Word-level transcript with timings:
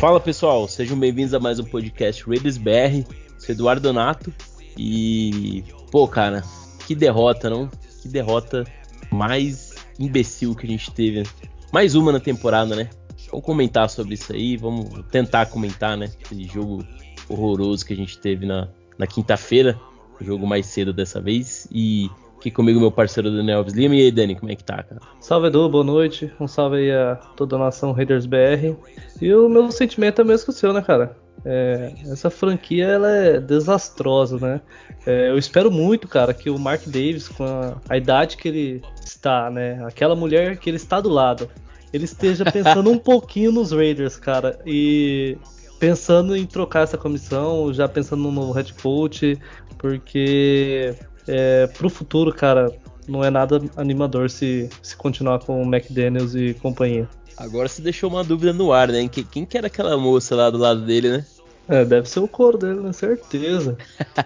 Fala 0.00 0.18
pessoal, 0.18 0.66
sejam 0.66 0.98
bem-vindos 0.98 1.34
a 1.34 1.38
mais 1.38 1.58
um 1.58 1.64
podcast 1.64 2.24
Raiders 2.26 2.56
BR. 2.56 3.04
Sou 3.36 3.54
Eduardo 3.54 3.82
Donato 3.82 4.32
e, 4.74 5.62
pô, 5.90 6.08
cara, 6.08 6.42
que 6.86 6.94
derrota, 6.94 7.50
não? 7.50 7.68
Que 8.00 8.08
derrota 8.08 8.64
mais 9.12 9.74
imbecil 9.98 10.54
que 10.54 10.64
a 10.64 10.70
gente 10.70 10.90
teve. 10.90 11.24
Mais 11.70 11.94
uma 11.94 12.12
na 12.12 12.18
temporada, 12.18 12.74
né? 12.74 12.88
Vamos 13.30 13.44
comentar 13.44 13.90
sobre 13.90 14.14
isso 14.14 14.32
aí, 14.32 14.56
vamos 14.56 14.88
tentar 15.10 15.44
comentar, 15.50 15.98
né? 15.98 16.10
Esse 16.18 16.44
jogo 16.44 16.82
horroroso 17.28 17.84
que 17.84 17.92
a 17.92 17.96
gente 17.96 18.18
teve 18.18 18.46
na, 18.46 18.68
na 18.96 19.06
quinta-feira, 19.06 19.78
jogo 20.18 20.46
mais 20.46 20.64
cedo 20.64 20.94
dessa 20.94 21.20
vez. 21.20 21.68
E 21.70 22.08
Aqui 22.40 22.50
comigo 22.50 22.80
meu 22.80 22.90
parceiro 22.90 23.30
Daniel 23.30 23.58
Alves 23.58 23.74
Lima. 23.74 23.94
E 23.94 24.00
aí, 24.00 24.10
Dani, 24.10 24.34
como 24.34 24.50
é 24.50 24.56
que 24.56 24.64
tá, 24.64 24.82
cara? 24.82 24.98
Salve, 25.20 25.48
Edu, 25.48 25.68
boa 25.68 25.84
noite. 25.84 26.32
Um 26.40 26.48
salve 26.48 26.76
aí 26.76 26.90
a 26.90 27.16
toda 27.36 27.56
a 27.56 27.58
nação 27.58 27.92
Raiders 27.92 28.24
BR. 28.24 28.74
E 29.20 29.34
o 29.34 29.46
meu 29.46 29.70
sentimento 29.70 30.22
é 30.22 30.24
mesmo 30.24 30.46
que 30.46 30.50
o 30.50 30.54
seu, 30.54 30.72
né, 30.72 30.80
cara? 30.80 31.14
É, 31.44 31.92
essa 32.06 32.30
franquia 32.30 32.86
ela 32.86 33.10
é 33.10 33.38
desastrosa, 33.38 34.38
né? 34.38 34.62
É, 35.06 35.28
eu 35.28 35.36
espero 35.36 35.70
muito, 35.70 36.08
cara, 36.08 36.32
que 36.32 36.48
o 36.48 36.58
Mark 36.58 36.86
Davis, 36.86 37.28
com 37.28 37.44
a, 37.44 37.76
a, 37.86 37.98
idade 37.98 38.38
que 38.38 38.48
ele 38.48 38.82
está, 39.04 39.50
né? 39.50 39.84
Aquela 39.84 40.16
mulher 40.16 40.56
que 40.56 40.70
ele 40.70 40.78
está 40.78 40.98
do 40.98 41.10
lado, 41.10 41.46
ele 41.92 42.04
esteja 42.04 42.50
pensando 42.50 42.88
um 42.90 42.96
pouquinho 42.98 43.52
nos 43.52 43.70
Raiders, 43.70 44.16
cara. 44.16 44.58
E 44.64 45.36
pensando 45.78 46.34
em 46.34 46.46
trocar 46.46 46.84
essa 46.84 46.96
comissão, 46.96 47.70
já 47.70 47.86
pensando 47.86 48.22
no 48.22 48.32
novo 48.32 48.52
head 48.52 48.72
coach, 48.72 49.38
porque 49.76 50.94
é, 51.26 51.66
pro 51.66 51.88
futuro, 51.90 52.32
cara, 52.32 52.72
não 53.08 53.24
é 53.24 53.30
nada 53.30 53.60
animador 53.76 54.30
se, 54.30 54.68
se 54.82 54.96
continuar 54.96 55.40
com 55.40 55.62
o 55.62 55.66
McDaniels 55.66 56.34
e 56.34 56.54
companhia. 56.54 57.08
Agora 57.36 57.68
você 57.68 57.80
deixou 57.80 58.10
uma 58.10 58.22
dúvida 58.22 58.52
no 58.52 58.72
ar, 58.72 58.88
né? 58.88 59.08
Quem, 59.08 59.24
quem 59.24 59.46
que 59.46 59.56
era 59.56 59.66
aquela 59.66 59.96
moça 59.96 60.36
lá 60.36 60.50
do 60.50 60.58
lado 60.58 60.82
dele, 60.82 61.10
né? 61.10 61.24
É, 61.68 61.84
deve 61.84 62.08
ser 62.08 62.20
o 62.20 62.28
coro 62.28 62.58
dele, 62.58 62.80
né? 62.80 62.92
Certeza. 62.92 63.78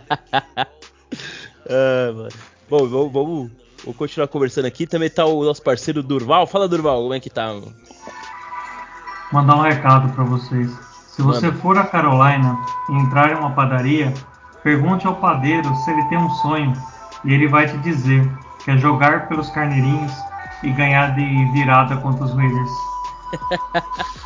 ah, 1.69 2.13
mano. 2.15 2.29
Bom, 2.69 2.89
vamos, 2.89 3.13
vamos, 3.13 3.51
vamos, 3.85 3.97
continuar 3.97 4.27
conversando 4.29 4.65
aqui. 4.65 4.87
Também 4.87 5.11
tá 5.11 5.25
o 5.25 5.45
nosso 5.45 5.63
parceiro 5.63 6.03
Durval. 6.03 6.47
Fala, 6.47 6.67
Durval, 6.67 7.03
como 7.03 7.15
é 7.15 7.21
que 7.21 7.31
tá, 7.31 7.49
mano? 7.49 7.73
Mandar 9.31 9.57
um 9.57 9.63
recado 9.63 10.13
para 10.13 10.25
vocês. 10.25 10.71
Se 11.09 11.23
você 11.23 11.47
Manda. 11.47 11.59
for 11.59 11.79
a 11.79 11.85
Carolina 11.85 12.59
e 12.89 12.93
entrar 12.95 13.31
em 13.31 13.35
uma 13.37 13.51
padaria, 13.51 14.13
pergunte 14.65 15.07
ao 15.07 15.15
padeiro 15.17 15.73
se 15.77 15.91
ele 15.91 16.03
tem 16.05 16.19
um 16.19 16.31
sonho 16.31 16.73
e 17.25 17.33
ele 17.33 17.47
vai 17.47 17.69
te 17.69 17.77
dizer 17.79 18.29
que 18.65 18.71
é 18.71 18.79
jogar 18.79 19.29
pelos 19.29 19.51
carneirinhos 19.51 20.13
e 20.63 20.71
ganhar 20.71 21.15
de 21.15 21.53
virada 21.53 21.97
contra 21.99 22.25
os 22.25 22.33
Raiders. 22.33 22.71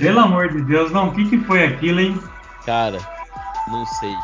Pelo 0.00 0.20
amor 0.20 0.52
de 0.52 0.62
Deus, 0.62 0.92
não, 0.92 1.08
o 1.08 1.12
que, 1.12 1.28
que 1.28 1.38
foi 1.38 1.64
aquilo, 1.64 2.00
hein? 2.00 2.20
Cara, 2.64 2.98
não 3.68 3.84
sei. 3.86 4.14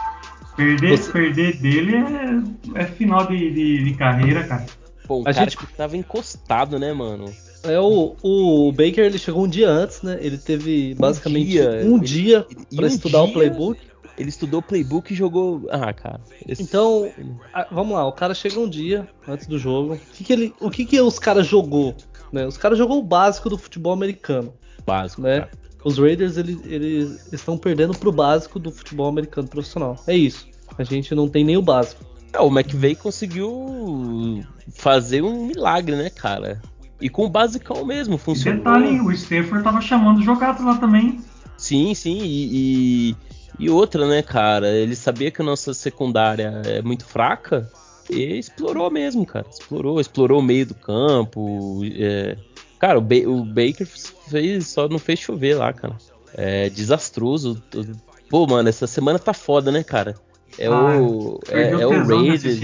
Perder, 0.56 0.98
Você... 0.98 1.12
perder 1.12 1.56
dele 1.56 1.96
é, 1.96 2.82
é 2.82 2.84
final 2.86 3.26
de, 3.26 3.50
de, 3.50 3.84
de, 3.84 3.94
carreira, 3.94 4.44
cara. 4.44 4.66
Pô, 5.06 5.18
o 5.18 5.28
a 5.28 5.32
cara 5.32 5.50
gente 5.50 5.66
tava 5.76 5.96
encostado, 5.96 6.78
né, 6.78 6.92
mano? 6.92 7.32
É, 7.64 7.78
o, 7.78 8.14
o 8.22 8.72
Baker 8.72 9.04
ele 9.04 9.18
chegou 9.18 9.44
um 9.44 9.48
dia 9.48 9.68
antes, 9.68 10.02
né? 10.02 10.18
Ele 10.20 10.36
teve 10.36 10.94
basicamente 10.94 11.46
um 11.46 11.50
dia, 11.50 11.82
um 11.84 11.98
dia 11.98 12.46
para 12.74 12.84
um 12.84 12.88
estudar 12.88 13.22
dia... 13.22 13.28
o 13.28 13.32
playbook. 13.32 13.91
Ele 14.16 14.28
estudou 14.28 14.60
playbook 14.60 15.12
e 15.12 15.16
jogou. 15.16 15.66
Ah, 15.70 15.92
cara. 15.92 16.20
Esse... 16.46 16.62
Então, 16.62 17.10
a, 17.52 17.66
vamos 17.70 17.94
lá. 17.94 18.06
O 18.06 18.12
cara 18.12 18.34
chega 18.34 18.60
um 18.60 18.68
dia 18.68 19.08
antes 19.26 19.46
do 19.46 19.58
jogo. 19.58 19.94
O 19.94 19.98
que, 19.98 20.24
que, 20.24 20.32
ele, 20.32 20.54
o 20.60 20.70
que, 20.70 20.84
que 20.84 21.00
os 21.00 21.18
caras 21.18 21.46
jogou? 21.46 21.94
Né? 22.32 22.46
Os 22.46 22.56
caras 22.56 22.78
jogou 22.78 22.98
o 22.98 23.02
básico 23.02 23.48
do 23.48 23.58
futebol 23.58 23.92
americano. 23.92 24.52
Básico, 24.86 25.22
né? 25.22 25.40
Cara. 25.40 25.50
Os 25.84 25.98
Raiders 25.98 26.36
eles, 26.36 26.60
eles 26.64 27.32
estão 27.32 27.58
perdendo 27.58 27.96
pro 27.96 28.12
básico 28.12 28.58
do 28.58 28.70
futebol 28.70 29.08
americano 29.08 29.48
profissional. 29.48 29.96
É 30.06 30.16
isso. 30.16 30.46
A 30.78 30.84
gente 30.84 31.14
não 31.14 31.28
tem 31.28 31.44
nem 31.44 31.56
o 31.56 31.62
básico. 31.62 32.04
É, 32.32 32.40
o 32.40 32.48
McVeigh 32.48 32.94
conseguiu 32.94 34.42
fazer 34.74 35.22
um 35.22 35.46
milagre, 35.46 35.96
né, 35.96 36.08
cara? 36.08 36.62
E 37.00 37.08
com 37.08 37.26
o 37.26 37.28
basicão 37.28 37.84
mesmo, 37.84 38.16
funcionou. 38.16 38.54
E 38.54 38.58
detalhe, 38.58 39.00
o 39.00 39.10
Stafford 39.10 39.64
tava 39.64 39.80
chamando 39.80 40.22
jogados 40.22 40.64
lá 40.64 40.76
também. 40.76 41.20
Sim, 41.58 41.94
sim, 41.94 42.18
e, 42.22 43.10
e, 43.10 43.16
e, 43.64 43.70
outra, 43.70 44.06
né, 44.06 44.22
cara? 44.22 44.68
Ele 44.68 44.96
sabia 44.96 45.30
que 45.30 45.42
a 45.42 45.44
nossa 45.44 45.72
secundária 45.74 46.62
é 46.64 46.82
muito 46.82 47.04
fraca 47.04 47.70
e 48.10 48.38
explorou 48.38 48.90
mesmo, 48.90 49.24
cara. 49.24 49.46
Explorou, 49.48 50.00
explorou 50.00 50.40
o 50.40 50.42
meio 50.42 50.66
do 50.66 50.74
campo. 50.74 51.80
É... 51.84 52.36
Cara, 52.78 52.98
o, 52.98 53.02
ba 53.02 53.14
o, 53.26 53.44
Baker 53.44 53.86
fez, 53.86 54.66
só 54.68 54.88
não 54.88 54.98
fez 54.98 55.20
chover 55.20 55.54
lá, 55.54 55.72
cara. 55.72 55.96
É 56.34 56.68
desastroso. 56.68 57.62
Pô, 58.28 58.46
mano, 58.46 58.68
essa 58.68 58.86
semana 58.86 59.18
tá 59.18 59.32
foda, 59.32 59.70
né, 59.70 59.82
cara? 59.82 60.16
É 60.58 60.66
ah, 60.66 61.00
o. 61.00 61.40
É, 61.48 61.70
é 61.70 61.86
o 61.86 62.06
Raiders. 62.06 62.60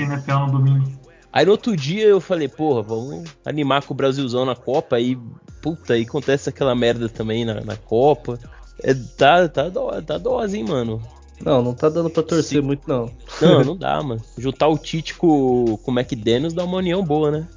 Aí 1.32 1.44
no 1.44 1.52
outro 1.52 1.76
dia 1.76 2.04
eu 2.04 2.20
falei, 2.20 2.48
porra, 2.48 2.82
vamos 2.82 3.24
animar 3.44 3.82
com 3.82 3.92
o 3.92 3.96
Brasilzão 3.96 4.44
na 4.44 4.56
Copa. 4.56 4.96
Aí, 4.96 5.16
puta, 5.62 5.94
aí 5.94 6.02
acontece 6.02 6.48
aquela 6.48 6.74
merda 6.74 7.08
também 7.08 7.44
na, 7.44 7.60
na 7.60 7.76
Copa. 7.76 8.38
É, 8.82 8.94
tá, 9.16 9.48
tá, 9.48 9.68
do, 9.68 10.02
tá 10.02 10.18
dose, 10.18 10.58
hein, 10.58 10.64
mano. 10.64 11.02
Não, 11.44 11.62
não 11.62 11.74
tá 11.74 11.88
dando 11.88 12.10
pra 12.10 12.22
torcer 12.22 12.60
Sim. 12.60 12.66
muito, 12.66 12.88
não. 12.88 13.10
Não, 13.40 13.62
não 13.64 13.76
dá, 13.76 14.02
mano. 14.02 14.20
Juntar 14.36 14.68
o 14.68 14.78
Tite 14.78 15.14
com, 15.14 15.78
com 15.82 15.90
o 15.90 15.98
McDaniels 15.98 16.52
dá 16.52 16.64
uma 16.64 16.78
união 16.78 17.04
boa, 17.04 17.30
né? 17.30 17.48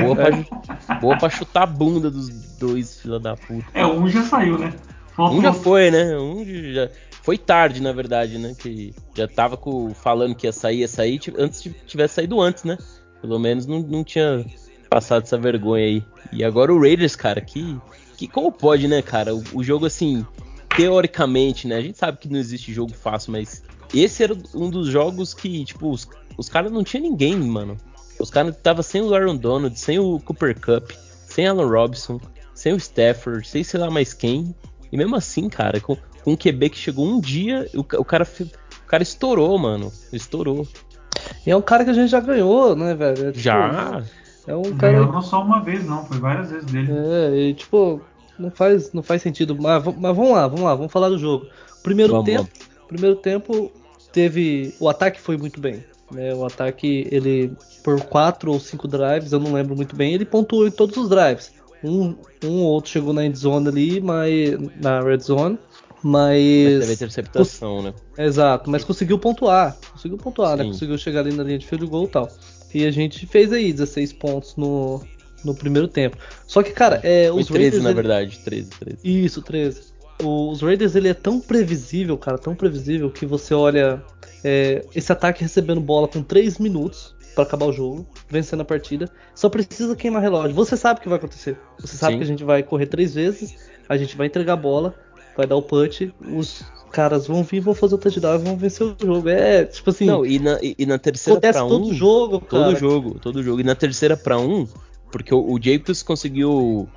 Boa 0.00 0.14
pra, 0.14 0.98
boa 1.00 1.18
pra 1.18 1.28
chutar 1.28 1.64
a 1.64 1.66
bunda 1.66 2.08
dos 2.08 2.28
dois, 2.56 3.00
filha 3.00 3.18
da 3.18 3.36
puta. 3.36 3.66
É, 3.74 3.84
um 3.84 4.08
já 4.08 4.22
saiu, 4.22 4.56
né? 4.56 4.72
Faltou... 5.16 5.38
Um 5.38 5.42
já 5.42 5.52
foi, 5.52 5.90
né? 5.90 6.16
Um 6.16 6.44
já. 6.72 6.88
Foi 7.22 7.36
tarde, 7.36 7.82
na 7.82 7.92
verdade, 7.92 8.38
né? 8.38 8.54
Que 8.56 8.94
já 9.14 9.26
tava 9.26 9.56
com, 9.56 9.92
falando 9.94 10.34
que 10.34 10.46
ia 10.46 10.52
sair, 10.52 10.80
ia 10.80 10.88
sair, 10.88 11.20
antes 11.36 11.68
tivesse 11.86 12.14
saído 12.14 12.40
antes, 12.40 12.64
né? 12.64 12.78
Pelo 13.20 13.38
menos 13.38 13.66
não, 13.66 13.80
não 13.80 14.04
tinha 14.04 14.44
passado 14.88 15.22
essa 15.22 15.38
vergonha 15.38 15.84
aí. 15.84 16.04
E 16.32 16.44
agora 16.44 16.72
o 16.72 16.80
Raiders, 16.80 17.16
cara, 17.16 17.40
que 17.40 17.78
que 18.22 18.28
como 18.28 18.52
pode, 18.52 18.86
né, 18.86 19.02
cara? 19.02 19.34
O, 19.34 19.42
o, 19.54 19.64
jogo, 19.64 19.86
assim, 19.86 20.24
teoricamente, 20.76 21.66
né? 21.66 21.76
A 21.76 21.80
gente 21.80 21.98
sabe 21.98 22.18
que 22.18 22.28
não 22.28 22.38
existe 22.38 22.72
jogo 22.72 22.92
fácil, 22.92 23.32
mas 23.32 23.64
esse 23.92 24.22
era 24.22 24.32
um 24.54 24.70
dos 24.70 24.86
jogos 24.86 25.34
que, 25.34 25.64
tipo, 25.64 25.90
os, 25.90 26.08
os 26.38 26.48
caras 26.48 26.70
não 26.70 26.84
tinha 26.84 27.02
ninguém, 27.02 27.36
mano. 27.36 27.76
Os 28.20 28.30
caras 28.30 28.56
tava 28.62 28.82
sem 28.82 29.02
o 29.02 29.12
Aaron 29.12 29.36
Donald, 29.36 29.76
sem 29.76 29.98
o 29.98 30.20
Cooper 30.20 30.54
Cup, 30.60 30.92
sem 31.26 31.48
Alan 31.48 31.66
Robinson, 31.66 32.20
sem 32.54 32.72
o 32.72 32.76
Stafford, 32.76 33.46
sem 33.46 33.64
sei 33.64 33.80
lá 33.80 33.90
mais 33.90 34.14
quem. 34.14 34.54
E 34.92 34.96
mesmo 34.96 35.16
assim, 35.16 35.48
cara, 35.48 35.80
com, 35.80 35.96
com 36.22 36.32
um 36.32 36.36
QB 36.36 36.70
que 36.70 36.78
chegou 36.78 37.04
um 37.04 37.20
dia, 37.20 37.68
o, 37.74 37.80
o 37.80 38.04
cara 38.04 38.24
o 38.24 38.86
cara 38.86 39.02
estourou, 39.02 39.58
mano. 39.58 39.92
Estourou. 40.12 40.64
E 41.44 41.50
é 41.50 41.56
um 41.56 41.62
cara 41.62 41.84
que 41.84 41.90
a 41.90 41.94
gente 41.94 42.10
já 42.10 42.20
ganhou, 42.20 42.76
né, 42.76 42.94
velho? 42.94 43.28
É, 43.28 43.32
tipo, 43.32 43.38
já. 43.40 44.02
É 44.46 44.54
um 44.54 44.76
cara. 44.76 44.92
Ganhou 44.92 45.12
não 45.12 45.22
só 45.22 45.42
uma 45.42 45.60
vez, 45.60 45.84
não, 45.84 46.04
foi 46.04 46.18
várias 46.18 46.50
vezes 46.50 46.66
dele. 46.66 46.92
É, 46.92 47.36
e 47.36 47.54
tipo, 47.54 48.00
não 48.38 48.50
faz, 48.50 48.92
não 48.92 49.02
faz 49.02 49.22
sentido. 49.22 49.56
Mas, 49.60 49.84
mas 49.84 50.16
vamos 50.16 50.32
lá, 50.32 50.46
vamos 50.46 50.64
lá, 50.64 50.74
vamos 50.74 50.92
falar 50.92 51.08
do 51.08 51.18
jogo. 51.18 51.46
Primeiro 51.82 52.12
vamos, 52.12 52.26
tempo, 52.26 52.48
primeiro 52.88 53.16
tempo 53.16 53.72
teve, 54.12 54.74
o 54.78 54.88
ataque 54.88 55.20
foi 55.20 55.36
muito 55.36 55.60
bem. 55.60 55.84
Né? 56.10 56.34
O 56.34 56.44
ataque, 56.44 57.08
ele 57.10 57.52
por 57.82 58.00
quatro 58.04 58.52
ou 58.52 58.60
cinco 58.60 58.86
drives, 58.86 59.32
eu 59.32 59.40
não 59.40 59.52
lembro 59.52 59.74
muito 59.74 59.96
bem, 59.96 60.14
ele 60.14 60.24
pontuou 60.24 60.66
em 60.66 60.70
todos 60.70 60.96
os 60.96 61.08
drives. 61.08 61.52
Um, 61.82 62.14
um 62.44 62.60
ou 62.60 62.72
outro 62.74 62.90
chegou 62.90 63.12
na 63.12 63.24
end 63.24 63.36
zone 63.36 63.68
ali, 63.68 64.00
mas 64.00 64.56
na 64.80 65.00
red 65.00 65.18
zone, 65.18 65.58
mas. 66.02 66.78
Mas 66.78 66.80
teve 66.80 66.92
interceptação, 66.92 67.82
né? 67.82 67.94
Exato, 68.16 68.70
mas 68.70 68.84
conseguiu 68.84 69.18
pontuar. 69.18 69.76
Conseguiu 69.90 70.18
pontuar? 70.18 70.56
Sim. 70.56 70.58
né? 70.58 70.64
Conseguiu 70.70 70.98
chegar 70.98 71.20
ali 71.20 71.34
na 71.34 71.42
linha 71.42 71.58
de 71.58 71.66
field 71.66 71.86
goal 71.86 72.04
e 72.04 72.08
tal. 72.08 72.28
E 72.74 72.86
a 72.86 72.90
gente 72.90 73.26
fez 73.26 73.52
aí 73.52 73.72
16 73.72 74.12
pontos 74.14 74.56
no, 74.56 75.02
no 75.44 75.54
primeiro 75.54 75.88
tempo. 75.88 76.16
Só 76.46 76.62
que, 76.62 76.70
cara, 76.70 77.00
é, 77.02 77.30
os 77.30 77.46
13, 77.46 77.52
Raiders. 77.52 77.82
na 77.82 77.92
verdade, 77.92 78.38
13, 78.38 78.70
13. 78.70 78.98
Isso, 79.04 79.42
13. 79.42 79.92
Os 80.22 80.60
Raiders 80.60 80.94
ele 80.94 81.08
é 81.08 81.14
tão 81.14 81.40
previsível, 81.40 82.16
cara, 82.16 82.38
tão 82.38 82.54
previsível 82.54 83.10
que 83.10 83.26
você 83.26 83.54
olha 83.54 84.02
é, 84.44 84.84
esse 84.94 85.10
ataque 85.10 85.42
recebendo 85.42 85.80
bola 85.80 86.06
com 86.06 86.22
3 86.22 86.58
minutos 86.58 87.14
para 87.34 87.44
acabar 87.44 87.66
o 87.66 87.72
jogo, 87.72 88.06
vencendo 88.28 88.60
a 88.60 88.64
partida. 88.64 89.08
Só 89.34 89.48
precisa 89.48 89.96
queimar 89.96 90.22
relógio. 90.22 90.54
Você 90.54 90.76
sabe 90.76 91.00
o 91.00 91.02
que 91.02 91.08
vai 91.08 91.18
acontecer. 91.18 91.58
Você 91.78 91.96
sabe 91.96 92.12
Sim. 92.12 92.18
que 92.18 92.24
a 92.24 92.26
gente 92.26 92.44
vai 92.44 92.62
correr 92.62 92.86
três 92.86 93.14
vezes, 93.14 93.56
a 93.88 93.96
gente 93.96 94.16
vai 94.16 94.26
entregar 94.26 94.52
a 94.52 94.56
bola, 94.56 94.94
vai 95.36 95.46
dar 95.46 95.56
o 95.56 95.62
punch, 95.62 96.12
os 96.20 96.62
caras 96.92 97.26
vão 97.26 97.42
vir, 97.42 97.60
vão 97.60 97.74
fazer 97.74 97.94
o 97.94 97.98
touchdown 97.98 98.34
e 98.34 98.38
vão 98.38 98.56
vencer 98.56 98.86
o 98.86 98.96
jogo. 99.00 99.28
É, 99.28 99.64
tipo 99.64 99.90
assim. 99.90 100.06
Não, 100.06 100.24
e 100.24 100.38
na, 100.38 100.58
e, 100.62 100.74
e 100.78 100.86
na 100.86 100.98
terceira 100.98 101.38
acontece 101.38 101.58
pra 101.58 101.64
um. 101.64 101.68
todo 101.68 101.94
jogo, 101.94 102.40
cara. 102.40 102.64
Todo 102.64 102.76
jogo, 102.78 103.18
todo 103.18 103.42
jogo. 103.42 103.60
E 103.60 103.64
na 103.64 103.74
terceira 103.74 104.16
pra 104.16 104.38
um, 104.38 104.68
porque 105.12 105.32
o, 105.32 105.52
o 105.52 105.62
Jacobs 105.62 106.02
conseguiu, 106.02 106.88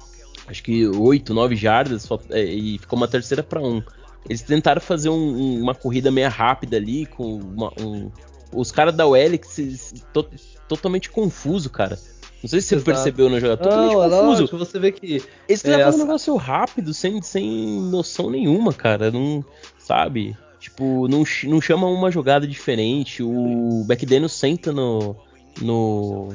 acho 0.47 0.63
que 0.63 0.88
8, 0.88 1.33
9 1.33 1.56
jardas 1.56 2.07
é, 2.31 2.44
e 2.44 2.79
ficou 2.79 2.97
uma 2.97 3.07
terceira 3.07 3.44
para 3.44 3.62
um. 3.62 3.83
Eles 4.27 4.41
tentaram 4.41 4.81
fazer 4.81 5.09
um, 5.09 5.13
um, 5.13 5.62
uma 5.62 5.75
corrida 5.75 6.09
meio 6.09 6.29
rápida 6.29 6.77
ali, 6.77 7.06
com 7.06 7.35
uma, 7.35 7.71
um, 7.79 8.09
os 8.51 8.71
caras 8.71 8.95
da 8.95 9.06
OL 9.06 9.17
to, 10.12 10.27
totalmente 10.67 11.12
confuso, 11.12 11.69
cara. 11.69 12.00
Não 12.41 12.50
sei 12.50 12.62
se 12.62 12.67
você 12.67 12.75
Exato. 12.75 12.91
percebeu 12.91 13.29
no 13.29 13.39
jogo. 13.39 13.57
Totalmente 13.57 13.94
não, 13.94 14.01
confuso. 14.01 14.21
Lógico, 14.21 14.57
você 14.57 14.79
vê 14.79 14.91
que. 14.91 15.23
Eles 15.47 15.65
é, 15.65 15.77
levam 15.77 15.95
um 15.95 15.97
negócio 15.97 16.35
rápido, 16.35 16.94
sem, 16.94 17.21
sem 17.21 17.81
noção 17.81 18.29
nenhuma, 18.29 18.73
cara. 18.73 19.12
Não. 19.12 19.44
Sabe? 19.77 20.35
Tipo, 20.59 21.07
não, 21.07 21.23
não 21.44 21.62
chama 21.62 21.88
uma 21.88 22.09
jogada 22.09 22.47
diferente. 22.47 23.21
O 23.21 23.85
McDaniel 23.88 24.29
senta 24.29 24.71
no. 24.71 25.15
no 25.62 26.29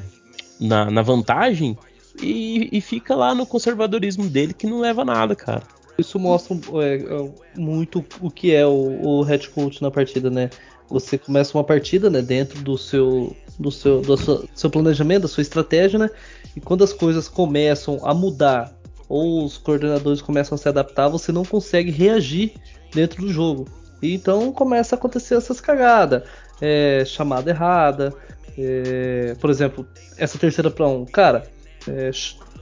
na, 0.61 0.91
na 0.91 1.01
vantagem 1.01 1.77
e, 2.21 2.69
e 2.71 2.79
fica 2.79 3.15
lá 3.15 3.33
no 3.33 3.45
conservadorismo 3.45 4.29
dele 4.29 4.53
que 4.53 4.67
não 4.67 4.79
leva 4.79 5.03
nada, 5.03 5.35
cara. 5.35 5.63
Isso 5.97 6.19
mostra 6.19 6.55
é, 6.83 6.95
é, 6.95 7.59
muito 7.59 8.05
o 8.21 8.29
que 8.29 8.53
é 8.53 8.65
o, 8.65 9.01
o 9.01 9.21
head 9.23 9.49
coach 9.49 9.81
na 9.81 9.91
partida, 9.91 10.29
né? 10.29 10.49
Você 10.89 11.17
começa 11.17 11.57
uma 11.57 11.63
partida, 11.63 12.09
né, 12.09 12.21
dentro 12.21 12.61
do 12.61 12.77
seu 12.77 13.35
do 13.57 13.71
seu 13.71 14.01
do 14.01 14.17
seu, 14.17 14.47
seu 14.53 14.69
planejamento, 14.69 15.23
da 15.23 15.27
sua 15.27 15.41
estratégia, 15.41 15.99
né? 15.99 16.09
E 16.55 16.59
quando 16.59 16.83
as 16.83 16.93
coisas 16.93 17.27
começam 17.27 17.99
a 18.03 18.13
mudar 18.13 18.73
ou 19.07 19.43
os 19.43 19.57
coordenadores 19.57 20.21
começam 20.21 20.55
a 20.55 20.57
se 20.57 20.67
adaptar, 20.67 21.09
você 21.09 21.31
não 21.31 21.43
consegue 21.43 21.91
reagir 21.91 22.53
dentro 22.93 23.21
do 23.21 23.31
jogo. 23.31 23.67
E 24.01 24.15
então 24.15 24.51
começa 24.51 24.95
a 24.95 24.97
acontecer 24.97 25.35
essas 25.35 25.61
cagadas, 25.61 26.23
é, 26.59 27.03
chamada 27.05 27.49
errada, 27.49 28.13
é, 28.57 29.35
por 29.39 29.49
exemplo, 29.49 29.85
essa 30.17 30.37
terceira 30.37 30.69
para 30.69 30.87
um, 30.87 31.05
cara, 31.05 31.43
é, 31.87 32.11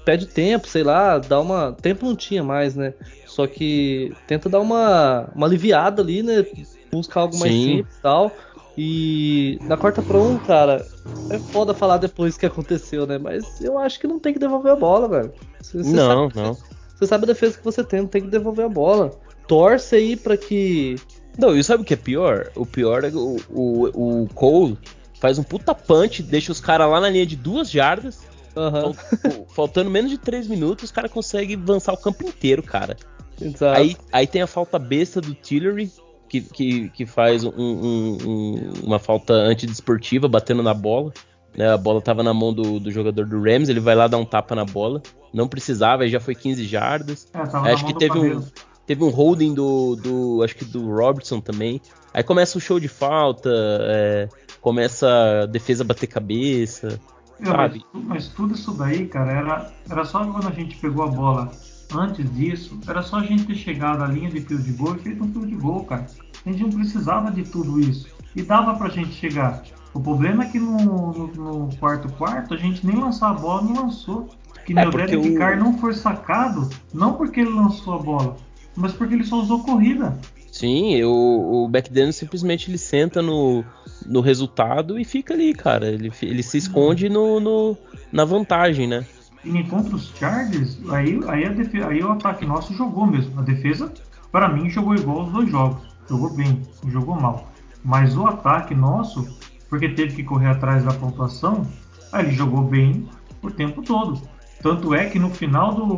pede 0.06 0.26
tempo, 0.26 0.68
sei 0.68 0.84
lá, 0.84 1.18
dá 1.18 1.40
uma. 1.40 1.74
Tempo 1.74 2.06
não 2.06 2.16
tinha 2.16 2.44
mais, 2.44 2.76
né? 2.76 2.94
Só 3.26 3.46
que 3.48 4.12
tenta 4.28 4.50
dar 4.50 4.60
uma, 4.60 5.30
uma 5.36 5.46
aliviada 5.46 6.02
ali, 6.02 6.24
né? 6.24 6.46
Buscar 6.92 7.22
algo 7.22 7.38
mais 7.38 7.52
Sim. 7.52 7.78
simples 7.78 7.96
e 7.96 8.02
tal. 8.02 8.32
E 8.78 9.60
na 9.64 9.76
quarta 9.76 10.02
para 10.02 10.18
um, 10.18 10.38
cara, 10.40 10.86
é 11.30 11.38
foda 11.38 11.74
falar 11.74 11.98
depois 11.98 12.38
que 12.38 12.46
aconteceu, 12.46 13.06
né? 13.06 13.18
Mas 13.18 13.62
eu 13.62 13.78
acho 13.78 14.00
que 14.00 14.08
não 14.08 14.20
tem 14.20 14.34
que 14.34 14.40
devolver 14.40 14.72
a 14.72 14.76
bola, 14.76 15.08
velho. 15.08 15.34
Você, 15.62 15.84
você 15.84 15.92
não, 15.92 16.30
sabe, 16.30 16.42
não. 16.42 16.58
Você 16.96 17.08
sabe 17.08 17.24
a 17.26 17.28
defesa 17.28 17.58
que 17.58 17.64
você 17.64 17.84
tem, 17.84 18.02
não 18.02 18.08
tem 18.08 18.22
que 18.22 18.30
devolver 18.30 18.66
a 18.66 18.70
bola. 18.70 19.12
Torce 19.48 19.96
aí 19.96 20.16
para 20.16 20.38
que. 20.38 20.96
Não, 21.38 21.58
e 21.58 21.64
sabe 21.64 21.84
o 21.84 21.86
que 21.86 21.94
é 21.94 21.98
pior? 21.98 22.52
O 22.56 22.66
pior 22.66 23.04
é 23.04 23.10
o, 23.10 23.38
o, 23.50 24.24
o 24.24 24.28
Cole 24.34 24.78
faz 25.20 25.38
um 25.38 25.44
puta 25.44 25.76
punch, 25.76 26.24
deixa 26.24 26.52
os 26.52 26.60
caras 26.60 26.90
lá 26.90 27.00
na 27.00 27.10
linha 27.10 27.26
de 27.26 27.36
duas 27.36 27.70
jardas. 27.70 28.20
Uhum. 28.56 29.46
Faltando 29.50 29.90
menos 29.90 30.10
de 30.10 30.18
três 30.18 30.48
minutos, 30.48 30.86
os 30.86 30.92
caras 30.92 31.12
conseguem 31.12 31.56
avançar 31.56 31.94
o 31.94 31.98
campo 31.98 32.28
inteiro, 32.28 32.64
cara. 32.64 32.98
Exato. 33.40 33.80
Aí, 33.80 33.96
aí 34.12 34.28
tem 34.28 34.42
a 34.42 34.48
falta 34.48 34.78
besta 34.78 35.22
do 35.22 35.34
Tillery, 35.34 35.92
que, 36.28 36.42
que, 36.42 36.90
que 36.90 37.06
faz 37.06 37.44
um, 37.44 37.52
um, 37.52 38.18
um, 38.26 38.74
uma 38.84 39.00
falta 39.00 39.34
antidesportiva, 39.34 40.28
batendo 40.28 40.62
na 40.62 40.74
bola. 40.74 41.14
Né, 41.56 41.70
a 41.70 41.78
bola 41.78 42.02
tava 42.02 42.22
na 42.22 42.34
mão 42.34 42.54
do, 42.54 42.80
do, 42.80 42.92
jogador 42.92 43.26
do 43.26 43.42
Rams, 43.42 43.70
ele 43.70 43.80
vai 43.80 43.96
lá 43.96 44.08
dar 44.08 44.18
um 44.18 44.26
tapa 44.26 44.56
na 44.56 44.66
bola. 44.66 45.02
Não 45.34 45.48
precisava, 45.48 46.04
aí 46.04 46.10
já 46.10 46.20
foi 46.20 46.36
15 46.36 46.66
jardas. 46.66 47.28
É, 47.34 47.72
acho 47.72 47.86
que 47.86 47.98
teve 47.98 48.18
um, 48.18 48.44
teve 48.86 49.04
um 49.04 49.10
holding 49.10 49.54
do, 49.54 49.96
do. 49.96 50.44
Acho 50.44 50.56
que 50.56 50.66
do 50.66 50.94
Robertson 50.94 51.40
também. 51.40 51.82
Aí 52.14 52.24
começa 52.24 52.58
o 52.58 52.62
show 52.62 52.80
de 52.80 52.88
falta, 52.88 53.50
é, 53.52 54.30
começa 54.62 55.44
a 55.44 55.46
defesa 55.46 55.84
bater 55.84 56.08
cabeça. 56.08 57.00
Sabe? 57.44 57.84
Mas, 57.94 58.06
mas, 58.06 58.28
tudo 58.28 58.54
isso 58.54 58.74
daí, 58.74 59.08
cara, 59.08 59.32
era, 59.32 59.72
era 59.90 60.06
só 60.06 60.26
quando 60.26 60.48
a 60.48 60.52
gente 60.52 60.76
pegou 60.78 61.04
a 61.04 61.08
bola. 61.08 61.52
Antes 61.94 62.32
disso, 62.36 62.80
era 62.88 63.02
só 63.02 63.18
a 63.18 63.24
gente 63.24 63.46
ter 63.46 63.56
chegado 63.56 64.04
à 64.04 64.08
linha 64.08 64.30
de 64.30 64.42
field 64.42 64.72
goal 64.74 64.96
e 64.96 65.00
feito 65.00 65.24
um 65.24 65.32
field 65.32 65.56
goal, 65.56 65.86
cara. 65.86 66.06
A 66.46 66.52
gente 66.52 66.64
não 66.64 66.70
precisava 66.70 67.32
de 67.32 67.44
tudo 67.44 67.80
isso. 67.80 68.08
E 68.36 68.44
dava 68.44 68.76
pra 68.76 68.90
gente 68.90 69.12
chegar. 69.14 69.64
O 69.94 70.00
problema 70.00 70.44
é 70.44 70.48
que 70.48 70.60
no, 70.60 70.78
no, 70.78 71.28
no 71.28 71.76
quarto 71.78 72.12
quarto 72.14 72.54
a 72.54 72.58
gente 72.58 72.86
nem 72.86 72.96
lançar 72.96 73.32
a 73.32 73.34
bola 73.34 73.62
não 73.64 73.84
lançou. 73.84 74.30
Que 74.66 74.78
é, 74.78 74.88
o 74.88 74.92
Derek 74.92 75.36
Carr 75.36 75.58
não 75.58 75.78
foi 75.80 75.94
sacado, 75.94 76.70
não 76.94 77.14
porque 77.14 77.40
ele 77.40 77.50
lançou 77.50 77.96
a 77.96 77.98
bola, 77.98 78.38
mas 78.76 78.94
porque 78.94 79.16
ele 79.16 79.24
só 79.24 79.38
usou 79.42 79.64
corrida. 79.64 80.16
Sim, 80.52 81.04
o, 81.04 81.66
o 81.66 81.66
McDaniel 81.66 82.12
simplesmente 82.12 82.70
ele 82.70 82.78
senta 82.78 83.22
no, 83.22 83.64
no 84.06 84.22
resultado 84.22 85.00
e 85.00 85.06
fica 85.06 85.34
ali, 85.34 85.54
cara. 85.54 85.88
Ele, 85.88 86.12
ele 86.22 86.44
se 86.44 86.58
esconde 86.58 87.10
no, 87.10 87.40
no 87.40 87.78
na 88.12 88.26
vantagem, 88.26 88.88
né? 88.88 89.06
E 89.44 89.64
contra 89.64 89.96
os 89.96 90.10
Chargers, 90.16 90.78
aí, 90.90 91.20
aí, 91.28 91.46
a 91.46 91.50
defesa, 91.50 91.88
aí 91.88 92.04
o 92.04 92.12
ataque 92.12 92.46
nosso 92.46 92.74
jogou 92.74 93.08
mesmo. 93.08 93.40
A 93.40 93.44
defesa, 93.44 93.92
para 94.32 94.50
mim, 94.50 94.70
jogou 94.70 94.96
igual 94.96 95.26
os 95.26 95.32
dois 95.32 95.50
jogos. 95.50 95.82
Jogou 96.10 96.36
bem, 96.36 96.62
jogou 96.88 97.16
mal. 97.16 97.50
Mas 97.84 98.18
o 98.18 98.26
ataque 98.26 98.76
nosso, 98.76 99.28
porque 99.70 99.90
teve 99.90 100.16
que 100.16 100.24
correr 100.24 100.48
atrás 100.48 100.84
da 100.84 100.94
pontuação, 100.94 101.66
aí 102.12 102.26
ele 102.26 102.36
jogou 102.36 102.64
bem 102.64 103.08
o 103.42 103.50
tempo 103.50 103.82
todo. 103.82 104.22
Tanto 104.62 104.94
é 104.94 105.06
que 105.06 105.18
no 105.18 105.30
final 105.30 105.74
do, 105.74 105.96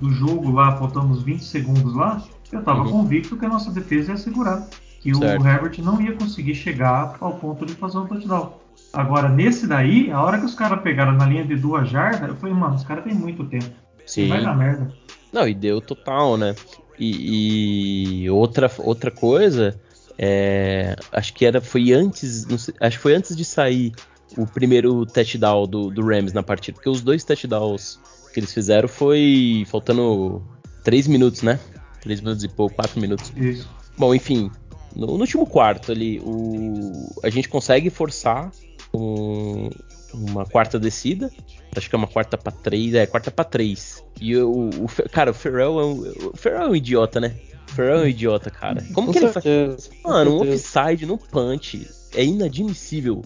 do 0.00 0.10
jogo 0.10 0.50
lá, 0.50 0.76
faltando 0.76 1.06
uns 1.06 1.22
20 1.22 1.42
segundos 1.42 1.94
lá, 1.94 2.22
eu 2.56 2.60
estava 2.60 2.82
uhum. 2.82 2.90
convicto 2.90 3.36
que 3.36 3.44
a 3.44 3.48
nossa 3.48 3.70
defesa 3.70 4.12
ia 4.12 4.18
segurar. 4.18 4.66
Que 5.00 5.14
certo. 5.14 5.42
o 5.42 5.46
Herbert 5.46 5.82
não 5.82 6.00
ia 6.00 6.14
conseguir 6.14 6.54
chegar 6.54 7.16
ao 7.20 7.34
ponto 7.34 7.66
de 7.66 7.74
fazer 7.74 7.98
um 7.98 8.06
touchdown. 8.06 8.54
Agora, 8.92 9.28
nesse 9.28 9.66
daí, 9.66 10.10
a 10.10 10.22
hora 10.22 10.38
que 10.38 10.46
os 10.46 10.54
caras 10.54 10.80
pegaram 10.80 11.12
na 11.12 11.26
linha 11.26 11.44
de 11.44 11.56
duas 11.56 11.88
jardas, 11.88 12.28
eu 12.28 12.36
falei, 12.36 12.54
mano, 12.54 12.76
os 12.76 12.84
caras 12.84 13.04
têm 13.04 13.14
muito 13.14 13.44
tempo. 13.44 13.70
Sim. 14.06 14.28
Vai 14.28 14.42
dar 14.42 14.56
merda. 14.56 14.92
Não, 15.32 15.46
e 15.48 15.54
deu 15.54 15.80
total, 15.80 16.36
né? 16.36 16.54
E, 16.98 18.22
e 18.22 18.30
outra, 18.30 18.70
outra 18.78 19.10
coisa, 19.10 19.78
é, 20.16 20.94
acho 21.12 21.34
que 21.34 21.44
era 21.44 21.60
foi 21.60 21.92
antes, 21.92 22.46
sei, 22.58 22.74
acho 22.80 22.96
que 22.96 23.02
foi 23.02 23.14
antes 23.14 23.36
de 23.36 23.44
sair 23.44 23.92
o 24.36 24.46
primeiro 24.46 25.04
touchdown 25.06 25.66
do, 25.66 25.90
do 25.90 26.06
Rams 26.06 26.32
na 26.32 26.42
partida, 26.42 26.76
porque 26.76 26.88
os 26.88 27.02
dois 27.02 27.24
touchdowns 27.24 27.98
que 28.32 28.40
eles 28.40 28.52
fizeram 28.52 28.88
foi 28.88 29.64
faltando 29.68 30.42
3 30.82 31.08
minutos, 31.08 31.42
né? 31.42 31.58
3 32.04 32.20
minutos 32.20 32.44
e 32.44 32.48
pouco, 32.48 32.76
4 32.76 33.00
minutos. 33.00 33.32
Isso. 33.36 33.68
Bom, 33.96 34.14
enfim, 34.14 34.50
no, 34.94 35.06
no, 35.06 35.20
último 35.20 35.46
quarto 35.46 35.90
ali, 35.90 36.20
o, 36.20 37.10
a 37.22 37.30
gente 37.30 37.48
consegue 37.48 37.90
forçar 37.90 38.52
um, 38.92 39.68
uma 40.12 40.44
quarta 40.44 40.78
descida. 40.78 41.30
Acho 41.76 41.88
que 41.88 41.94
é 41.94 41.98
uma 41.98 42.06
quarta 42.06 42.38
para 42.38 42.52
três, 42.52 42.94
é 42.94 43.06
quarta 43.06 43.30
para 43.30 43.44
três. 43.44 44.04
E 44.20 44.36
o, 44.36 44.70
o, 44.70 45.10
cara, 45.10 45.32
o 45.32 45.34
Ferrell 45.34 45.80
é 45.80 45.84
um, 45.84 46.30
o 46.32 46.36
Ferrell 46.36 46.62
é 46.62 46.68
um 46.68 46.76
idiota, 46.76 47.20
né? 47.20 47.34
O 47.68 47.72
Ferrell 47.72 47.98
é 47.98 48.02
um 48.02 48.08
idiota, 48.08 48.50
cara. 48.50 48.84
Como 48.92 49.08
Com 49.08 49.12
que 49.12 49.18
certeza. 49.20 49.48
ele 49.48 49.72
faz? 49.72 49.90
Mano, 50.04 50.36
um 50.36 50.40
offside 50.42 51.06
no 51.06 51.18
punch 51.18 51.88
é 52.14 52.24
inadmissível. 52.24 53.22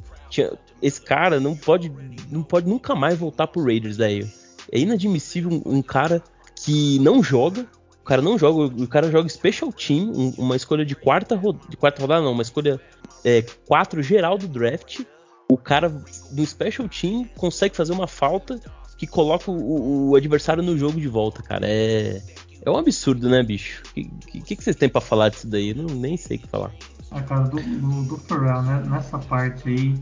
Esse 0.81 1.01
cara 1.01 1.39
não 1.41 1.55
pode, 1.55 1.93
não 2.31 2.43
pode 2.43 2.69
nunca 2.69 2.95
mais 2.95 3.19
voltar 3.19 3.47
pro 3.49 3.65
Raiders, 3.65 3.97
daí. 3.97 4.27
É 4.71 4.79
inadmissível 4.79 5.51
um, 5.51 5.79
um 5.79 5.83
cara 5.83 6.23
que 6.55 6.99
não 7.01 7.23
joga, 7.23 7.67
cara 8.09 8.23
não 8.23 8.39
joga, 8.39 8.75
o 8.83 8.89
cara 8.89 9.11
joga 9.11 9.29
Special 9.29 9.71
Team, 9.71 10.33
uma 10.39 10.57
escolha 10.57 10.83
de 10.83 10.97
quarta, 10.97 11.39
de 11.69 11.77
quarta 11.77 12.01
rodada, 12.01 12.23
não, 12.23 12.33
uma 12.33 12.43
escolha 12.43 12.81
é, 13.23 13.43
4 13.67 14.03
geral 14.03 14.39
do 14.39 14.49
draft. 14.49 15.01
O 15.47 15.59
cara 15.59 15.91
do 15.91 16.47
Special 16.47 16.89
Team 16.89 17.27
consegue 17.37 17.77
fazer 17.77 17.93
uma 17.93 18.07
falta 18.07 18.59
que 18.97 19.07
coloca 19.07 19.51
o, 19.51 20.11
o 20.11 20.17
adversário 20.17 20.63
no 20.63 20.77
jogo 20.79 20.99
de 20.99 21.07
volta, 21.07 21.43
cara. 21.43 21.67
É, 21.69 22.23
é 22.65 22.71
um 22.71 22.79
absurdo, 22.79 23.29
né, 23.29 23.43
bicho? 23.43 23.83
O 23.91 23.93
que, 23.93 24.41
que, 24.41 24.57
que, 24.57 24.65
vocês 24.65 24.75
têm 24.75 24.89
para 24.89 25.03
falar 25.03 25.29
disso 25.29 25.47
daí? 25.47 25.71
Eu 25.71 25.77
não, 25.77 25.95
nem 25.95 26.17
sei 26.17 26.39
o 26.39 26.41
que 26.41 26.49
falar. 26.49 26.73
Ah, 27.11 27.21
cara, 27.21 27.43
do, 27.43 27.57
do, 27.57 28.05
do 28.05 28.17
Pharrell, 28.17 28.63
né, 28.63 28.85
nessa 28.89 29.19
parte 29.19 29.69
aí, 29.69 29.95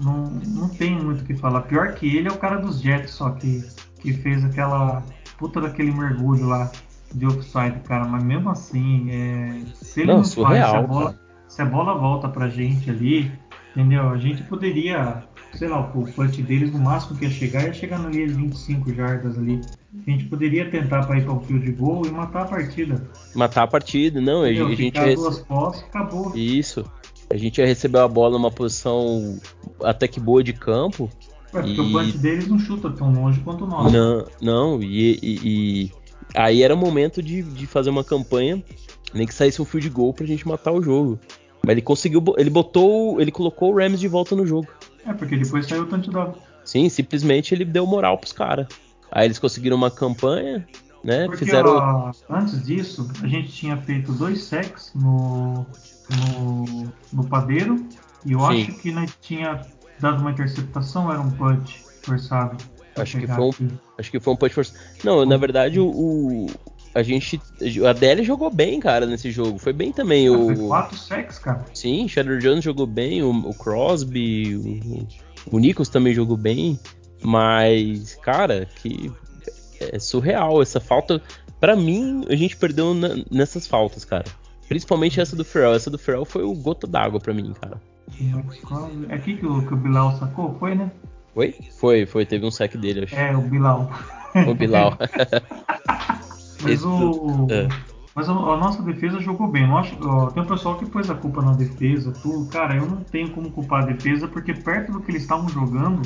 não, 0.00 0.26
não 0.26 0.68
tem 0.68 1.02
muito 1.02 1.22
o 1.22 1.24
que 1.24 1.34
falar. 1.34 1.62
Pior 1.62 1.94
que 1.94 2.14
ele 2.14 2.28
é 2.28 2.30
o 2.30 2.36
cara 2.36 2.58
dos 2.58 2.80
Jets, 2.80 3.12
só 3.12 3.30
que, 3.30 3.64
que 4.00 4.12
fez 4.12 4.44
aquela 4.44 5.02
puta 5.38 5.62
daquele 5.62 5.92
mergulho 5.92 6.46
lá 6.46 6.70
de 7.14 7.26
offside, 7.26 7.80
cara, 7.84 8.04
mas 8.06 8.22
mesmo 8.22 8.50
assim, 8.50 9.10
é, 9.10 9.62
se 9.74 10.00
ele 10.00 10.08
não, 10.08 10.18
não 10.18 10.24
surreal, 10.24 10.70
faz, 10.70 10.70
se 10.70 10.76
a, 10.76 10.86
bola, 10.86 11.20
se 11.48 11.62
a 11.62 11.64
bola 11.64 11.94
volta 11.94 12.28
pra 12.28 12.48
gente 12.48 12.90
ali, 12.90 13.30
entendeu? 13.70 14.08
A 14.08 14.18
gente 14.18 14.42
poderia, 14.42 15.22
sei 15.52 15.68
lá, 15.68 15.80
o 15.80 16.06
punch 16.06 16.42
deles 16.42 16.72
no 16.72 16.78
máximo 16.78 17.18
que 17.18 17.24
ia 17.24 17.30
chegar 17.30 17.64
ia 17.64 17.72
chegar 17.72 17.98
na 17.98 18.08
linha 18.08 18.26
de 18.26 18.34
25 18.34 18.92
jardas 18.92 19.38
ali. 19.38 19.60
A 20.06 20.10
gente 20.10 20.24
poderia 20.24 20.68
tentar 20.68 21.06
para 21.06 21.18
ir 21.18 21.24
para 21.24 21.34
o 21.34 21.40
field 21.40 21.70
goal 21.72 22.04
e 22.04 22.10
matar 22.10 22.42
a 22.42 22.46
partida. 22.46 23.08
Matar 23.34 23.62
a 23.62 23.68
partida, 23.68 24.20
não, 24.20 24.44
entendeu? 24.44 24.66
a 24.66 24.74
gente 24.74 24.98
rece... 24.98 25.14
duas 25.16 25.38
posses, 25.40 25.82
acabou. 25.84 26.32
Isso. 26.34 26.84
A 27.30 27.36
gente 27.36 27.58
ia 27.58 27.66
receber 27.66 28.00
a 28.00 28.08
bola 28.08 28.32
numa 28.32 28.50
posição 28.50 29.38
até 29.82 30.06
que 30.08 30.20
boa 30.20 30.42
de 30.42 30.52
campo. 30.52 31.08
É, 31.54 31.60
porque 31.60 31.70
e... 31.72 31.80
o 31.80 31.92
punch 31.92 32.18
deles 32.18 32.48
não 32.48 32.58
chuta 32.58 32.90
tão 32.90 33.12
longe 33.12 33.40
quanto 33.40 33.64
o 33.64 33.66
nosso. 33.68 33.94
Não, 33.94 34.26
não, 34.42 34.82
e, 34.82 35.18
e, 35.22 35.40
e 35.44 35.92
Aí 36.34 36.62
era 36.62 36.74
o 36.74 36.76
momento 36.76 37.22
de, 37.22 37.42
de 37.42 37.66
fazer 37.66 37.90
uma 37.90 38.02
campanha, 38.02 38.62
nem 39.12 39.26
que 39.26 39.34
saísse 39.34 39.62
um 39.62 39.64
field 39.64 39.88
goal 39.88 40.12
pra 40.12 40.26
gente 40.26 40.46
matar 40.46 40.72
o 40.72 40.82
jogo. 40.82 41.18
Mas 41.62 41.72
ele 41.72 41.82
conseguiu, 41.82 42.22
ele 42.36 42.50
botou, 42.50 43.20
ele 43.20 43.30
colocou 43.30 43.72
o 43.72 43.76
Rams 43.78 44.00
de 44.00 44.08
volta 44.08 44.34
no 44.34 44.44
jogo. 44.44 44.68
É, 45.06 45.12
porque 45.12 45.36
depois 45.36 45.66
saiu 45.66 45.82
o 45.82 45.86
touchdown. 45.86 46.34
Sim, 46.64 46.88
simplesmente 46.88 47.54
ele 47.54 47.64
deu 47.64 47.86
moral 47.86 48.18
pros 48.18 48.32
caras. 48.32 48.66
Aí 49.10 49.26
eles 49.26 49.38
conseguiram 49.38 49.76
uma 49.76 49.90
campanha, 49.90 50.66
né? 51.02 51.26
Porque, 51.26 51.44
fizeram. 51.44 51.76
Ó, 51.76 52.12
antes 52.28 52.64
disso, 52.64 53.08
a 53.22 53.26
gente 53.26 53.48
tinha 53.48 53.76
feito 53.76 54.12
dois 54.12 54.42
sacks 54.42 54.92
no, 54.94 55.64
no, 56.10 56.92
no 57.12 57.24
padeiro. 57.28 57.86
E 58.26 58.32
eu 58.32 58.40
Sim. 58.40 58.46
acho 58.46 58.72
que 58.78 58.90
nós 58.90 59.16
tinha 59.20 59.60
dado 60.00 60.20
uma 60.20 60.32
interceptação, 60.32 61.12
era 61.12 61.20
um 61.20 61.30
punch 61.30 61.84
forçado. 62.02 62.56
Acho 62.96 63.18
que, 63.18 63.26
foi 63.26 63.44
um, 63.44 63.52
acho 63.98 64.10
que 64.10 64.20
foi 64.20 64.32
um 64.32 64.36
punch 64.36 64.54
force. 64.54 64.72
Não, 65.02 65.24
na 65.26 65.36
verdade, 65.36 65.80
o, 65.80 65.86
o, 65.86 66.46
a 66.94 67.02
gente. 67.02 67.40
A 67.88 67.92
DL 67.92 68.22
jogou 68.22 68.50
bem, 68.50 68.78
cara, 68.78 69.04
nesse 69.04 69.30
jogo. 69.30 69.58
Foi 69.58 69.72
bem 69.72 69.92
também. 69.92 70.30
o... 70.30 70.54
Foi 70.54 70.68
4 70.68 70.96
sacks, 70.96 71.38
cara. 71.38 71.64
Sim, 71.74 72.06
Shadow 72.06 72.38
Jones 72.38 72.62
jogou 72.62 72.86
bem, 72.86 73.22
o, 73.22 73.30
o 73.30 73.54
Crosby, 73.54 74.54
o, 74.56 75.06
o 75.50 75.58
Nichols 75.58 75.88
também 75.88 76.14
jogou 76.14 76.36
bem. 76.36 76.78
Mas, 77.22 78.14
cara, 78.16 78.66
que 78.66 79.10
é 79.80 79.98
surreal 79.98 80.62
essa 80.62 80.80
falta. 80.80 81.20
Para 81.58 81.74
mim, 81.74 82.24
a 82.28 82.36
gente 82.36 82.56
perdeu 82.56 82.94
na, 82.94 83.08
nessas 83.30 83.66
faltas, 83.66 84.04
cara. 84.04 84.24
Principalmente 84.68 85.20
essa 85.20 85.34
do 85.34 85.44
Ferrell. 85.44 85.74
Essa 85.74 85.90
do 85.90 85.98
Ferrell 85.98 86.24
foi 86.24 86.42
o 86.42 86.54
gota 86.54 86.86
d'água 86.86 87.18
para 87.18 87.34
mim, 87.34 87.52
cara. 87.60 87.80
É 89.08 89.14
aqui 89.14 89.36
que 89.36 89.46
o, 89.46 89.66
que 89.66 89.74
o 89.74 89.76
Bilal 89.76 90.16
sacou, 90.18 90.54
foi, 90.58 90.74
né? 90.74 90.90
Foi? 91.34 91.54
Foi, 91.76 92.06
foi. 92.06 92.24
Teve 92.24 92.46
um 92.46 92.50
saque 92.50 92.78
dele, 92.78 93.04
acho. 93.04 93.16
É, 93.16 93.36
o 93.36 93.40
Bilal. 93.40 93.90
O 94.46 94.54
Bilal. 94.54 94.96
Mas 96.62 96.84
o. 96.84 97.46
É. 97.50 97.68
Mas 98.14 98.28
a, 98.28 98.32
a, 98.32 98.56
nossa 98.56 98.80
defesa 98.82 99.18
jogou 99.18 99.48
bem. 99.48 99.68
Ó, 99.70 100.30
tem 100.30 100.42
um 100.42 100.46
pessoal 100.46 100.78
que 100.78 100.86
pôs 100.86 101.10
a 101.10 101.14
culpa 101.14 101.42
na 101.42 101.52
defesa, 101.52 102.12
tudo. 102.12 102.48
Cara, 102.48 102.76
eu 102.76 102.86
não 102.86 102.98
tenho 102.98 103.30
como 103.30 103.50
culpar 103.50 103.82
a 103.82 103.86
defesa, 103.86 104.28
porque 104.28 104.54
perto 104.54 104.92
do 104.92 105.00
que 105.00 105.10
eles 105.10 105.22
estavam 105.22 105.48
jogando, 105.48 106.02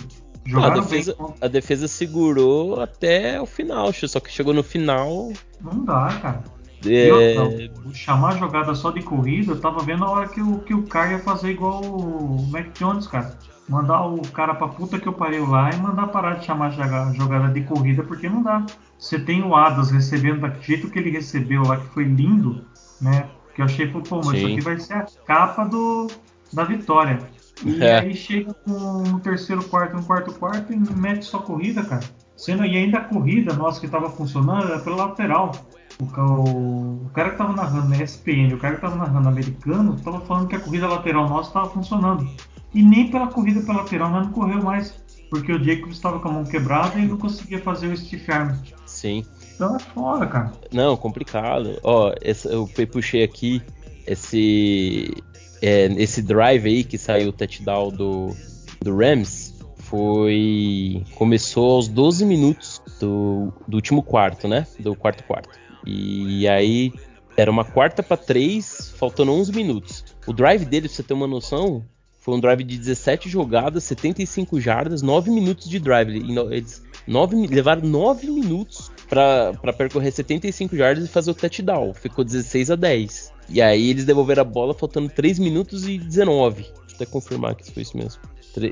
jogaram 0.46 0.78
a 0.78 0.80
defesa, 0.80 1.14
bem. 1.18 1.34
A 1.40 1.48
defesa 1.48 1.86
segurou 1.86 2.80
até 2.80 3.40
o 3.40 3.44
final, 3.44 3.92
só 3.92 4.20
que 4.20 4.32
chegou 4.32 4.54
no 4.54 4.62
final. 4.62 5.30
Não 5.60 5.84
dá, 5.84 6.08
cara. 6.22 6.57
É... 6.90 7.70
Chamar 7.92 8.34
a 8.34 8.36
jogada 8.36 8.74
só 8.74 8.90
de 8.90 9.02
corrida, 9.02 9.52
eu 9.52 9.60
tava 9.60 9.80
vendo 9.80 10.04
a 10.04 10.10
hora 10.10 10.28
que 10.28 10.40
o, 10.40 10.58
que 10.60 10.74
o 10.74 10.82
cara 10.84 11.12
ia 11.12 11.18
fazer 11.18 11.50
igual 11.50 11.82
o 11.82 12.46
Mac 12.50 12.66
Jones, 12.78 13.06
cara. 13.06 13.38
Mandar 13.68 14.06
o 14.06 14.22
cara 14.28 14.54
pra 14.54 14.68
puta 14.68 14.98
que 14.98 15.06
eu 15.06 15.12
parei 15.12 15.40
lá 15.40 15.70
e 15.70 15.76
mandar 15.76 16.06
parar 16.08 16.34
de 16.34 16.46
chamar 16.46 16.68
a 16.68 17.12
jogada 17.12 17.52
de 17.52 17.62
corrida, 17.62 18.02
porque 18.02 18.28
não 18.28 18.42
dá. 18.42 18.64
Você 18.98 19.18
tem 19.18 19.42
o 19.42 19.54
Adas 19.54 19.90
recebendo 19.90 20.40
daquele 20.40 20.64
jeito 20.64 20.90
que 20.90 20.98
ele 20.98 21.10
recebeu 21.10 21.62
lá, 21.62 21.76
que 21.76 21.86
foi 21.88 22.04
lindo, 22.04 22.64
né? 23.00 23.28
Que 23.54 23.60
eu 23.60 23.66
achei, 23.66 23.86
pô, 23.86 24.00
mas 24.24 24.28
Sim. 24.28 24.36
isso 24.36 24.46
aqui 24.46 24.60
vai 24.60 24.78
ser 24.78 24.94
a 24.94 25.06
capa 25.26 25.64
do, 25.64 26.08
da 26.52 26.64
vitória. 26.64 27.18
E 27.64 27.82
é. 27.82 28.00
aí 28.00 28.14
chega 28.14 28.54
com 28.54 29.02
no 29.02 29.20
terceiro 29.20 29.62
quarto, 29.64 29.96
no 29.96 30.02
quarto 30.04 30.32
quarto 30.34 30.72
e 30.72 30.76
mete 30.76 31.24
só 31.24 31.38
corrida, 31.38 31.82
cara. 31.82 32.04
Sendo 32.36 32.64
e 32.64 32.76
ainda 32.76 32.98
a 32.98 33.04
corrida 33.04 33.52
nossa 33.54 33.80
que 33.80 33.88
tava 33.88 34.08
funcionando 34.10 34.66
era 34.66 34.78
pela 34.78 35.06
lateral. 35.06 35.52
O, 36.00 36.20
o, 36.20 37.06
o, 37.06 37.10
cara 37.12 37.30
que 37.30 37.38
tava 37.38 37.52
narrando 37.54 37.88
na 37.88 38.02
ESPN, 38.02 38.54
o 38.54 38.58
cara 38.58 38.76
que 38.76 38.80
tava 38.80 38.96
narrando 38.96 39.28
americano, 39.28 39.96
tava 40.00 40.20
falando 40.20 40.48
que 40.48 40.56
a 40.56 40.60
corrida 40.60 40.86
lateral 40.86 41.28
nossa 41.28 41.52
tava 41.52 41.70
funcionando. 41.70 42.28
E 42.72 42.82
nem 42.82 43.10
pela 43.10 43.28
corrida 43.28 43.60
pela 43.60 43.78
lateral 43.78 44.10
nós 44.10 44.26
não 44.26 44.32
correu 44.32 44.62
mais. 44.62 44.94
Porque 45.30 45.52
o 45.52 45.62
Jacobs 45.62 45.96
estava 45.96 46.18
com 46.20 46.28
a 46.28 46.32
mão 46.32 46.44
quebrada 46.44 46.98
e 46.98 47.06
não 47.06 47.18
conseguia 47.18 47.60
fazer 47.60 47.88
o 47.88 47.96
stiff 47.96 48.30
arm. 48.30 48.54
Sim. 48.86 49.24
Então 49.54 49.76
é 49.76 49.78
foda, 49.78 50.26
cara. 50.26 50.52
Não, 50.72 50.96
complicado. 50.96 51.78
Ó, 51.82 52.14
esse, 52.22 52.48
eu 52.48 52.68
puxei 52.90 53.22
aqui 53.22 53.60
esse 54.06 55.12
é, 55.60 55.86
esse 56.00 56.22
drive 56.22 56.66
aí 56.66 56.84
que 56.84 56.96
saiu 56.96 57.28
o 57.28 57.32
touchdown 57.32 57.90
do, 57.90 58.34
do 58.80 58.96
Rams 58.96 59.54
foi 59.76 61.04
começou 61.14 61.76
aos 61.76 61.88
12 61.88 62.24
minutos 62.24 62.80
do, 63.00 63.52
do 63.66 63.76
último 63.76 64.02
quarto, 64.02 64.46
né? 64.46 64.66
Do 64.78 64.94
quarto 64.94 65.24
quarto. 65.24 65.50
E 65.88 66.46
aí 66.46 66.92
era 67.36 67.50
uma 67.50 67.64
quarta 67.64 68.02
para 68.02 68.16
três, 68.16 68.92
faltando 68.96 69.32
11 69.32 69.52
minutos. 69.52 70.04
O 70.26 70.32
drive 70.32 70.64
dele, 70.64 70.88
pra 70.88 70.96
você 70.96 71.02
ter 71.02 71.14
uma 71.14 71.26
noção, 71.26 71.84
foi 72.20 72.34
um 72.34 72.40
drive 72.40 72.62
de 72.62 72.76
17 72.76 73.28
jogadas, 73.28 73.84
75 73.84 74.60
jardas, 74.60 75.00
9 75.00 75.30
minutos 75.30 75.68
de 75.68 75.78
drive. 75.78 76.16
Eles 76.50 76.82
nove, 77.06 77.46
levaram 77.46 77.88
9 77.88 78.30
minutos 78.30 78.90
para 79.08 79.72
percorrer 79.72 80.12
75 80.12 80.76
jardas 80.76 81.06
e 81.06 81.08
fazer 81.08 81.30
o 81.30 81.34
touchdown. 81.34 81.94
Ficou 81.94 82.22
16 82.22 82.72
a 82.72 82.76
10. 82.76 83.32
E 83.48 83.62
aí 83.62 83.88
eles 83.88 84.04
devolveram 84.04 84.42
a 84.42 84.44
bola 84.44 84.74
faltando 84.74 85.08
3 85.08 85.38
minutos 85.38 85.88
e 85.88 85.96
19. 85.96 86.62
Deixa 86.62 86.74
eu 86.76 86.94
até 86.96 87.06
confirmar 87.06 87.54
que 87.54 87.72
foi 87.72 87.82
isso 87.82 87.96
mesmo. 87.96 88.20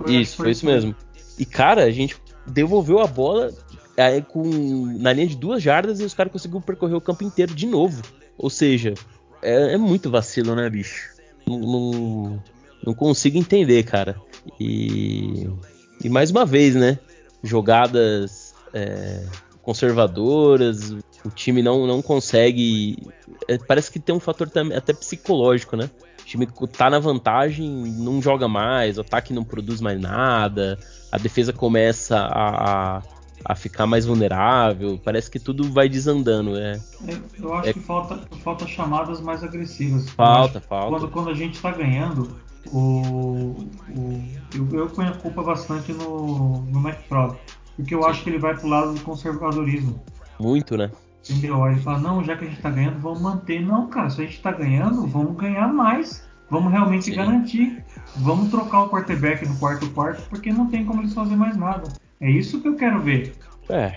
isso, 0.06 0.36
foi 0.36 0.50
isso 0.50 0.66
mesmo. 0.66 0.94
E 1.38 1.46
cara, 1.46 1.84
a 1.84 1.90
gente 1.90 2.16
devolveu 2.46 3.00
a 3.00 3.06
bola 3.06 3.52
aí, 3.96 4.22
com, 4.22 4.44
na 4.98 5.12
linha 5.12 5.26
de 5.26 5.36
duas 5.36 5.62
jardas 5.62 6.00
e 6.00 6.04
os 6.04 6.14
caras 6.14 6.32
conseguiram 6.32 6.60
percorrer 6.60 6.94
o 6.94 7.00
campo 7.00 7.24
inteiro 7.24 7.54
de 7.54 7.66
novo. 7.66 8.02
Ou 8.38 8.50
seja, 8.50 8.94
é, 9.42 9.74
é 9.74 9.76
muito 9.76 10.10
vacilo, 10.10 10.54
né, 10.54 10.68
bicho? 10.68 11.10
Não, 11.46 11.58
não, 11.58 12.42
não 12.84 12.94
consigo 12.94 13.38
entender, 13.38 13.82
cara. 13.84 14.16
E, 14.60 15.48
e 16.02 16.08
mais 16.08 16.30
uma 16.30 16.44
vez, 16.44 16.74
né? 16.74 16.98
Jogadas 17.42 18.54
é, 18.72 19.24
conservadoras, 19.62 20.90
o 21.24 21.30
time 21.34 21.62
não, 21.62 21.86
não 21.86 22.00
consegue. 22.00 22.96
É, 23.48 23.58
parece 23.58 23.90
que 23.90 23.98
tem 23.98 24.14
um 24.14 24.20
fator 24.20 24.50
até 24.74 24.92
psicológico, 24.92 25.76
né? 25.76 25.90
O 26.20 26.24
time 26.24 26.46
tá 26.76 26.90
na 26.90 26.98
vantagem, 26.98 27.68
não 27.68 28.20
joga 28.20 28.48
mais, 28.48 28.98
o 28.98 29.00
ataque 29.00 29.32
não 29.32 29.44
produz 29.44 29.80
mais 29.80 30.00
nada, 30.00 30.78
a 31.10 31.18
defesa 31.18 31.52
começa 31.52 32.16
a, 32.16 32.96
a, 32.98 33.02
a 33.44 33.54
ficar 33.54 33.86
mais 33.86 34.06
vulnerável, 34.06 35.00
parece 35.02 35.30
que 35.30 35.38
tudo 35.38 35.70
vai 35.72 35.88
desandando. 35.88 36.56
É, 36.56 36.80
eu 37.40 37.54
acho 37.54 37.68
é... 37.70 37.72
que 37.72 37.80
falta, 37.80 38.20
falta 38.42 38.66
chamadas 38.66 39.20
mais 39.20 39.42
agressivas. 39.42 40.08
Falta, 40.10 40.60
falta. 40.60 40.90
Quando, 40.90 41.08
quando 41.10 41.30
a 41.30 41.34
gente 41.34 41.60
tá 41.60 41.70
ganhando, 41.70 42.36
o, 42.72 43.56
o, 43.96 44.24
eu, 44.54 44.68
eu 44.72 44.86
ponho 44.88 45.10
a 45.10 45.16
culpa 45.16 45.42
bastante 45.42 45.92
no, 45.92 46.62
no 46.62 46.80
McFrog, 46.80 47.36
porque 47.76 47.94
eu 47.94 48.02
Sim. 48.02 48.08
acho 48.08 48.24
que 48.24 48.30
ele 48.30 48.38
vai 48.38 48.56
pro 48.56 48.68
lado 48.68 48.94
do 48.94 49.00
conservadorismo. 49.00 50.02
Muito, 50.38 50.76
né? 50.76 50.90
Entendeu? 51.28 51.66
Ele 51.66 51.80
fala, 51.80 51.98
não, 51.98 52.22
já 52.22 52.36
que 52.36 52.44
a 52.44 52.48
gente 52.48 52.60
tá 52.60 52.70
ganhando, 52.70 53.00
vamos 53.00 53.20
manter. 53.20 53.60
Não, 53.60 53.88
cara, 53.88 54.10
se 54.10 54.22
a 54.22 54.24
gente 54.24 54.40
tá 54.40 54.52
ganhando, 54.52 55.06
vamos 55.06 55.36
ganhar 55.36 55.72
mais. 55.72 56.24
Vamos 56.48 56.70
realmente 56.70 57.06
Sim. 57.06 57.16
garantir. 57.16 57.84
Vamos 58.16 58.50
trocar 58.50 58.82
o 58.82 58.88
quarterback 58.88 59.46
no 59.46 59.56
quarto 59.56 59.90
quarto, 59.90 60.22
porque 60.28 60.52
não 60.52 60.68
tem 60.68 60.84
como 60.84 61.02
eles 61.02 61.12
fazer 61.12 61.34
mais 61.34 61.56
nada. 61.56 61.88
É 62.20 62.30
isso 62.30 62.60
que 62.60 62.68
eu 62.68 62.76
quero 62.76 63.00
ver. 63.00 63.32
É. 63.68 63.92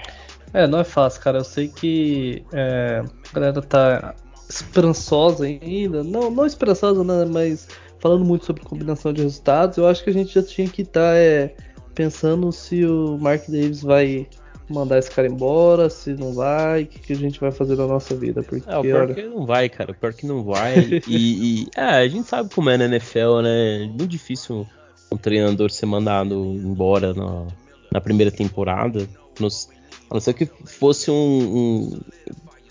É, 0.54 0.68
não 0.68 0.80
é 0.80 0.84
fácil, 0.84 1.22
cara. 1.22 1.40
Eu 1.40 1.44
sei 1.44 1.68
que 1.68 2.44
é, 2.52 3.04
a 3.04 3.34
galera 3.34 3.62
tá 3.62 4.16
esperançosa 4.50 5.46
ainda. 5.46 6.04
Não, 6.04 6.32
não 6.32 6.46
esperançosa, 6.46 7.04
né? 7.04 7.26
Mas 7.26 7.68
falando 8.00 8.26
muito 8.26 8.46
sobre 8.46 8.64
combinação 8.64 9.14
de 9.14 9.22
resultados, 9.22 9.78
eu 9.78 9.88
acho 9.88 10.04
que 10.04 10.10
a 10.10 10.14
gente 10.14 10.34
já 10.34 10.44
tinha 10.44 10.68
que 10.68 10.82
estar 10.82 11.12
tá, 11.12 11.16
é, 11.16 11.54
pensando 11.94 12.52
se 12.52 12.86
o 12.86 13.18
Mark 13.20 13.44
Davis 13.48 13.82
vai 13.82 14.28
mandar 14.70 15.00
esse 15.00 15.10
cara 15.10 15.28
embora, 15.28 15.90
se 15.90 16.14
não 16.14 16.34
vai, 16.34 16.84
o 16.84 16.88
que, 16.88 17.00
que, 17.00 17.14
a 17.14 17.16
gente 17.16 17.40
vai 17.40 17.52
fazer 17.52 17.76
na 17.76 17.88
nossa 17.88 18.16
vida. 18.16 18.44
Porque, 18.44 18.70
é, 18.70 18.78
o 18.78 18.82
pior 18.82 19.02
olha... 19.02 19.16
que 19.16 19.24
não 19.24 19.46
vai, 19.46 19.70
cara. 19.70 19.92
O 19.92 19.96
pior 19.96 20.14
que 20.14 20.26
não 20.26 20.44
vai. 20.44 21.02
e, 21.08 21.64
e 21.64 21.68
é, 21.76 21.84
a 21.84 22.08
gente 22.08 22.28
sabe 22.28 22.54
como 22.54 22.70
é 22.70 22.78
na 22.78 22.86
NFL, 22.86 23.42
né? 23.42 23.84
É 23.84 23.88
muito 23.88 24.08
difícil 24.08 24.66
um 25.12 25.18
treinador 25.18 25.72
ser 25.72 25.88
mandado 25.88 26.36
embora 26.36 27.14
na, 27.14 27.48
na 27.92 28.02
primeira 28.02 28.32
temporada. 28.32 29.08
Nos, 29.40 29.70
a 30.10 30.14
não 30.14 30.22
ser 30.22 30.34
que 30.34 30.46
fosse 30.66 31.10
um, 31.12 31.14
um, 31.16 32.00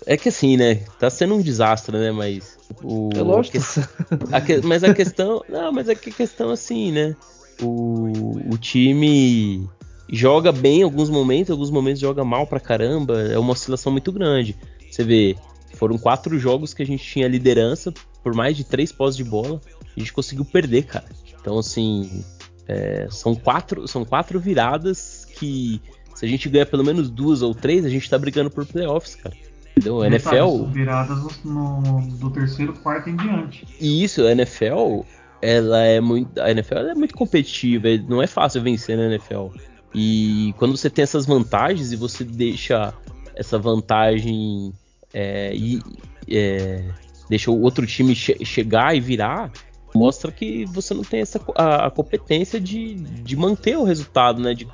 É 0.05 0.17
que 0.17 0.29
assim, 0.29 0.57
né? 0.57 0.75
Tá 0.99 1.09
sendo 1.09 1.35
um 1.35 1.41
desastre, 1.41 1.97
né? 1.97 2.11
Mas. 2.11 2.57
O, 2.83 3.09
é 3.15 3.21
lógico. 3.21 3.57
A 4.31 4.41
que, 4.41 4.53
a, 4.53 4.61
mas 4.63 4.83
a 4.83 4.93
questão. 4.93 5.43
Não, 5.49 5.71
mas 5.71 5.89
é 5.89 5.95
que 5.95 6.09
a 6.09 6.13
questão 6.13 6.51
assim, 6.51 6.91
né? 6.91 7.15
O, 7.61 8.37
o 8.53 8.57
time 8.57 9.67
joga 10.11 10.51
bem 10.51 10.79
em 10.79 10.83
alguns 10.83 11.09
momentos, 11.09 11.49
em 11.49 11.53
alguns 11.53 11.71
momentos 11.71 11.99
joga 11.99 12.23
mal 12.23 12.47
pra 12.47 12.59
caramba. 12.59 13.21
É 13.21 13.37
uma 13.37 13.53
oscilação 13.53 13.91
muito 13.91 14.11
grande. 14.11 14.55
Você 14.89 15.03
vê, 15.03 15.35
foram 15.75 15.97
quatro 15.97 16.37
jogos 16.39 16.73
que 16.73 16.81
a 16.81 16.85
gente 16.85 17.03
tinha 17.03 17.27
liderança 17.27 17.93
por 18.23 18.33
mais 18.33 18.55
de 18.55 18.63
três 18.63 18.91
pós 18.91 19.15
de 19.15 19.23
bola. 19.23 19.61
A 19.95 19.99
gente 19.99 20.13
conseguiu 20.13 20.45
perder, 20.45 20.83
cara. 20.83 21.05
Então, 21.39 21.57
assim, 21.57 22.23
é, 22.69 23.07
são, 23.09 23.33
quatro, 23.33 23.87
são 23.87 24.05
quatro 24.05 24.39
viradas 24.39 25.25
que, 25.25 25.81
se 26.13 26.23
a 26.23 26.29
gente 26.29 26.47
ganhar 26.47 26.67
pelo 26.67 26.83
menos 26.83 27.09
duas 27.09 27.41
ou 27.41 27.55
três, 27.55 27.83
a 27.83 27.89
gente 27.89 28.07
tá 28.07 28.15
brigando 28.15 28.51
por 28.51 28.63
playoffs, 28.63 29.15
cara. 29.15 29.35
Entendeu? 29.71 30.03
A 30.03 30.07
NFL. 30.07 30.65
Viradas 30.71 31.43
no, 31.43 32.01
do 32.17 32.29
terceiro 32.29 32.73
quarto 32.73 33.09
em 33.09 33.15
diante. 33.15 33.65
E 33.81 34.03
isso, 34.03 34.23
a 34.23 34.31
NFL, 34.33 35.01
ela 35.41 35.81
é 35.83 35.99
muito. 35.99 36.39
A 36.39 36.51
NFL 36.51 36.77
é 36.77 36.93
muito 36.93 37.15
competitiva, 37.15 37.87
não 38.07 38.21
é 38.21 38.27
fácil 38.27 38.61
vencer 38.61 38.95
na 38.95 39.05
NFL. 39.05 39.47
E 39.95 40.53
quando 40.57 40.77
você 40.77 40.91
tem 40.91 41.01
essas 41.01 41.25
vantagens 41.25 41.91
e 41.91 41.95
você 41.95 42.23
deixa 42.23 42.93
essa 43.35 43.57
vantagem 43.57 44.71
é, 45.11 45.55
e 45.55 45.81
é, 46.29 46.83
deixa 47.27 47.49
o 47.49 47.59
outro 47.61 47.87
time 47.87 48.13
che 48.13 48.45
chegar 48.45 48.95
e 48.95 48.99
virar, 48.99 49.51
mostra 49.99 50.31
que 50.31 50.63
você 50.65 50.93
não 50.93 51.03
tem 51.03 51.19
essa 51.19 51.41
a, 51.55 51.87
a 51.87 51.91
competência 51.91 52.59
de, 52.59 52.95
de 52.95 53.35
manter 53.35 53.77
o 53.77 53.83
resultado, 53.83 54.41
né? 54.41 54.53
De, 54.53 54.65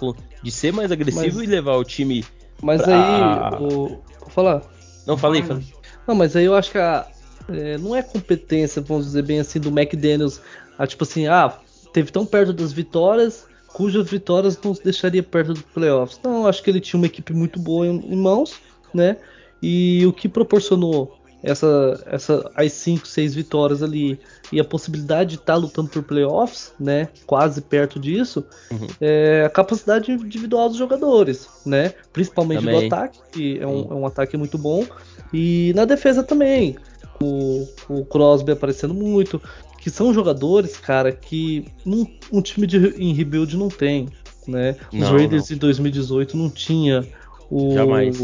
de 0.44 0.52
ser 0.52 0.72
mais 0.72 0.92
agressivo 0.92 1.40
mas, 1.40 1.48
e 1.48 1.52
levar 1.52 1.76
o 1.78 1.84
time. 1.84 2.24
Mas 2.62 2.84
pra... 2.84 3.50
aí, 3.50 3.64
o, 3.64 4.00
vou 4.20 4.30
falar. 4.30 4.62
Não 5.08 5.18
falei, 5.18 5.42
falei. 5.42 5.64
Não, 6.08 6.14
mas 6.14 6.36
aí 6.36 6.46
eu 6.46 6.54
acho 6.54 6.72
que 6.72 6.78
a, 6.78 7.08
é, 7.50 7.78
não 7.80 7.96
é 7.96 8.04
competência, 8.04 8.82
vamos 8.84 9.06
dizer 9.06 9.24
bem 9.24 9.40
assim, 9.40 9.60
do 9.60 9.70
McDaniels, 9.70 10.40
a, 10.78 10.86
tipo 10.86 11.04
assim, 11.04 11.26
ah, 11.26 11.58
teve 11.92 12.12
tão 12.12 12.24
perto 12.24 12.54
das 12.54 12.72
vitórias, 12.72 13.48
cujas 13.74 14.08
vitórias 14.08 14.60
não 14.64 14.74
deixaria 14.74 15.24
perto 15.24 15.54
dos 15.54 15.64
playoffs. 15.64 16.20
Não, 16.24 16.46
acho 16.46 16.62
que 16.62 16.70
ele 16.70 16.80
tinha 16.80 17.00
uma 17.00 17.08
equipe 17.08 17.34
muito 17.34 17.60
boa 17.60 17.88
em, 17.88 18.14
em 18.14 18.16
mãos, 18.16 18.60
né? 18.94 19.18
E 19.62 20.06
o 20.06 20.14
que 20.14 20.30
proporcionou 20.30 21.18
essa, 21.42 22.04
essa 22.08 22.52
as 22.56 22.72
5, 22.74 23.08
6 23.08 23.36
vitórias 23.36 23.84
ali 23.84 24.20
e 24.52 24.60
a 24.60 24.64
possibilidade 24.64 25.32
de 25.32 25.36
estar 25.36 25.54
tá 25.54 25.60
lutando 25.60 25.90
por 25.90 26.04
playoffs, 26.04 26.74
né? 26.80 27.10
Quase 27.26 27.62
perto 27.62 28.00
disso, 28.00 28.46
uhum. 28.72 28.88
é 29.02 29.44
a 29.46 29.50
capacidade 29.50 30.12
individual 30.12 30.70
dos 30.70 30.78
jogadores, 30.78 31.48
né? 31.66 31.94
Principalmente 32.14 32.64
também. 32.64 32.90
do 32.90 32.96
ataque, 32.96 33.20
que 33.32 33.60
é 33.60 33.68
um, 33.68 33.92
é 33.92 33.94
um 33.94 34.06
ataque 34.06 34.38
muito 34.38 34.58
bom, 34.58 34.86
e 35.34 35.74
na 35.76 35.86
defesa 35.86 36.24
também. 36.24 36.76
O, 37.24 37.66
o 37.88 38.04
Crosby 38.06 38.52
aparecendo 38.52 38.94
muito, 38.94 39.42
que 39.80 39.90
são 39.90 40.14
jogadores, 40.14 40.78
cara, 40.78 41.14
que 41.14 41.66
num, 41.86 42.06
um 42.30 42.42
time 42.42 42.68
de, 42.68 42.78
em 42.98 43.14
rebuild 43.14 43.56
não 43.56 43.70
tem, 43.70 44.10
né? 44.46 44.76
Os 44.92 45.00
não, 45.00 45.12
Raiders 45.12 45.50
não. 45.50 45.56
em 45.56 45.60
2018 45.60 46.36
não 46.36 46.50
tinha 46.50 47.08
o, 47.50 47.74
Jamais 47.74 48.20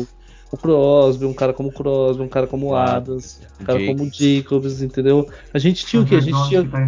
o 0.51 0.57
Crosby, 0.57 1.25
um 1.25 1.33
cara 1.33 1.53
como 1.53 1.69
o 1.69 1.71
Crosby, 1.71 2.23
um 2.23 2.27
cara 2.27 2.45
como 2.45 2.67
o 2.67 2.75
Adams, 2.75 3.39
um 3.59 3.65
cara 3.65 3.79
Jacobs. 3.79 3.97
como 3.97 4.09
o 4.09 4.13
Jacobs, 4.13 4.81
entendeu? 4.81 5.29
A 5.53 5.59
gente 5.59 5.85
tinha 5.85 6.01
o 6.01 6.05
quê? 6.05 6.15
A 6.15 6.19
gente 6.19 6.47
tinha. 6.49 6.63
Tá 6.63 6.81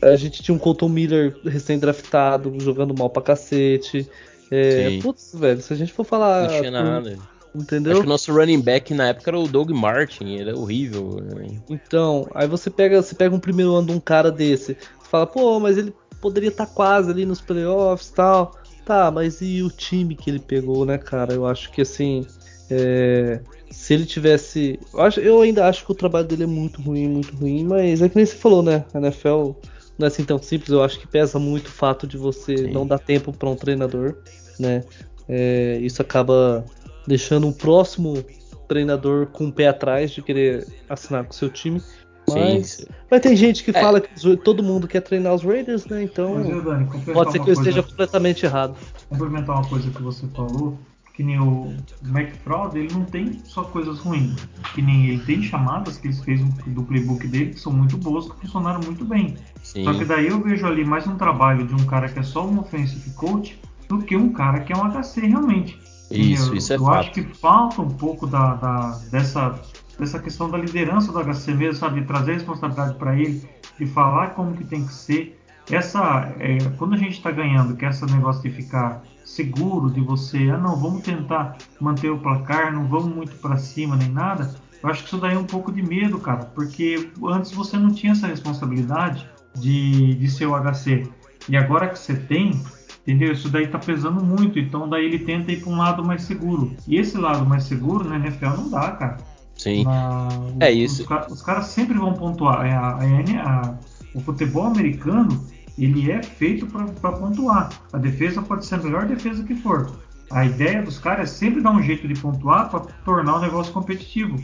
a 0.00 0.16
gente 0.16 0.42
tinha 0.42 0.54
um 0.54 0.58
Colton 0.58 0.88
Miller 0.88 1.36
recém-draftado, 1.44 2.54
jogando 2.60 2.94
mal 2.96 3.10
pra 3.10 3.22
cacete. 3.22 4.08
É, 4.50 4.98
putz, 5.02 5.32
velho, 5.34 5.60
se 5.60 5.72
a 5.72 5.76
gente 5.76 5.92
for 5.92 6.04
falar. 6.04 6.48
Não 6.48 6.58
tinha 6.58 6.70
nada. 6.70 7.18
Entendeu? 7.54 7.92
Acho 7.92 8.02
que 8.02 8.06
o 8.06 8.08
nosso 8.08 8.32
running 8.32 8.60
back 8.60 8.94
na 8.94 9.08
época 9.08 9.30
era 9.30 9.38
o 9.38 9.48
Doug 9.48 9.70
Martin, 9.70 10.36
ele 10.36 10.50
é 10.50 10.54
horrível. 10.54 11.20
Né? 11.22 11.60
Então, 11.68 12.28
aí 12.34 12.46
você 12.46 12.70
pega, 12.70 13.02
você 13.02 13.14
pega 13.14 13.34
um 13.34 13.40
primeiro 13.40 13.74
ano 13.74 13.88
de 13.88 13.92
um 13.92 14.00
cara 14.00 14.30
desse, 14.30 14.74
você 14.74 15.08
fala, 15.10 15.26
pô, 15.26 15.58
mas 15.58 15.76
ele 15.76 15.92
poderia 16.20 16.50
estar 16.50 16.66
tá 16.66 16.72
quase 16.72 17.10
ali 17.10 17.24
nos 17.24 17.40
playoffs 17.40 18.08
e 18.08 18.14
tal. 18.14 18.54
Tá, 18.84 19.10
mas 19.10 19.42
e 19.42 19.62
o 19.62 19.70
time 19.70 20.14
que 20.14 20.30
ele 20.30 20.38
pegou, 20.38 20.86
né, 20.86 20.96
cara? 20.96 21.34
Eu 21.34 21.46
acho 21.46 21.70
que 21.70 21.82
assim. 21.82 22.26
É, 22.70 23.40
se 23.70 23.94
ele 23.94 24.04
tivesse. 24.04 24.78
Eu, 24.92 25.00
acho, 25.00 25.20
eu, 25.20 25.40
ainda 25.40 25.66
acho 25.66 25.84
que 25.84 25.92
o 25.92 25.94
trabalho 25.94 26.26
dele 26.26 26.44
é 26.44 26.46
muito 26.46 26.80
ruim, 26.82 27.08
muito 27.08 27.34
ruim, 27.36 27.64
mas 27.64 28.02
é 28.02 28.08
que 28.08 28.16
nem 28.16 28.26
você 28.26 28.36
falou, 28.36 28.62
né? 28.62 28.84
A 28.92 28.98
NFL 28.98 29.52
não 29.98 30.04
é 30.04 30.06
assim 30.06 30.24
tão 30.24 30.40
simples. 30.40 30.70
Eu 30.70 30.82
acho 30.82 30.98
que 30.98 31.06
pesa 31.06 31.38
muito 31.38 31.68
o 31.68 31.72
fato 31.72 32.06
de 32.06 32.16
você 32.16 32.56
Sim. 32.56 32.70
não 32.70 32.86
dar 32.86 32.98
tempo 32.98 33.32
para 33.32 33.48
um 33.48 33.56
treinador, 33.56 34.16
né? 34.58 34.82
É, 35.28 35.78
isso 35.80 36.00
acaba 36.00 36.64
deixando 37.06 37.46
um 37.46 37.52
próximo 37.52 38.24
treinador 38.68 39.26
com 39.26 39.46
o 39.46 39.52
pé 39.52 39.68
atrás 39.68 40.10
de 40.10 40.22
querer 40.22 40.66
assinar 40.88 41.24
com 41.24 41.30
o 41.30 41.34
seu 41.34 41.48
time. 41.48 41.82
Mas, 42.28 42.66
Sim. 42.68 42.86
mas 43.10 43.20
tem 43.22 43.34
gente 43.34 43.64
que 43.64 43.70
é. 43.70 43.80
fala 43.80 44.00
que 44.00 44.36
todo 44.36 44.62
mundo 44.62 44.86
quer 44.86 45.00
treinar 45.00 45.34
os 45.34 45.42
Raiders, 45.42 45.86
né? 45.86 46.02
Então 46.02 46.34
mas, 46.34 46.64
Dani, 46.64 46.86
pode 47.12 47.32
ser 47.32 47.38
que 47.38 47.50
eu 47.50 47.54
coisa, 47.54 47.60
esteja 47.62 47.82
completamente 47.82 48.44
errado. 48.44 48.76
Complementar 49.08 49.56
uma 49.56 49.66
coisa 49.66 49.90
que 49.90 50.02
você 50.02 50.26
falou 50.28 50.78
que 51.18 51.24
nem 51.24 51.40
o 51.40 51.74
McFraud, 52.04 52.78
ele 52.78 52.94
não 52.94 53.04
tem 53.04 53.40
só 53.44 53.64
coisas 53.64 53.98
ruins. 53.98 54.36
Que 54.72 54.80
nem 54.80 55.08
ele 55.08 55.24
tem 55.24 55.42
chamadas 55.42 55.98
que 55.98 56.06
ele 56.06 56.14
fez 56.14 56.40
do 56.40 56.84
playbook 56.84 57.26
dele 57.26 57.50
que 57.54 57.58
são 57.58 57.72
muito 57.72 57.96
boas, 57.96 58.30
que 58.30 58.40
funcionaram 58.42 58.78
muito 58.84 59.04
bem. 59.04 59.36
Sim. 59.60 59.82
Só 59.82 59.94
que 59.94 60.04
daí 60.04 60.28
eu 60.28 60.40
vejo 60.40 60.64
ali 60.64 60.84
mais 60.84 61.08
um 61.08 61.16
trabalho 61.16 61.66
de 61.66 61.74
um 61.74 61.84
cara 61.86 62.08
que 62.08 62.20
é 62.20 62.22
só 62.22 62.46
um 62.46 62.60
offensive 62.60 63.10
coach 63.14 63.60
do 63.88 63.98
que 63.98 64.16
um 64.16 64.32
cara 64.32 64.60
que 64.60 64.72
é 64.72 64.76
um 64.76 64.88
HC 64.88 65.26
realmente. 65.26 65.76
Isso, 66.08 66.52
eu, 66.52 66.54
isso 66.54 66.72
é 66.72 66.76
Eu 66.76 66.84
fato. 66.84 66.98
acho 66.98 67.10
que 67.10 67.22
falta 67.24 67.82
um 67.82 67.90
pouco 67.90 68.24
da, 68.24 68.54
da, 68.54 69.00
dessa, 69.10 69.60
dessa 69.98 70.20
questão 70.20 70.48
da 70.48 70.56
liderança 70.56 71.10
do 71.10 71.18
HC 71.18 71.52
mesmo, 71.52 71.74
sabe? 71.80 72.00
De 72.00 72.06
trazer 72.06 72.34
responsabilidade 72.34 72.96
para 72.96 73.18
ele, 73.18 73.42
de 73.76 73.86
falar 73.86 74.34
como 74.34 74.56
que 74.56 74.64
tem 74.64 74.86
que 74.86 74.94
ser. 74.94 75.36
Essa, 75.68 76.32
é, 76.38 76.58
quando 76.78 76.94
a 76.94 76.96
gente 76.96 77.14
está 77.14 77.32
ganhando, 77.32 77.76
que 77.76 77.84
é 77.84 77.88
esse 77.88 78.06
negócio 78.06 78.40
de 78.40 78.50
ficar 78.50 79.02
seguro 79.28 79.90
de 79.90 80.00
você, 80.00 80.50
ah 80.50 80.56
não, 80.56 80.74
vamos 80.74 81.02
tentar 81.02 81.58
manter 81.78 82.10
o 82.10 82.18
placar, 82.18 82.72
não 82.72 82.88
vamos 82.88 83.14
muito 83.14 83.36
para 83.36 83.56
cima 83.58 83.94
nem 83.94 84.08
nada. 84.08 84.54
Eu 84.82 84.88
acho 84.88 85.02
que 85.02 85.08
isso 85.08 85.18
daí 85.18 85.34
é 85.34 85.38
um 85.38 85.44
pouco 85.44 85.70
de 85.70 85.82
medo, 85.82 86.18
cara, 86.18 86.46
porque 86.46 87.10
antes 87.24 87.52
você 87.52 87.76
não 87.76 87.90
tinha 87.90 88.12
essa 88.12 88.26
responsabilidade 88.26 89.28
de, 89.54 90.14
de 90.14 90.30
ser 90.30 90.46
o 90.46 90.54
HC. 90.56 91.06
E 91.48 91.56
agora 91.56 91.88
que 91.88 91.98
você 91.98 92.14
tem, 92.14 92.60
entendeu? 93.02 93.32
Isso 93.32 93.48
daí 93.48 93.66
tá 93.66 93.78
pesando 93.78 94.24
muito, 94.24 94.58
então 94.58 94.88
daí 94.88 95.04
ele 95.04 95.18
tenta 95.18 95.52
ir 95.52 95.60
para 95.60 95.72
um 95.72 95.76
lado 95.76 96.04
mais 96.04 96.22
seguro. 96.22 96.74
E 96.86 96.96
esse 96.96 97.18
lado 97.18 97.44
mais 97.44 97.64
seguro 97.64 98.08
na 98.08 98.16
NFL 98.16 98.56
não 98.56 98.70
dá, 98.70 98.92
cara. 98.92 99.18
Sim. 99.54 99.84
Na, 99.84 100.28
é 100.60 100.70
isso. 100.70 101.02
Os, 101.02 101.32
os, 101.32 101.42
caras 101.42 101.66
sempre 101.66 101.98
vão 101.98 102.14
pontuar. 102.14 102.64
É, 102.64 102.72
a, 102.72 102.96
a, 102.96 103.60
a, 103.60 103.78
o 104.14 104.20
futebol 104.20 104.66
americano 104.66 105.44
ele 105.78 106.10
é 106.10 106.22
feito 106.22 106.66
para 106.66 107.12
pontuar. 107.12 107.70
A 107.92 107.98
defesa 107.98 108.42
pode 108.42 108.66
ser 108.66 108.76
a 108.76 108.78
melhor 108.78 109.06
defesa 109.06 109.44
que 109.44 109.54
for. 109.54 109.90
A 110.30 110.44
ideia 110.44 110.82
dos 110.82 110.98
caras 110.98 111.30
é 111.30 111.34
sempre 111.34 111.62
dar 111.62 111.70
um 111.70 111.82
jeito 111.82 112.06
de 112.06 112.14
pontuar 112.20 112.68
para 112.68 112.80
tornar 113.04 113.36
o 113.36 113.40
negócio 113.40 113.72
competitivo. 113.72 114.36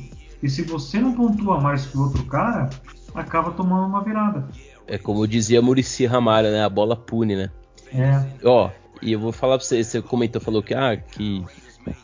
E 0.43 0.49
se 0.49 0.63
você 0.63 0.99
não 0.99 1.13
pontua 1.13 1.61
mais 1.61 1.87
que 1.87 1.97
o 1.97 2.03
outro 2.03 2.25
cara, 2.25 2.71
acaba 3.15 3.51
tomando 3.51 3.87
uma 3.87 4.03
virada. 4.03 4.49
É 4.87 4.99
como 4.99 5.27
dizia 5.27 5.61
Murici 5.61 6.07
Ramalho, 6.07 6.51
né? 6.51 6.65
A 6.65 6.69
bola 6.69 6.97
pune, 6.97 7.37
né? 7.37 7.51
É. 7.93 8.25
Ó, 8.45 8.71
e 9.03 9.13
eu 9.13 9.21
vou 9.21 9.33
falar 9.33 9.59
pra 9.59 9.67
você, 9.67 9.83
você 9.83 10.01
comentou, 10.01 10.41
falou 10.41 10.63
que, 10.63 10.75
ah, 10.75 10.97
que, 10.97 11.45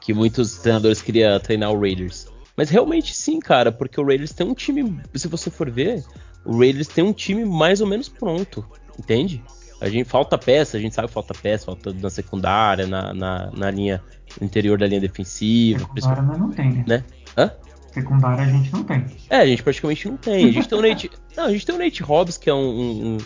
que 0.00 0.12
muitos 0.12 0.58
treinadores 0.58 1.00
queriam 1.00 1.38
treinar 1.40 1.70
o 1.72 1.80
Raiders. 1.80 2.26
Mas 2.56 2.68
realmente 2.68 3.14
sim, 3.14 3.40
cara, 3.40 3.72
porque 3.72 4.00
o 4.00 4.04
Raiders 4.04 4.32
tem 4.32 4.46
um 4.46 4.54
time, 4.54 5.00
se 5.14 5.28
você 5.28 5.50
for 5.50 5.70
ver, 5.70 6.04
o 6.44 6.58
Raiders 6.58 6.88
tem 6.88 7.02
um 7.04 7.12
time 7.12 7.44
mais 7.44 7.80
ou 7.80 7.86
menos 7.86 8.08
pronto. 8.08 8.64
Entende? 9.00 9.42
A 9.80 9.88
gente 9.88 10.04
falta 10.04 10.36
peça, 10.36 10.76
a 10.76 10.80
gente 10.80 10.94
sabe 10.94 11.08
que 11.08 11.14
falta 11.14 11.32
peça, 11.32 11.64
falta 11.64 11.90
na 11.94 12.10
secundária, 12.10 12.86
na, 12.86 13.14
na, 13.14 13.50
na 13.50 13.70
linha 13.70 14.02
interior 14.40 14.78
da 14.78 14.86
linha 14.86 15.00
defensiva. 15.00 15.80
Secundária 15.80 16.22
não 16.22 16.50
tem, 16.50 16.70
né? 16.70 16.84
né? 16.86 17.04
Hã? 17.36 17.50
Secundária 17.90 18.44
a 18.44 18.48
gente 18.48 18.70
não 18.72 18.84
tem. 18.84 19.06
É, 19.30 19.38
a 19.38 19.46
gente 19.46 19.62
praticamente 19.62 20.06
não 20.06 20.18
tem. 20.18 20.50
A 20.50 20.52
gente 20.52 20.68
tem 20.68 20.78
o 20.78 20.82
Nate. 20.82 21.10
não, 21.34 21.44
a 21.44 21.50
gente 21.50 21.64
tem 21.64 21.74
o 21.74 21.78
Nate 21.78 22.02
Hobbs, 22.02 22.36
que 22.36 22.50
é 22.50 22.54
um. 22.54 22.58
um, 22.58 23.14
um 23.14 23.18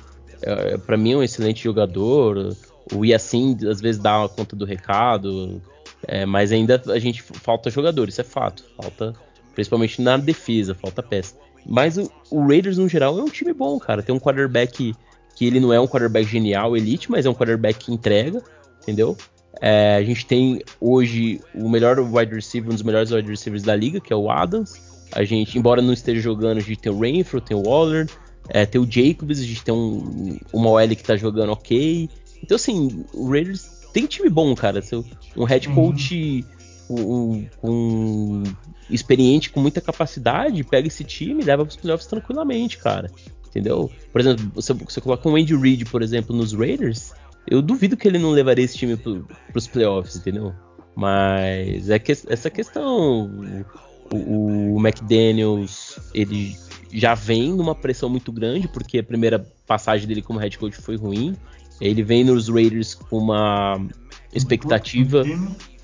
é, 0.43 0.79
para 0.79 0.97
mim, 0.97 1.17
um 1.17 1.23
excelente 1.25 1.65
jogador. 1.65 2.57
O 2.95 3.05
Yassin 3.05 3.59
às 3.69 3.81
vezes 3.81 4.01
dá 4.01 4.21
uma 4.21 4.29
conta 4.29 4.55
do 4.55 4.65
recado. 4.65 5.61
É, 6.07 6.25
mas 6.25 6.53
ainda 6.53 6.81
a 6.87 6.99
gente 7.01 7.21
falta 7.21 7.69
jogador, 7.69 8.09
isso 8.09 8.21
é 8.21 8.25
fato. 8.25 8.65
Falta, 8.77 9.13
principalmente 9.55 10.01
na 10.01 10.17
defesa, 10.17 10.73
falta 10.73 11.03
peça. 11.03 11.35
Mas 11.67 11.99
o, 11.99 12.09
o 12.31 12.47
Raiders, 12.47 12.79
no 12.79 12.89
geral, 12.89 13.19
é 13.19 13.23
um 13.23 13.29
time 13.29 13.53
bom, 13.53 13.77
cara. 13.81 14.03
Tem 14.03 14.15
um 14.15 14.21
quarterback 14.21 14.95
que 15.35 15.47
ele 15.47 15.61
não 15.61 15.73
é 15.73 15.81
um 15.81 15.87
quarterback 15.87 16.29
genial, 16.29 16.77
elite, 16.77 17.11
mas 17.11 17.27
é 17.27 17.31
um 17.31 17.35
quarterback 17.35 17.87
que 17.87 17.93
entrega, 17.93 18.43
entendeu? 18.83 19.17
É, 19.61 19.97
a 19.97 20.03
gente 20.03 20.27
tem 20.27 20.63
hoje 20.81 21.41
o 21.55 21.69
melhor 21.69 21.99
wide 22.01 22.35
receiver, 22.35 22.71
um 22.71 22.75
dos 22.75 22.83
melhores 22.83 23.11
wide 23.11 23.29
receivers 23.29 23.63
da 23.63 23.75
liga, 23.75 24.01
que 24.01 24.13
é 24.13 24.17
o 24.17 24.31
Adams. 24.31 24.75
A 25.13 25.25
gente, 25.25 25.59
embora 25.59 25.81
não 25.81 25.93
esteja 25.93 26.21
jogando, 26.21 26.59
a 26.59 26.61
gente 26.61 26.79
tem 26.79 26.93
o 26.93 26.99
Rainford, 26.99 27.47
tem 27.47 27.57
o 27.57 27.63
Waller, 27.63 28.09
é, 28.49 28.67
tem 28.67 28.81
o 28.81 28.91
Jacobs, 28.91 29.41
a 29.41 29.45
gente 29.45 29.63
tem 29.63 29.75
um, 29.75 30.39
uma 30.53 30.71
OL 30.71 30.89
que 30.89 31.05
tá 31.05 31.17
jogando 31.17 31.53
ok. 31.53 32.09
Então, 32.43 32.57
assim, 32.57 33.05
o 33.13 33.31
Raiders 33.31 33.65
tem 33.93 34.07
time 34.07 34.29
bom, 34.29 34.55
cara. 34.55 34.83
Um 35.37 35.45
head 35.45 35.69
uhum. 35.69 35.75
coach 35.75 36.45
um, 36.91 37.47
um, 37.63 38.43
experiente, 38.91 39.51
com 39.51 39.61
muita 39.61 39.81
capacidade, 39.81 40.65
pega 40.65 40.89
esse 40.89 41.05
time 41.05 41.43
e 41.43 41.47
leva 41.47 41.65
pros 41.65 41.77
playoffs 41.77 42.09
tranquilamente, 42.09 42.79
cara 42.79 43.09
entendeu? 43.55 43.91
Por 44.11 44.21
exemplo, 44.21 44.51
você, 44.53 44.73
você 44.73 45.01
coloca 45.01 45.29
um 45.29 45.37
Andy 45.37 45.55
Reid, 45.55 45.85
por 45.85 46.03
exemplo, 46.03 46.35
nos 46.35 46.53
Raiders, 46.53 47.13
eu 47.47 47.63
duvido 47.63 47.97
que 47.97 48.09
ele 48.09 48.19
não 48.19 48.31
levaria 48.31 48.65
esse 48.65 48.77
time 48.77 48.97
pro, 48.97 49.27
pros 49.53 49.69
playoffs, 49.69 50.17
entendeu? 50.17 50.53
Mas 50.97 51.89
é 51.89 51.99
que, 51.99 52.13
essa 52.13 52.51
questão. 52.51 53.31
O, 54.13 54.75
o 54.75 54.81
McDaniels, 54.81 55.99
ele 56.13 56.57
já 56.93 57.15
vem 57.15 57.53
numa 57.53 57.75
pressão 57.75 58.09
muito 58.09 58.31
grande, 58.33 58.69
porque 58.69 58.99
a 58.99 59.03
primeira 59.03 59.45
passagem 59.67 60.07
dele 60.07 60.23
como 60.23 60.39
head 60.39 60.59
coach 60.59 60.77
foi 60.77 60.97
ruim. 60.97 61.35
Ele 61.81 62.03
vem 62.03 62.25
nos 62.25 62.49
Raiders 62.49 62.95
com 62.95 63.19
uma 63.19 63.81
expectativa, 64.33 65.25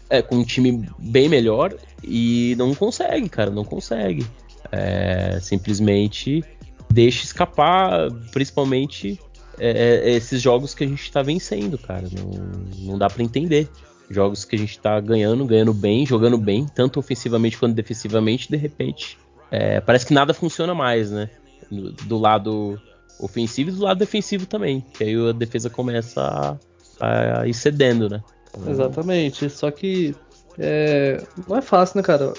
é, 0.08 0.22
com 0.22 0.36
um 0.36 0.44
time 0.44 0.88
bem 0.98 1.28
melhor 1.28 1.74
e 2.02 2.54
não 2.56 2.74
consegue, 2.74 3.28
cara, 3.28 3.50
não 3.50 3.64
consegue. 3.64 4.24
É, 4.70 5.40
simplesmente 5.40 6.44
deixa 6.90 7.24
escapar, 7.24 8.10
principalmente 8.32 9.18
é, 9.58 9.70
é, 10.04 10.10
esses 10.10 10.40
jogos 10.40 10.74
que 10.74 10.84
a 10.84 10.86
gente 10.86 11.02
está 11.02 11.22
vencendo, 11.22 11.78
cara. 11.78 12.08
Não, 12.10 12.90
não 12.90 12.98
dá 12.98 13.08
para 13.08 13.22
entender. 13.22 13.68
Jogos 14.10 14.44
que 14.44 14.56
a 14.56 14.58
gente 14.58 14.72
está 14.72 14.98
ganhando, 14.98 15.44
ganhando 15.44 15.72
bem, 15.72 16.04
jogando 16.04 16.36
bem, 16.36 16.66
tanto 16.66 16.98
ofensivamente 16.98 17.56
quanto 17.56 17.74
defensivamente, 17.74 18.50
de 18.50 18.56
repente 18.56 19.16
é, 19.50 19.80
parece 19.80 20.06
que 20.06 20.14
nada 20.14 20.32
funciona 20.32 20.74
mais, 20.74 21.10
né? 21.10 21.28
Do, 21.70 21.92
do, 21.92 22.18
lado 22.18 22.80
ofensivo 23.18 23.70
e 23.70 23.72
do 23.72 23.82
lado 23.82 23.98
defensivo 23.98 24.46
também. 24.46 24.84
Que 24.92 25.04
aí 25.04 25.28
a 25.28 25.32
defesa 25.32 25.68
começa 25.68 26.58
a, 27.00 27.40
a 27.40 27.48
ir 27.48 27.54
cedendo, 27.54 28.08
né? 28.08 28.22
Exatamente. 28.68 29.50
Só 29.50 29.70
que 29.70 30.14
é, 30.58 31.22
não 31.48 31.56
é 31.56 31.62
fácil, 31.62 31.98
né, 31.98 32.02
cara? 32.02 32.32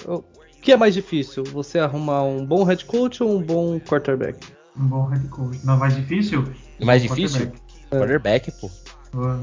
Que 0.62 0.72
é 0.72 0.76
mais 0.76 0.94
difícil? 0.94 1.42
Você 1.44 1.78
arrumar 1.78 2.22
um 2.22 2.46
bom 2.46 2.62
head 2.62 2.84
coach 2.84 3.22
ou 3.22 3.36
um 3.36 3.42
bom 3.42 3.78
quarterback? 3.80 4.38
Um 4.78 4.86
bom 4.86 5.06
head 5.06 5.26
coach. 5.28 5.58
Não, 5.66 5.76
mais 5.76 5.94
difícil? 5.94 6.44
Mais 6.80 7.02
difícil? 7.02 7.52
Quarterback, 7.90 7.90
é. 7.90 7.98
quarterback 7.98 8.52
pô. 8.52 8.70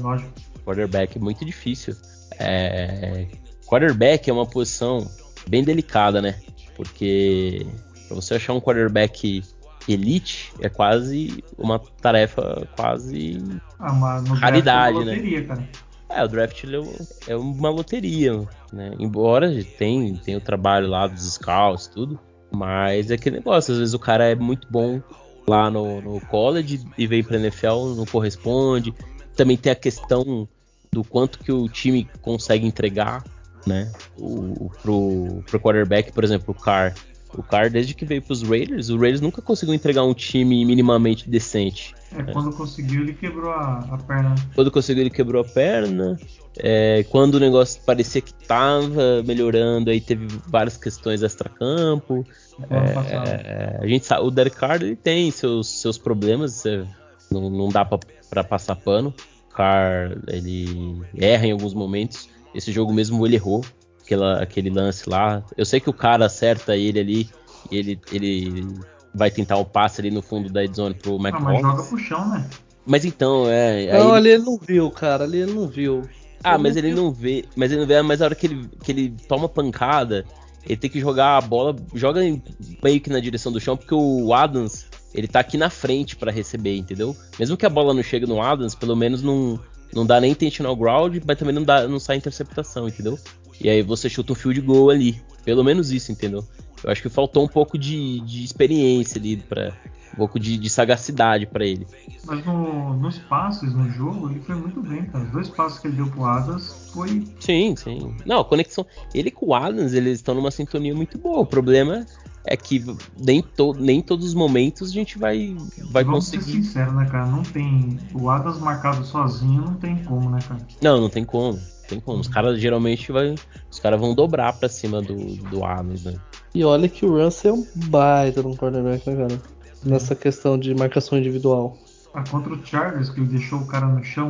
Lógico. 0.02 0.30
Quarterback 0.64 1.18
é 1.18 1.20
muito 1.20 1.44
difícil. 1.44 1.94
É... 2.38 3.26
Quarterback 3.66 4.28
é 4.28 4.32
uma 4.32 4.46
posição 4.46 5.08
bem 5.46 5.62
delicada, 5.62 6.20
né? 6.22 6.40
Porque 6.74 7.66
pra 8.08 8.16
você 8.16 8.34
achar 8.34 8.54
um 8.54 8.60
quarterback 8.60 9.44
elite 9.86 10.52
é 10.60 10.68
quase 10.68 11.44
uma 11.58 11.78
tarefa 11.78 12.66
quase 12.76 13.42
Ah, 13.78 13.92
mas 13.92 14.24
no 14.24 14.34
Raridade, 14.34 14.96
uma 14.96 15.04
né? 15.04 15.12
loteria, 15.12 15.44
cara. 15.44 15.68
É, 16.10 16.24
o 16.24 16.28
draft 16.28 16.64
é 16.64 17.32
é 17.32 17.36
uma 17.36 17.70
loteria, 17.70 18.32
né? 18.72 18.92
Embora 18.98 19.50
tem, 19.78 20.14
tem 20.16 20.36
o 20.36 20.40
trabalho 20.40 20.88
lá 20.88 21.06
dos 21.06 21.34
scouts 21.34 21.86
tudo, 21.86 22.18
mas 22.50 23.10
é 23.10 23.14
aquele 23.14 23.36
negócio, 23.36 23.72
às 23.72 23.78
vezes 23.78 23.94
o 23.94 23.98
cara 23.98 24.24
é 24.24 24.34
muito 24.34 24.66
bom 24.70 25.00
lá 25.46 25.70
no, 25.70 26.00
no 26.00 26.20
college 26.22 26.84
e 26.98 27.06
vem 27.06 27.22
pra 27.22 27.36
NFL, 27.38 27.94
não 27.96 28.04
corresponde. 28.06 28.92
Também 29.36 29.56
tem 29.56 29.70
a 29.72 29.76
questão 29.76 30.48
do 30.92 31.04
quanto 31.04 31.38
que 31.38 31.52
o 31.52 31.68
time 31.68 32.08
consegue 32.20 32.66
entregar, 32.66 33.24
né? 33.66 33.90
O- 34.18 34.70
pro, 34.82 35.42
pro 35.46 35.60
quarterback, 35.60 36.12
por 36.12 36.24
exemplo, 36.24 36.54
o 36.56 36.60
Carr. 36.60 36.94
O 37.36 37.42
Carr, 37.42 37.70
desde 37.70 37.94
que 37.94 38.04
veio 38.04 38.20
pros 38.20 38.42
Raiders, 38.42 38.88
o 38.88 38.98
Raiders 38.98 39.20
nunca 39.20 39.40
conseguiu 39.40 39.74
entregar 39.74 40.02
um 40.02 40.12
time 40.12 40.64
minimamente 40.64 41.30
decente. 41.30 41.94
É, 42.16 42.22
quando 42.32 42.52
conseguiu, 42.52 43.02
ele 43.02 43.12
quebrou 43.12 43.52
a, 43.52 43.78
a 43.90 43.98
perna. 43.98 44.34
Quando 44.54 44.70
conseguiu, 44.70 45.02
ele 45.02 45.10
quebrou 45.10 45.42
a 45.42 45.44
perna. 45.44 46.18
É, 46.58 47.04
quando 47.08 47.34
o 47.36 47.40
negócio 47.40 47.80
parecia 47.86 48.20
que 48.20 48.34
tava 48.34 49.22
melhorando, 49.24 49.90
aí 49.90 50.00
teve 50.00 50.26
várias 50.48 50.76
questões 50.76 51.22
extra-campo. 51.22 52.26
É, 52.68 53.78
a 53.80 53.86
gente 53.86 54.04
sabe, 54.04 54.26
o 54.26 54.30
Derek 54.30 54.56
Carr 54.56 54.82
ele 54.82 54.96
tem 54.96 55.30
seus, 55.30 55.68
seus 55.68 55.96
problemas, 55.96 56.66
é, 56.66 56.84
não, 57.30 57.48
não 57.48 57.68
dá 57.68 57.84
pra 57.84 58.42
passar 58.42 58.74
pano. 58.74 59.14
O 59.48 59.54
Carr 59.54 60.18
ele 60.26 61.00
erra 61.16 61.46
em 61.46 61.52
alguns 61.52 61.74
momentos. 61.74 62.28
Esse 62.52 62.72
jogo 62.72 62.92
mesmo 62.92 63.24
ele 63.24 63.36
errou, 63.36 63.64
aquela, 64.10 64.42
aquele 64.42 64.70
lance 64.70 65.08
lá. 65.08 65.42
Eu 65.56 65.64
sei 65.64 65.78
que 65.78 65.88
o 65.88 65.92
cara 65.92 66.26
acerta 66.26 66.76
ele 66.76 66.98
ali, 66.98 67.30
e 67.70 67.76
ele, 67.76 68.00
ele 68.10 68.66
vai 69.14 69.30
tentar 69.30 69.56
o 69.56 69.64
passe 69.64 70.00
ali 70.00 70.10
no 70.10 70.20
fundo 70.20 70.50
da 70.50 70.64
zone 70.66 70.94
pro 70.94 71.16
Ah, 71.26 71.38
mas 71.40 71.60
joga 71.60 71.82
pro 71.84 71.98
chão, 71.98 72.28
né? 72.28 72.44
Mas 72.84 73.04
então, 73.04 73.48
é. 73.48 73.90
aí 73.92 73.98
Não, 73.98 74.08
ele- 74.08 74.16
ali 74.16 74.28
ele 74.30 74.42
não 74.44 74.58
viu, 74.58 74.90
cara. 74.90 75.24
Ali 75.24 75.38
ele 75.42 75.52
não 75.52 75.68
viu. 75.68 76.02
ah, 76.42 76.54
Ele 76.54 76.62
mas 76.62 76.74
não 76.74 76.78
ele 76.82 76.92
viu. 76.94 76.96
não 77.04 77.12
vê. 77.12 77.44
Mas 77.54 77.70
ele 77.70 77.80
não 77.82 77.86
vê, 77.86 78.02
mas 78.02 78.20
a 78.20 78.24
hora 78.24 78.34
que 78.34 78.46
ele, 78.46 78.68
que 78.82 78.90
ele 78.90 79.14
toma 79.28 79.48
pancada, 79.48 80.24
ele 80.64 80.76
tem 80.76 80.90
que 80.90 80.98
jogar 80.98 81.36
a 81.36 81.40
bola, 81.40 81.76
joga 81.94 82.24
em- 82.24 82.42
meio 82.82 83.00
que 83.00 83.10
na 83.10 83.20
direção 83.20 83.52
do 83.52 83.60
chão, 83.60 83.76
porque 83.76 83.94
o 83.94 84.34
Adams, 84.34 84.86
ele 85.14 85.28
tá 85.28 85.38
aqui 85.40 85.56
na 85.56 85.70
frente 85.70 86.16
pra 86.16 86.32
receber, 86.32 86.76
entendeu? 86.76 87.14
Mesmo 87.38 87.56
que 87.56 87.66
a 87.66 87.70
bola 87.70 87.94
não 87.94 88.02
chegue 88.02 88.26
no 88.26 88.40
Adams, 88.42 88.74
pelo 88.74 88.96
menos 88.96 89.22
não, 89.22 89.60
não 89.94 90.06
dá 90.06 90.20
nem 90.20 90.32
intentional 90.32 90.76
ground, 90.76 91.18
mas 91.26 91.38
também 91.38 91.54
não, 91.54 91.64
dá, 91.64 91.86
não 91.86 91.98
sai 91.98 92.16
interceptação, 92.16 92.88
entendeu? 92.88 93.18
E 93.60 93.68
aí 93.68 93.82
você 93.82 94.08
chuta 94.08 94.32
um 94.32 94.36
field 94.36 94.60
goal 94.60 94.90
ali. 94.90 95.20
Pelo 95.44 95.64
menos 95.64 95.90
isso, 95.90 96.12
entendeu? 96.12 96.44
Eu 96.82 96.90
acho 96.90 97.02
que 97.02 97.08
faltou 97.08 97.44
um 97.44 97.48
pouco 97.48 97.76
de, 97.76 98.20
de 98.20 98.44
experiência 98.44 99.18
ali, 99.18 99.36
pra, 99.36 99.72
um 100.12 100.16
pouco 100.16 100.38
de, 100.38 100.56
de 100.56 100.70
sagacidade 100.70 101.46
pra 101.46 101.64
ele. 101.64 101.86
Mas 102.24 102.44
no, 102.44 102.94
nos 102.94 103.18
passes, 103.18 103.72
no 103.72 103.88
jogo, 103.90 104.30
ele 104.30 104.40
foi 104.40 104.54
muito 104.54 104.82
bem, 104.82 105.04
cara. 105.06 105.24
Os 105.24 105.30
dois 105.30 105.48
passes 105.48 105.78
que 105.78 105.88
ele 105.88 105.96
deu 105.96 106.06
pro 106.06 106.24
Adas 106.24 106.90
foi. 106.92 107.24
Sim, 107.38 107.74
sim. 107.76 108.14
Não, 108.24 108.40
a 108.40 108.44
conexão. 108.44 108.86
Ele 109.14 109.30
com 109.30 109.46
o 109.46 109.54
Adams, 109.54 109.92
eles 109.92 110.18
estão 110.18 110.34
numa 110.34 110.50
sintonia 110.50 110.94
muito 110.94 111.18
boa. 111.18 111.40
O 111.40 111.46
problema 111.46 111.98
é 111.98 112.19
que 112.56 112.84
nem, 113.18 113.42
to, 113.42 113.74
nem 113.74 114.00
todos 114.00 114.26
os 114.26 114.34
momentos 114.34 114.90
a 114.90 114.92
gente 114.92 115.18
vai, 115.18 115.56
vai 115.90 116.04
Vamos 116.04 116.26
ser 116.26 116.38
conseguir. 116.38 116.64
sinceros, 116.64 116.94
né, 116.94 117.06
cara? 117.06 117.26
Não 117.26 117.42
tem. 117.42 117.98
O 118.14 118.30
Adas 118.30 118.58
marcado 118.58 119.04
sozinho 119.04 119.62
não 119.62 119.74
tem 119.74 120.02
como, 120.04 120.30
né, 120.30 120.38
cara? 120.46 120.66
Não, 120.82 121.00
não 121.00 121.10
tem 121.10 121.24
como. 121.24 121.52
Não 121.52 121.88
tem 121.88 122.00
como. 122.00 122.20
Os 122.20 122.28
caras 122.28 122.60
geralmente 122.60 123.12
vai. 123.12 123.34
Os 123.70 123.78
caras 123.78 124.00
vão 124.00 124.14
dobrar 124.14 124.52
pra 124.54 124.68
cima 124.68 125.02
do, 125.02 125.14
do 125.48 125.64
Adams, 125.64 126.04
né? 126.04 126.14
E 126.54 126.64
olha 126.64 126.88
que 126.88 127.04
o 127.04 127.22
Russell 127.22 127.54
é 127.54 127.58
um 127.58 127.66
baita 127.88 128.46
um 128.46 128.56
quarterback, 128.56 129.08
né, 129.08 129.16
cara? 129.16 129.42
Nessa 129.84 130.14
questão 130.14 130.58
de 130.58 130.74
marcação 130.74 131.18
individual. 131.18 131.76
Ah, 132.12 132.24
contra 132.28 132.52
o 132.52 132.66
Chargers, 132.66 133.10
que 133.10 133.20
ele 133.20 133.28
deixou 133.28 133.60
o 133.60 133.66
cara 133.66 133.86
no 133.86 134.02
chão, 134.02 134.26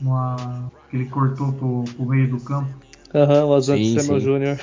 numa... 0.00 0.70
que 0.90 0.96
ele 0.96 1.06
cortou 1.06 1.52
pro, 1.52 1.84
pro 1.84 2.06
meio 2.06 2.30
do 2.30 2.40
campo. 2.40 2.70
Aham, 3.14 3.44
o 3.46 3.54
Asante 3.54 4.00
Samuel. 4.02 4.20
Jr. 4.56 4.60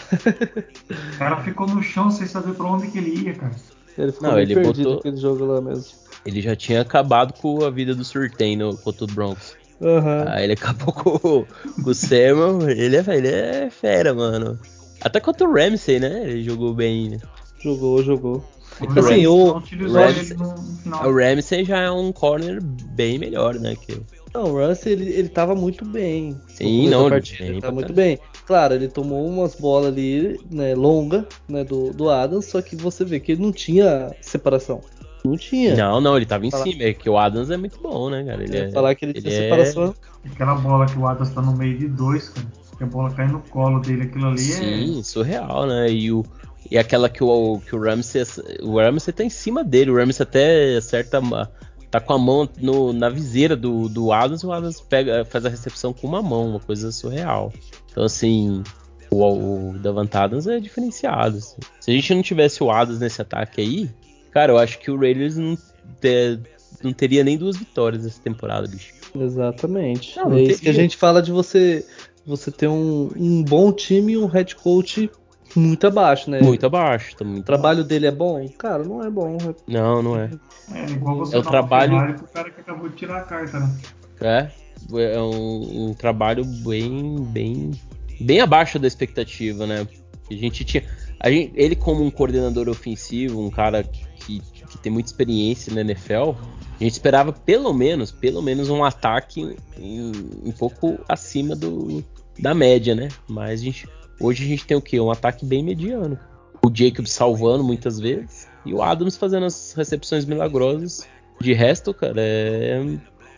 O 1.15 1.17
cara 1.17 1.37
ficou 1.43 1.67
no 1.67 1.81
chão 1.81 2.11
sem 2.11 2.27
saber 2.27 2.53
pra 2.53 2.65
onde 2.67 2.87
que 2.87 2.97
ele 2.97 3.23
ia, 3.25 3.33
cara. 3.33 3.55
Ele 3.97 4.11
ficou 4.11 4.29
Não, 4.29 4.39
ele 4.39 4.53
perdido 4.53 4.75
botou- 4.83 4.95
naquele 4.95 5.17
jogo 5.17 5.45
lá 5.45 5.61
mesmo. 5.61 5.85
Ele 6.25 6.41
já 6.41 6.55
tinha 6.55 6.81
acabado 6.81 7.33
com 7.33 7.63
a 7.63 7.69
vida 7.69 7.93
do 7.95 8.03
Surtain 8.03 8.55
no, 8.57 8.77
contra 8.77 9.03
o 9.05 9.07
Broncos. 9.07 9.55
Aham. 9.81 10.25
Aí 10.27 10.43
ele 10.45 10.53
acabou 10.53 10.93
com, 10.93 11.09
o- 11.27 11.45
com 11.83 11.89
o 11.89 11.93
Samuel. 11.95 12.69
Ele 12.69 12.95
é, 12.97 13.03
ele 13.15 13.27
é 13.27 13.69
fera, 13.69 14.13
mano. 14.13 14.59
Até 15.01 15.19
contra 15.19 15.47
o 15.47 15.53
Ramsey, 15.53 15.99
né? 15.99 16.23
Ele 16.23 16.43
jogou 16.43 16.73
bem. 16.73 17.09
né? 17.11 17.17
Jogou, 17.61 18.01
jogou. 18.03 18.43
O 18.81 18.85
Assim, 18.85 18.99
Ramsey 18.99 19.27
o- 19.27 19.47
não 19.47 19.57
utilizou 19.57 19.99
o 19.99 20.03
ele 20.03 20.13
Ramsey- 20.17 20.37
no, 20.37 20.47
no 20.55 20.77
final. 20.77 21.09
O 21.09 21.13
Ramsey 21.17 21.65
já 21.65 21.79
é 21.79 21.91
um 21.91 22.11
corner 22.11 22.59
bem 22.61 23.19
melhor, 23.19 23.55
né? 23.55 23.75
Que, 23.75 23.99
Não, 24.33 24.45
o 24.45 24.67
Russell, 24.67 24.93
ele, 24.93 25.09
ele 25.11 25.29
tava 25.29 25.53
muito 25.53 25.85
bem. 25.85 26.35
Sim, 26.47 26.89
não, 26.89 27.09
partida, 27.09 27.43
bem 27.43 27.49
ele 27.51 27.61
tava 27.61 27.73
muito 27.73 27.93
bem. 27.93 28.19
Claro, 28.47 28.73
ele 28.73 28.87
tomou 28.87 29.25
umas 29.27 29.53
bolas 29.55 29.89
ali, 29.93 30.39
né, 30.49 30.73
longa, 30.73 31.27
né, 31.47 31.63
do, 31.63 31.91
do 31.93 32.09
Adams, 32.09 32.45
só 32.45 32.61
que 32.61 32.75
você 32.75 33.05
vê 33.05 33.19
que 33.19 33.33
ele 33.33 33.41
não 33.43 33.51
tinha 33.51 34.11
separação. 34.21 34.81
Não 35.23 35.37
tinha. 35.37 35.75
Não, 35.75 36.01
não, 36.01 36.17
ele 36.17 36.25
tava 36.25 36.45
em 36.45 36.51
Falar- 36.51 36.63
cima. 36.63 36.83
É 36.83 36.93
que 36.93 37.09
o 37.09 37.17
Adams 37.17 37.49
é 37.49 37.57
muito 37.57 37.79
bom, 37.79 38.09
né, 38.09 38.23
cara? 38.25 38.43
Ele 38.43 38.57
ia 38.57 38.65
é, 38.65 38.71
falar 38.71 38.93
que 38.95 39.05
ele, 39.05 39.13
ele 39.15 39.21
tinha 39.21 39.33
é- 39.33 39.43
separação. 39.43 39.95
Aquela 40.29 40.55
bola 40.55 40.85
que 40.85 40.97
o 40.97 41.07
Adas 41.07 41.29
tá 41.29 41.41
no 41.41 41.55
meio 41.55 41.77
de 41.77 41.87
dois, 41.87 42.29
cara. 42.29 42.47
Que 42.77 42.83
a 42.83 42.87
bola 42.87 43.11
cai 43.13 43.27
no 43.27 43.39
colo 43.39 43.79
dele, 43.79 44.03
aquilo 44.03 44.27
ali 44.27 44.39
Sim, 44.39 45.03
surreal, 45.03 45.65
né? 45.67 45.89
E, 45.91 46.11
o, 46.11 46.23
e 46.71 46.77
aquela 46.77 47.07
que 47.07 47.23
o, 47.23 47.59
que 47.59 47.75
o 47.75 47.79
Ramsey. 47.79 48.23
O 48.63 48.77
Ramsey 48.79 49.13
tá 49.13 49.23
em 49.23 49.29
cima 49.29 49.63
dele. 49.63 49.91
O 49.91 49.95
Ramsey 49.95 50.23
até 50.23 50.75
acerta. 50.75 51.19
uma- 51.19 51.49
Tá 51.93 51.99
com 51.99 52.11
a 52.13 52.17
mão 52.17 52.49
no- 52.59 52.91
na 52.91 53.07
viseira 53.07 53.55
do, 53.55 53.87
do 53.87 54.11
Adams 54.11 54.41
e 54.41 54.47
o 54.47 54.51
Adams 54.51 54.81
pega, 54.81 55.23
faz 55.25 55.45
a 55.45 55.49
recepção 55.49 55.93
com 55.93 56.07
uma 56.07 56.23
mão, 56.23 56.49
uma 56.49 56.59
coisa 56.59 56.91
surreal. 56.91 57.53
Então, 57.91 58.03
assim, 58.03 58.63
o, 59.11 59.69
o 59.69 59.77
Davante 59.77 60.17
Adams 60.17 60.47
é 60.47 60.59
diferenciado. 60.59 61.37
assim. 61.37 61.57
Se 61.79 61.91
a 61.91 61.93
gente 61.93 62.11
não 62.15 62.23
tivesse 62.23 62.63
o 62.63 62.71
Adams 62.71 62.99
nesse 62.99 63.21
ataque 63.21 63.61
aí, 63.61 63.91
cara, 64.31 64.53
eu 64.53 64.57
acho 64.57 64.79
que 64.79 64.89
o 64.89 64.97
Raiders 64.99 65.37
não, 65.37 65.55
te- 66.01 66.39
não 66.83 66.91
teria 66.93 67.23
nem 67.23 67.37
duas 67.37 67.57
vitórias 67.57 68.03
essa 68.07 68.19
temporada, 68.19 68.67
bicho. 68.67 68.91
Exatamente. 69.15 70.17
Não, 70.17 70.31
não 70.31 70.37
é 70.37 70.41
isso 70.41 70.61
que 70.61 70.69
a 70.69 70.73
gente 70.73 70.97
fala 70.97 71.21
de 71.21 71.31
você 71.31 71.85
você 72.25 72.49
ter 72.49 72.67
um, 72.69 73.09
um 73.15 73.43
bom 73.43 73.71
time 73.71 74.13
e 74.13 74.17
um 74.17 74.25
head 74.25 74.55
coach 74.55 75.11
muito 75.55 75.87
abaixo, 75.87 76.29
né? 76.29 76.41
Muito 76.41 76.65
abaixo, 76.65 77.15
tá 77.15 77.23
muito 77.23 77.41
O 77.41 77.45
trabalho 77.45 77.83
dele 77.83 78.07
é 78.07 78.11
bom? 78.11 78.47
Cara, 78.57 78.83
não 78.83 79.03
é 79.03 79.09
bom. 79.09 79.37
Não, 79.67 80.01
não 80.01 80.19
é. 80.19 80.29
é. 80.73 80.85
Igual 80.91 81.17
você 81.17 81.35
É 81.35 81.39
o 81.39 81.43
trabalho- 81.43 82.15
pro 82.15 82.27
cara 82.27 82.49
que 82.49 82.61
acabou 82.61 82.89
de 82.89 82.95
tirar 82.95 83.19
a 83.19 83.23
carta, 83.23 83.59
né? 83.59 83.71
É, 84.21 85.15
é 85.15 85.21
um, 85.21 85.89
um 85.89 85.93
trabalho 85.93 86.43
bem, 86.45 87.15
bem, 87.29 87.71
bem 88.19 88.39
abaixo 88.41 88.79
da 88.79 88.87
expectativa, 88.87 89.65
né? 89.67 89.87
A 90.29 90.33
gente 90.33 90.63
tinha, 90.63 90.83
a 91.19 91.29
gente, 91.29 91.51
ele 91.55 91.75
como 91.75 92.03
um 92.03 92.09
coordenador 92.09 92.69
ofensivo, 92.69 93.41
um 93.41 93.49
cara 93.49 93.83
que, 93.83 94.39
que 94.69 94.77
tem 94.77 94.91
muita 94.91 95.09
experiência 95.09 95.73
na 95.73 95.81
NFL, 95.81 96.31
a 96.79 96.83
gente 96.83 96.93
esperava 96.93 97.31
pelo 97.31 97.73
menos, 97.73 98.11
pelo 98.11 98.41
menos 98.41 98.69
um 98.69 98.83
ataque 98.83 99.55
um, 99.77 100.11
um 100.45 100.51
pouco 100.51 100.97
acima 101.07 101.55
do, 101.55 102.03
da 102.39 102.53
média, 102.53 102.95
né? 102.95 103.09
Mas 103.27 103.61
a 103.61 103.63
gente, 103.65 103.87
hoje 104.19 104.43
a 104.43 104.47
gente 104.47 104.65
tem 104.65 104.77
o 104.77 104.81
quê? 104.81 104.99
Um 104.99 105.11
ataque 105.11 105.45
bem 105.45 105.63
mediano. 105.63 106.17
O 106.65 106.71
Jacob 106.73 107.05
salvando 107.07 107.63
muitas 107.63 107.99
vezes 107.99 108.47
e 108.65 108.73
o 108.73 108.81
Adams 108.81 109.17
fazendo 109.17 109.45
as 109.45 109.73
recepções 109.73 110.25
milagrosas. 110.25 111.05
De 111.41 111.51
resto, 111.53 111.93
cara, 111.93 112.13
é, 112.21 112.81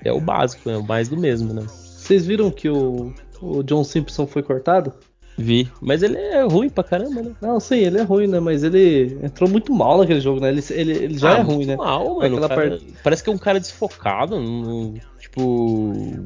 é 0.04 0.12
o 0.14 0.22
básico, 0.22 0.70
é 0.70 0.78
o 0.78 0.84
mais 0.84 1.10
do 1.10 1.18
mesmo, 1.18 1.54
né? 1.54 1.64
Vocês 1.66 2.26
viram 2.26 2.52
que 2.52 2.70
o, 2.70 3.14
o 3.42 3.64
John 3.64 3.84
Simpson 3.84 4.28
foi 4.28 4.44
cortado? 4.44 4.94
Vi. 5.38 5.70
Mas 5.82 6.04
ele 6.04 6.18
é 6.18 6.44
ruim 6.44 6.70
pra 6.70 6.84
caramba, 6.84 7.22
né? 7.22 7.32
Não, 7.42 7.60
sim, 7.60 7.78
ele 7.80 7.98
é 7.98 8.04
ruim, 8.04 8.28
né? 8.28 8.40
Mas 8.40 8.64
ele 8.64 9.18
entrou 9.24 9.50
muito 9.50 9.74
mal 9.74 9.98
naquele 9.98 10.22
jogo, 10.22 10.40
né? 10.40 10.50
Ele, 10.50 10.64
ele, 10.70 10.92
ele 10.94 11.18
já 11.18 11.36
Ah, 11.36 11.40
é 11.40 11.42
ruim, 11.42 11.66
né? 11.66 11.76
Mal, 11.76 12.16
mano. 12.20 12.48
Cara- 12.48 12.80
Parece 13.04 13.24
que 13.24 13.30
é 13.30 13.34
um 13.34 13.38
cara 13.38 13.60
desfocado. 13.60 14.36
tipo, 15.20 15.42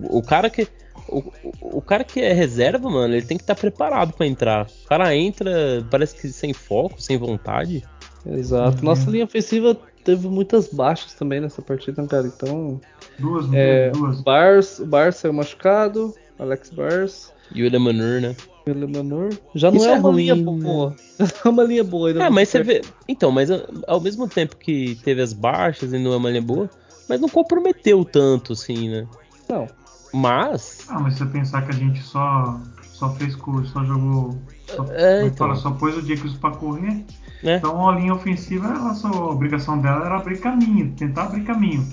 o 0.10 0.22
cara 0.22 0.50
que. 0.50 0.68
O, 1.12 1.20
o- 1.44 1.78
o 1.78 1.82
cara 1.82 2.04
que 2.04 2.20
é 2.22 2.32
reserva, 2.34 2.90
mano, 2.90 3.14
ele 3.16 3.26
tem 3.26 3.38
que 3.38 3.44
estar 3.44 3.56
preparado 3.56 4.14
pra 4.14 4.26
entrar. 4.28 4.68
O 4.86 4.88
cara 4.88 5.16
entra, 5.16 5.86
parece 5.90 6.16
que 6.16 6.28
sem 6.30 6.54
foco, 6.54 7.02
sem 7.02 7.18
vontade. 7.18 7.84
Exato. 8.26 8.78
Uhum. 8.80 8.84
Nossa 8.86 9.10
linha 9.10 9.24
ofensiva 9.26 9.76
teve 10.04 10.28
muitas 10.28 10.68
baixas 10.68 11.14
também 11.14 11.40
nessa 11.40 11.62
partida, 11.62 12.06
cara. 12.08 12.28
Então, 12.28 12.80
Duas, 13.18 13.46
é, 13.54 13.90
duas. 13.92 14.22
Bars, 14.22 14.80
o 14.80 14.86
Bars 14.86 15.16
saiu 15.18 15.34
machucado, 15.34 16.14
Alex 16.38 16.70
Bars, 16.70 17.32
E 17.54 17.64
o 17.64 17.66
Elamanur, 17.66 18.22
né? 18.22 18.36
o. 18.68 19.30
Já 19.56 19.72
não 19.72 19.78
Isso 19.78 19.88
é, 19.88 19.94
é 19.94 19.96
uma 20.00 20.12
ruim, 20.12 20.24
linha 20.24 20.36
né? 20.36 20.44
boa. 20.44 20.96
é 21.44 21.50
uma 21.50 21.64
linha 21.64 21.84
boa 21.84 22.10
ainda. 22.10 22.24
É, 22.26 22.30
mas 22.30 22.50
você 22.50 22.62
vê. 22.64 22.82
Então, 23.08 23.32
mas 23.32 23.50
a- 23.50 23.66
ao 23.88 24.00
mesmo 24.00 24.28
tempo 24.28 24.56
que 24.58 24.96
teve 25.04 25.22
as 25.22 25.34
baixas 25.34 25.92
e 25.92 25.98
não 25.98 26.14
é 26.14 26.18
uma 26.18 26.30
linha 26.30 26.42
boa, 26.42 26.70
mas 27.08 27.20
não 27.20 27.28
comprometeu 27.28 28.06
tanto, 28.06 28.54
assim, 28.54 28.88
né? 28.90 29.08
Não. 29.50 29.68
Mas. 30.14 30.86
Ah, 30.90 31.00
mas 31.00 31.14
se 31.14 31.20
você 31.20 31.26
pensar 31.28 31.62
que 31.64 31.72
a 31.72 31.76
gente 31.76 32.02
só, 32.02 32.60
só 32.84 33.10
fez 33.16 33.36
curso, 33.36 33.72
só 33.72 33.84
jogou. 33.86 34.40
Só, 34.68 34.86
É, 34.92 35.16
como 35.18 35.28
então. 35.28 35.48
fala, 35.48 35.56
só 35.56 35.72
pôs 35.72 35.96
o 35.98 36.02
Jacobs 36.02 36.34
pra 36.36 36.52
correr. 36.52 37.06
né? 37.44 37.56
Então 37.58 37.88
a 37.90 37.96
linha 37.96 38.14
ofensiva, 38.14 38.68
ela, 38.68 38.94
só, 38.94 39.08
a 39.08 39.32
obrigação 39.32 39.80
dela 39.80 40.06
era 40.06 40.18
abrir 40.18 40.40
caminho, 40.40 40.94
tentar 40.98 41.24
abrir 41.24 41.44
caminho. 41.44 41.88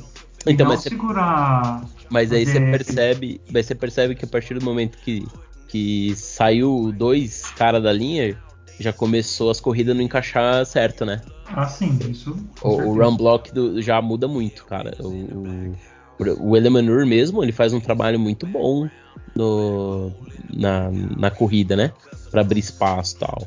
Então, 0.46 0.66
mas 0.68 0.81
você- 0.83 0.90
segurar. 0.90 1.85
Mas 2.11 2.33
aí 2.33 2.44
você 2.46 2.59
É. 2.59 2.70
percebe, 2.70 3.40
mas 3.52 3.66
você 3.66 3.74
percebe 3.74 4.14
que 4.14 4.24
a 4.24 4.29
partir 4.29 4.55
do 4.55 4.64
momento 4.64 4.96
que, 4.98 5.26
que 5.68 6.14
saiu 6.16 6.92
dois 6.96 7.46
caras 7.50 7.83
da 7.83 7.92
linha, 7.92 8.37
já 8.79 8.92
começou 8.92 9.50
as 9.50 9.61
corridas 9.61 9.94
não 9.96 10.02
encaixar 10.02 10.64
certo, 10.66 11.05
né? 11.05 11.20
Assim, 11.55 11.96
isso. 12.11 12.37
com 12.61 12.68
O, 12.68 12.88
o 12.90 12.94
run 13.05 13.16
block 13.16 13.52
do- 13.52 13.81
já 13.81 14.00
muda 14.02 14.26
muito, 14.29 14.64
cara. 14.66 14.94
O, 15.00 15.09
o, 15.09 15.72
o 16.18 16.57
Elemanur 16.57 17.07
mesmo, 17.07 17.42
ele 17.42 17.52
faz 17.52 17.72
um 17.72 17.81
trabalho 17.81 18.18
muito 18.18 18.46
bom 18.46 18.88
no, 19.35 20.11
na, 20.52 20.90
na 20.90 21.31
corrida, 21.31 21.76
né? 21.76 21.92
Pra 22.31 22.40
abrir 22.40 22.61
espaço 22.61 23.16
e 23.16 23.18
tal. 23.18 23.42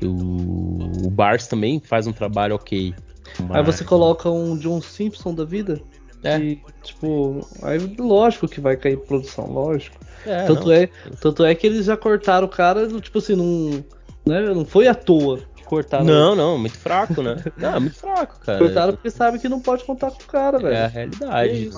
E 0.00 0.06
o, 0.06 1.06
o 1.06 1.10
Bars 1.10 1.46
também 1.46 1.80
faz 1.80 2.06
um 2.06 2.12
trabalho 2.12 2.54
ok. 2.54 2.94
Aí 3.38 3.46
mas- 3.48 3.66
você 3.66 3.84
coloca 3.84 4.30
um 4.30 4.56
John 4.56 4.80
Simpson 4.80 5.34
da 5.34 5.44
vida. 5.44 5.80
É. 6.22 6.38
E, 6.38 6.62
tipo, 6.82 7.40
aí 7.62 7.78
lógico 7.98 8.46
que 8.46 8.60
vai 8.60 8.76
cair 8.76 8.98
produção, 8.98 9.50
lógico. 9.50 9.96
É, 10.26 10.44
tanto, 10.44 10.66
não. 10.66 10.72
é, 10.72 10.88
tanto 11.18 11.44
é 11.44 11.54
que 11.54 11.66
eles 11.66 11.86
já 11.86 11.96
cortaram 11.96 12.46
o 12.46 12.50
cara, 12.50 12.86
tipo 13.00 13.16
assim, 13.16 13.34
não, 13.34 13.82
né, 14.26 14.42
não 14.52 14.66
foi 14.66 14.86
à 14.86 14.94
toa 14.94 15.40
cortaram. 15.70 16.04
Não, 16.04 16.34
não, 16.36 16.58
muito 16.58 16.76
fraco, 16.76 17.22
né? 17.22 17.36
Não, 17.56 17.76
é 17.76 17.80
muito 17.80 17.96
fraco, 17.96 18.38
cara. 18.44 18.58
Cortaram 18.58 18.92
porque 18.94 19.10
sabe 19.10 19.38
que 19.38 19.48
não 19.48 19.60
pode 19.60 19.84
contar 19.84 20.10
com 20.10 20.22
o 20.22 20.26
cara, 20.26 20.58
velho. 20.58 20.74
É 20.74 20.80
a 20.80 20.84
É 20.84 20.88
realidade. 20.88 21.70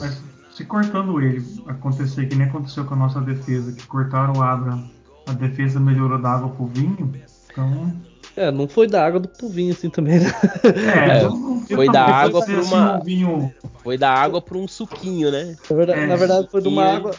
se 0.50 0.64
cortando 0.64 1.20
ele 1.20 1.44
acontecer 1.66 2.26
que 2.26 2.35
nem 2.35 2.46
aconteceu 2.48 2.85
com 2.85 2.94
a 2.94 2.96
nossa 2.96 3.20
defesa, 3.20 3.72
que 3.72 3.87
cortaram 3.87 4.33
o 4.35 4.42
Abraham, 4.42 4.83
a 5.26 5.33
defesa 5.33 5.78
melhorou 5.78 6.20
da 6.20 6.31
água 6.33 6.48
pro 6.50 6.66
vinho, 6.66 7.12
então. 7.50 7.92
É, 8.37 8.50
não 8.50 8.66
foi 8.66 8.87
da 8.87 9.05
água 9.07 9.20
do 9.20 9.28
povinho 9.28 9.72
assim 9.72 9.90
também, 9.90 10.18
né? 10.20 10.26
É, 10.64 11.72
É, 11.72 11.76
foi 11.76 11.87
da 11.90 12.02
água 12.05 12.42
pra 12.44 12.59
assim 12.59 12.68
uma- 12.74 12.96
um 12.98 13.05
vinho. 13.05 13.52
Foi 13.83 13.98
da 13.98 14.11
água 14.11 14.40
pra 14.40 14.57
um 14.57 14.66
suquinho, 14.66 15.31
né? 15.31 15.55
Na 15.68 15.76
verdade, 15.76 16.00
É, 16.00 16.07
na 16.07 16.16
verdade 16.16 16.48
foi 16.50 16.62
de 16.62 16.68
uma 16.68 16.85
água, 16.85 17.14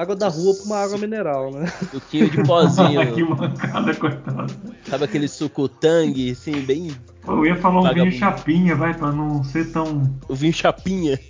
água 0.00 0.14
da 0.16 0.28
rua 0.28 0.54
pra 0.54 0.64
uma 0.64 0.76
água 0.78 0.98
mineral, 0.98 1.50
né? 1.50 1.66
Suquinho 1.90 2.30
de 2.30 2.36
que 2.38 2.44
pozinho. 2.44 3.30
mancada, 3.36 3.94
coitado. 3.94 4.54
Sabe 4.88 5.04
aquele 5.04 5.28
suco 5.28 5.68
tangue, 5.68 6.30
assim, 6.30 6.60
bem. 6.60 6.90
Eu 7.26 7.44
ia 7.44 7.56
falar 7.56 7.80
um 7.80 7.82
Vagabundo. 7.82 8.06
vinho 8.10 8.18
chapinha, 8.18 8.74
vai, 8.74 8.94
pra 8.94 9.12
não 9.12 9.44
ser 9.44 9.70
tão 9.70 10.02
O 10.28 10.34
vinho 10.34 10.52
chapinha. 10.52 11.18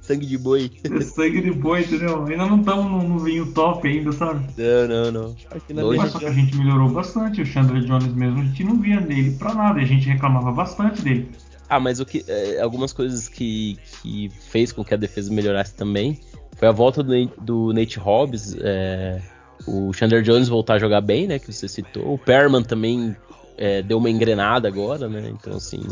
Sangue 0.00 0.26
de 0.26 0.38
boi. 0.38 0.70
sangue 1.14 1.40
de 1.42 1.50
boi, 1.52 1.80
entendeu? 1.82 2.24
Ainda 2.24 2.46
não 2.46 2.60
estamos 2.60 2.84
no, 2.90 3.02
no 3.08 3.18
vinho 3.18 3.46
top 3.52 3.86
ainda, 3.86 4.10
sabe? 4.12 4.46
Não, 4.56 4.88
não, 4.88 5.10
não. 5.12 5.36
Aqui 5.50 5.74
na 5.74 5.84
Hoje- 5.84 5.98
Mas 5.98 6.12
só 6.12 6.18
que 6.20 6.26
a 6.26 6.32
gente 6.32 6.56
melhorou 6.56 6.88
bastante. 6.88 7.42
O 7.42 7.46
Chandler 7.46 7.82
Jones 7.84 8.12
mesmo, 8.14 8.40
a 8.40 8.44
gente 8.44 8.64
não 8.64 8.80
via 8.80 9.00
dele 9.00 9.32
pra 9.38 9.52
nada. 9.54 9.80
e 9.80 9.82
A 9.82 9.86
gente 9.86 10.06
reclamava 10.08 10.50
bastante 10.52 11.02
dele. 11.02 11.28
Ah, 11.68 11.80
mas 11.80 11.98
o 12.00 12.06
que. 12.06 12.24
é, 12.28 12.60
algumas 12.60 12.92
coisas 12.92 13.28
que, 13.28 13.76
que 14.02 14.30
fez 14.50 14.70
com 14.72 14.84
que 14.84 14.94
a 14.94 14.96
defesa 14.96 15.32
melhorasse 15.32 15.74
também 15.74 16.20
foi 16.56 16.68
a 16.68 16.72
volta 16.72 17.02
do, 17.02 17.12
Nate- 17.12 17.40
do 17.40 17.72
Nate 17.72 17.98
Hobbs. 17.98 18.56
é, 18.60 19.20
o 19.66 19.92
Chandler 19.92 20.22
Jones 20.22 20.48
voltar 20.48 20.74
a 20.74 20.78
jogar 20.78 21.00
bem, 21.00 21.26
né? 21.26 21.38
Que 21.38 21.52
você 21.52 21.68
citou. 21.68 22.12
O 22.14 22.18
Perman 22.18 22.62
também 22.62 23.16
é, 23.56 23.82
deu 23.82 23.98
uma 23.98 24.10
engrenada 24.10 24.68
agora, 24.68 25.08
né? 25.08 25.28
Então, 25.30 25.54
assim. 25.56 25.82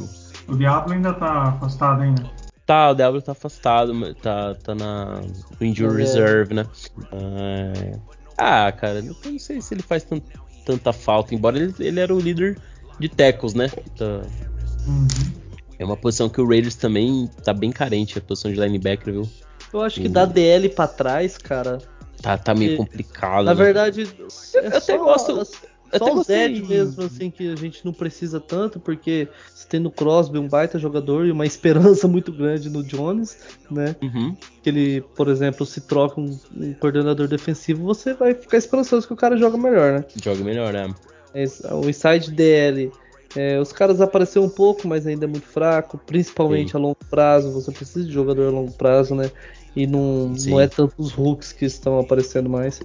O 0.49 0.55
Diablo 0.57 0.93
ainda 0.93 1.13
tá 1.15 1.45
afastado 1.45 2.03
ainda. 2.03 2.31
Tá, 2.67 2.91
o 2.91 2.95
W 2.95 3.21
tá 3.23 3.33
afastado, 3.33 4.15
tá, 4.17 4.55
tá 4.55 4.75
na 4.75 5.21
no 5.61 5.67
Injury 5.67 5.95
É. 5.95 5.99
Reserve, 5.99 6.55
né? 6.55 6.67
É, 7.13 7.99
Ah, 8.39 8.73
cara, 8.73 8.99
eu 9.01 9.15
não 9.25 9.39
sei 9.39 9.61
se 9.61 9.75
ele 9.75 9.83
faz 9.83 10.03
tan- 10.03 10.21
tanta 10.65 10.93
falta, 10.93 11.35
embora 11.35 11.59
ele, 11.59 11.75
ele 11.79 12.01
era 12.01 12.15
o 12.15 12.19
líder 12.19 12.59
de 12.99 13.09
tackles, 13.09 13.55
né? 13.55 13.69
Tá- 13.97 14.23
Uhum. 14.87 15.07
É 15.79 15.85
uma 15.85 15.97
posição 15.97 16.29
que 16.29 16.41
o 16.41 16.49
Raiders 16.49 16.75
também 16.75 17.29
tá 17.45 17.53
bem 17.53 17.71
carente, 17.73 18.19
a 18.19 18.21
posição 18.23 18.53
de 18.53 18.59
linebacker, 18.61 19.13
viu? 19.13 19.29
Eu 19.75 19.83
acho 19.83 20.01
que 20.01 20.09
da 20.09 20.25
DL 20.25 20.69
pra 20.69 20.87
trás, 20.87 21.37
cara. 21.37 21.79
Tá, 22.23 22.39
tá 22.39 22.55
meio 22.55 22.77
complicado. 22.77 23.45
Na 23.45 23.55
né? 23.55 23.65
verdade, 23.65 24.09
Eu 24.55 24.61
é 24.63 24.67
até 24.69 24.81
só, 24.81 24.99
gosto- 24.99 25.33
é 25.33 25.41
eu 25.41 25.45
só 25.99 26.05
até 26.07 26.15
gostei. 26.15 26.49
Dead 26.49 26.65
mesmo, 26.67 27.03
assim, 27.05 27.31
que 27.31 27.53
a 27.53 27.57
gente 27.57 27.85
não 27.85 27.93
precisa 27.93 28.41
tanto, 28.41 28.79
porque 28.81 29.29
você 29.53 29.67
tem 29.69 29.81
no 29.81 29.91
Crosby 29.91 30.39
um 30.39 30.49
baita 30.49 30.79
jogador 30.79 31.27
e 31.27 31.31
uma 31.33 31.45
esperança 31.47 32.07
muito 32.09 32.33
grande 32.33 32.71
no 32.71 32.83
Jones, 32.85 33.37
né? 33.71 33.95
Uhum. 34.01 34.37
Que 34.63 34.71
ele, 34.71 35.01
por 35.17 35.29
exemplo, 35.29 35.67
se 35.67 35.81
troca 35.83 36.21
um, 36.21 36.39
um 36.57 36.73
coordenador 36.75 37.27
defensivo, 37.29 37.85
você 37.85 38.15
vai 38.15 38.33
ficar 38.33 38.57
esperançoso 38.57 39.07
que 39.07 39.13
o 39.13 39.17
cara 39.17 39.37
joga 39.37 39.59
melhor, 39.59 39.93
né? 39.93 40.05
Joga 40.23 40.43
melhor, 40.45 40.73
né? 40.73 40.95
Mas 41.35 41.61
O 41.61 41.89
inside 41.89 42.31
DL, 42.31 42.91
é, 43.37 43.59
os 43.61 43.73
caras 43.73 44.01
apareceram 44.01 44.47
um 44.47 44.51
pouco, 44.51 44.87
mas 44.89 45.05
ainda 45.07 45.25
é 45.25 45.29
muito 45.29 45.47
fraco, 45.47 45.99
principalmente 45.99 46.71
Sim. 46.71 46.77
a 46.79 46.81
longo 46.81 46.97
prazo. 47.11 47.53
Você 47.53 47.71
precisa 47.73 48.07
de 48.07 48.13
jogador 48.13 48.47
a 48.47 48.51
longo 48.51 48.73
prazo, 48.73 49.15
né? 49.15 49.31
E 49.77 49.87
não, 49.87 50.35
Sim. 50.37 50.51
não 50.51 50.61
é 50.61 50.69
tanto 50.69 50.95
os 50.99 51.17
hooks 51.17 51.53
que 51.53 51.65
estão 51.65 51.99
aparecendo 51.99 52.49
mais. 52.49 52.81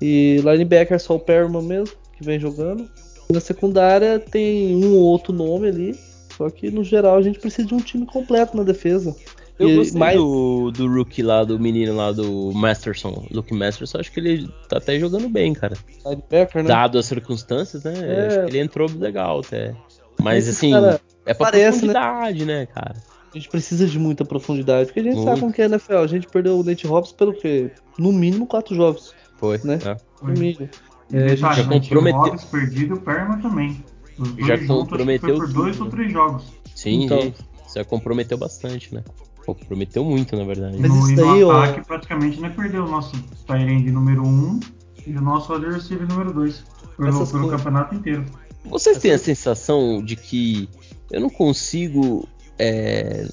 E 0.00 0.40
linebacker 0.44 1.00
só 1.00 1.16
o 1.16 1.20
Perman 1.20 1.62
mesmo, 1.62 1.94
que 2.16 2.24
vem 2.24 2.38
jogando. 2.38 2.88
Na 3.32 3.40
secundária 3.40 4.18
tem 4.18 4.76
um 4.76 4.94
ou 4.94 5.02
outro 5.02 5.32
nome 5.32 5.68
ali. 5.68 5.98
Só 6.36 6.50
que 6.50 6.70
no 6.70 6.82
geral 6.82 7.16
a 7.16 7.22
gente 7.22 7.38
precisa 7.38 7.66
de 7.66 7.74
um 7.74 7.78
time 7.80 8.04
completo 8.06 8.56
na 8.56 8.62
defesa. 8.64 9.14
Eu 9.58 9.68
E 9.68 9.76
gostei 9.76 10.16
do, 10.16 10.72
do 10.72 10.92
rookie 10.92 11.22
lá, 11.22 11.44
do 11.44 11.58
menino 11.60 11.94
lá 11.94 12.10
do 12.10 12.50
Masterson, 12.52 13.24
Luke 13.30 13.54
Masterson, 13.54 13.98
acho 13.98 14.10
que 14.10 14.18
ele 14.18 14.48
tá 14.68 14.78
até 14.78 14.98
jogando 14.98 15.28
bem, 15.28 15.52
cara. 15.54 15.76
Linebacker, 16.04 16.62
né? 16.64 16.68
Dado 16.68 16.98
as 16.98 17.06
circunstâncias, 17.06 17.84
né? 17.84 17.94
É. 17.96 18.26
Acho 18.26 18.40
que 18.40 18.50
ele 18.50 18.58
entrou 18.58 18.90
legal 18.90 19.40
até. 19.40 19.72
Mas 20.20 20.48
Esse 20.48 20.58
assim, 20.58 20.72
cara 20.72 21.00
é 21.24 21.32
pra 21.34 21.46
parece, 21.46 21.86
né? 21.86 21.92
profundidade, 21.92 22.44
né, 22.44 22.66
cara? 22.66 22.96
A 23.34 23.38
gente 23.38 23.48
precisa 23.48 23.86
de 23.86 23.98
muita 23.98 24.24
profundidade. 24.24 24.86
Porque 24.86 25.00
a 25.00 25.02
gente 25.02 25.14
Muito. 25.16 25.26
sabe 25.28 25.40
como 25.40 25.52
que 25.52 25.60
é 25.60 25.64
a 25.64 25.68
NFL. 25.68 25.96
A 25.96 26.06
gente 26.06 26.26
perdeu 26.28 26.58
o 26.58 26.62
Nate 26.62 26.86
Hobbs 26.86 27.10
pelo 27.12 27.32
quê? 27.34 27.70
No 27.98 28.12
mínimo 28.12 28.46
quatro 28.46 28.74
jogos. 28.76 29.12
Foi. 29.38 29.58
Né? 29.64 29.78
é. 29.84 29.96
No 30.22 30.32
mínimo. 30.32 30.68
E 31.12 31.16
É, 31.16 31.22
a 31.22 31.26
detalhe, 31.26 31.62
já 31.62 31.68
né, 31.68 31.80
tinha 31.80 31.98
o 31.98 32.02
comprometeu- 32.02 32.20
Hobbs 32.32 32.44
perdido 32.44 32.94
e 32.94 32.98
o 32.98 33.00
Perma 33.00 33.36
também. 33.42 33.84
Os 34.18 34.30
dois 34.32 34.46
Já 34.46 34.56
juntos, 34.56 34.76
comprometeu 34.76 35.36
foi 35.36 35.46
por 35.46 35.52
dois 35.54 35.76
tudo. 35.76 35.84
ou 35.86 35.90
três 35.90 36.12
jogos. 36.12 36.44
Sim, 36.74 37.04
Então. 37.04 37.20
gente, 37.20 37.44
já 37.74 37.84
comprometeu 37.84 38.38
bastante, 38.38 38.94
né? 38.94 39.02
Comprometeu 39.44 40.04
muito, 40.04 40.36
na 40.36 40.44
verdade. 40.44 40.78
Mas 40.80 40.88
no, 40.90 40.98
isso 41.00 41.10
no 41.10 41.16
daí, 41.32 41.44
ó- 41.44 41.60
ataque, 41.62 41.86
praticamente, 41.86 42.40
né, 42.40 42.48
perdeu 42.56 42.84
o 42.84 42.88
nosso 42.88 43.14
Tyrande 43.46 43.90
número 43.90 44.22
1 44.22 44.26
um, 44.26 44.60
e 45.06 45.16
o 45.16 45.20
nosso 45.20 45.52
wide 45.52 45.66
receiver 45.66 46.06
número 46.08 46.32
2. 46.32 46.64
Pelo, 46.96 47.26
pelo 47.26 47.48
campeonato 47.48 47.94
inteiro. 47.96 48.24
Vocês 48.64 48.98
têm 48.98 49.10
a 49.10 49.18
sensação 49.18 50.02
de 50.02 50.14
que 50.16 50.68
eu 51.10 51.20
não 51.20 51.28
consigo 51.28 52.26
é, 52.58 53.26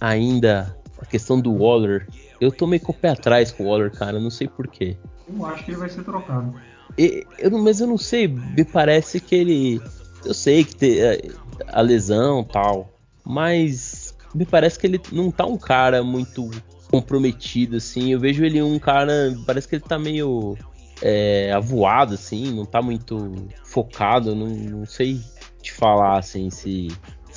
ainda 0.00 0.76
a 1.00 1.06
questão 1.06 1.40
do 1.40 1.52
Waller. 1.54 2.06
Eu 2.40 2.52
tô 2.52 2.66
meio 2.66 2.82
com 2.82 2.92
o 2.92 2.94
pé 2.94 3.08
atrás 3.10 3.50
com 3.50 3.64
o 3.64 3.66
Waller, 3.66 3.90
cara. 3.90 4.20
Não 4.20 4.30
sei 4.30 4.46
porquê. 4.48 4.96
Eu 5.28 5.44
acho 5.46 5.64
que 5.64 5.70
ele 5.72 5.78
vai 5.78 5.88
ser 5.88 6.04
trocado. 6.04 6.54
E- 6.96 7.26
Eu, 7.38 7.50
mas 7.58 7.80
eu 7.80 7.86
não 7.86 7.98
sei, 7.98 8.26
me 8.28 8.64
parece 8.64 9.20
que 9.20 9.34
ele. 9.34 9.82
Eu 10.24 10.34
sei 10.34 10.64
que 10.64 10.74
tem 10.74 10.98
é, 11.00 11.20
a 11.68 11.80
lesão 11.80 12.42
tal, 12.44 12.92
mas 13.24 14.14
me 14.34 14.44
parece 14.44 14.78
que 14.78 14.86
ele 14.86 15.00
não 15.12 15.30
tá 15.30 15.46
um 15.46 15.56
cara 15.56 16.02
muito 16.02 16.50
comprometido, 16.90 17.76
assim. 17.76 18.12
Eu 18.12 18.20
vejo 18.20 18.44
ele 18.44 18.62
um 18.62 18.78
cara. 18.78 19.36
Parece 19.46 19.68
que 19.68 19.76
ele 19.76 19.84
tá 19.84 19.98
meio 19.98 20.56
é, 21.02 21.52
avoado, 21.52 22.14
assim, 22.14 22.52
não 22.52 22.64
tá 22.64 22.80
muito 22.82 23.32
focado. 23.64 24.34
Não, 24.34 24.46
não 24.48 24.86
sei 24.86 25.20
te 25.62 25.72
falar, 25.72 26.18
assim, 26.18 26.50
se, 26.50 26.88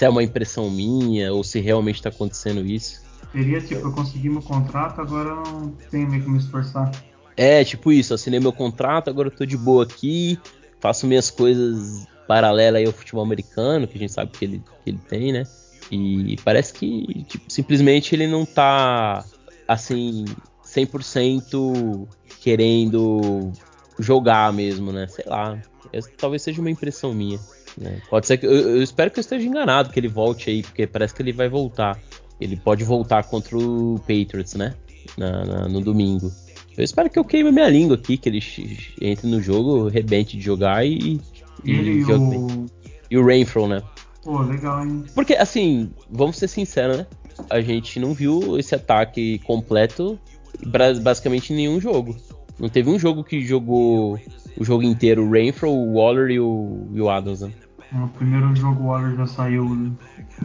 se 0.02 0.06
é 0.06 0.10
uma 0.10 0.24
impressão 0.24 0.68
minha 0.68 1.32
ou 1.32 1.44
se 1.44 1.60
realmente 1.60 2.02
tá 2.02 2.10
acontecendo 2.10 2.66
isso. 2.66 3.04
Seria 3.32 3.62
tipo, 3.62 3.86
eu 3.86 3.92
consegui 3.92 4.30
meu 4.30 4.42
contrato, 4.42 5.00
agora 5.00 5.30
eu 5.30 5.36
não 5.36 5.74
tenho 5.92 6.10
meio 6.10 6.24
que 6.24 6.30
me 6.30 6.40
esforçar. 6.40 6.92
É, 7.38 7.64
tipo 7.64 7.92
isso, 7.92 8.12
assinei 8.12 8.40
meu 8.40 8.52
contrato, 8.52 9.12
agora 9.12 9.28
eu 9.28 9.32
tô 9.32 9.46
de 9.46 9.56
boa 9.56 9.84
aqui, 9.84 10.40
faço 10.80 11.06
minhas 11.06 11.30
coisas 11.30 12.08
paralelas 12.28 12.80
aí 12.80 12.88
ao 12.88 12.92
futebol 12.92 13.24
americano, 13.24 13.88
que 13.88 13.96
a 13.96 14.00
gente 14.00 14.12
sabe 14.12 14.32
que 14.32 14.44
ele, 14.44 14.64
que 14.84 14.90
ele 14.90 15.00
tem, 15.08 15.32
né? 15.32 15.44
E 15.92 16.36
parece 16.44 16.74
que 16.74 17.24
tipo, 17.26 17.46
simplesmente 17.48 18.16
ele 18.16 18.26
não 18.26 18.44
tá 18.44 19.24
assim 19.68 20.26
100% 20.66 22.08
querendo 22.40 23.52
jogar 24.00 24.52
mesmo, 24.52 24.92
né? 24.92 25.06
Sei 25.06 25.26
lá, 25.28 25.62
talvez 26.18 26.42
seja 26.42 26.60
uma 26.60 26.72
impressão 26.72 27.14
minha. 27.14 27.40
Né? 27.78 28.02
Pode 28.10 28.28
ser 28.28 28.38
que 28.38 28.46
eu, 28.46 28.52
eu 28.52 28.84
espero 28.84 29.10
que 29.12 29.20
eu 29.20 29.22
esteja 29.22 29.48
enganado 29.48 29.90
que 29.90 30.00
ele 30.00 30.08
volte 30.08 30.50
aí, 30.50 30.62
porque 30.64 30.86
parece 30.88 31.14
que 31.14 31.22
ele 31.22 31.32
vai 31.34 31.48
voltar. 31.50 32.00
Ele 32.40 32.58
pode 32.58 32.84
voltar 32.84 33.24
contra 33.24 33.58
o 33.58 34.00
Patriots, 34.00 34.56
né? 34.56 34.74
Na- 35.18 35.46
na- 35.46 35.68
no 35.68 35.82
domingo. 35.82 36.32
Eu 36.78 36.84
espero 36.84 37.10
que 37.10 37.20
eu 37.20 37.24
queime 37.26 37.52
minha 37.52 37.70
língua 37.70 37.96
aqui, 37.96 38.18
que 38.18 38.30
ele 38.30 38.42
entre 39.02 39.28
no 39.28 39.42
jogo, 39.42 39.88
rebente 39.88 40.38
de 40.38 40.44
jogar 40.44 40.86
e. 40.86 41.20
e 41.64 41.72
e 41.72 42.04
o. 42.06 42.68
E 43.10 43.18
o 43.18 43.26
Rainfro, 43.26 43.68
né? 43.68 43.82
Pô, 44.24 44.42
legal, 44.42 44.86
hein? 44.86 45.04
Porque, 45.14 45.34
assim, 45.34 45.92
vamos 46.10 46.38
ser 46.38 46.48
sinceros, 46.48 46.98
né? 47.00 47.08
A 47.50 47.60
gente 47.60 48.00
não 48.00 48.14
viu 48.14 48.58
esse 48.58 48.74
ataque 48.74 49.40
completo 49.40 50.18
basicamente 51.02 51.54
nenhum 51.54 51.80
jogo. 51.80 52.16
Não 52.62 52.70
teve 52.70 52.92
um 52.92 53.00
jogo 53.00 53.24
que 53.24 53.42
jogou 53.42 54.20
o 54.56 54.64
jogo 54.64 54.84
inteiro 54.84 55.26
o 55.26 55.32
Renfro, 55.32 55.68
o 55.68 55.96
Waller 55.96 56.30
e 56.30 56.40
o, 56.40 56.88
e 56.94 57.02
o 57.02 57.10
Adams, 57.10 57.42
né? 57.42 57.52
No 57.92 58.08
primeiro 58.10 58.56
jogo 58.56 58.84
o 58.84 58.88
Waller 58.90 59.18
já 59.18 59.26
saiu. 59.26 59.92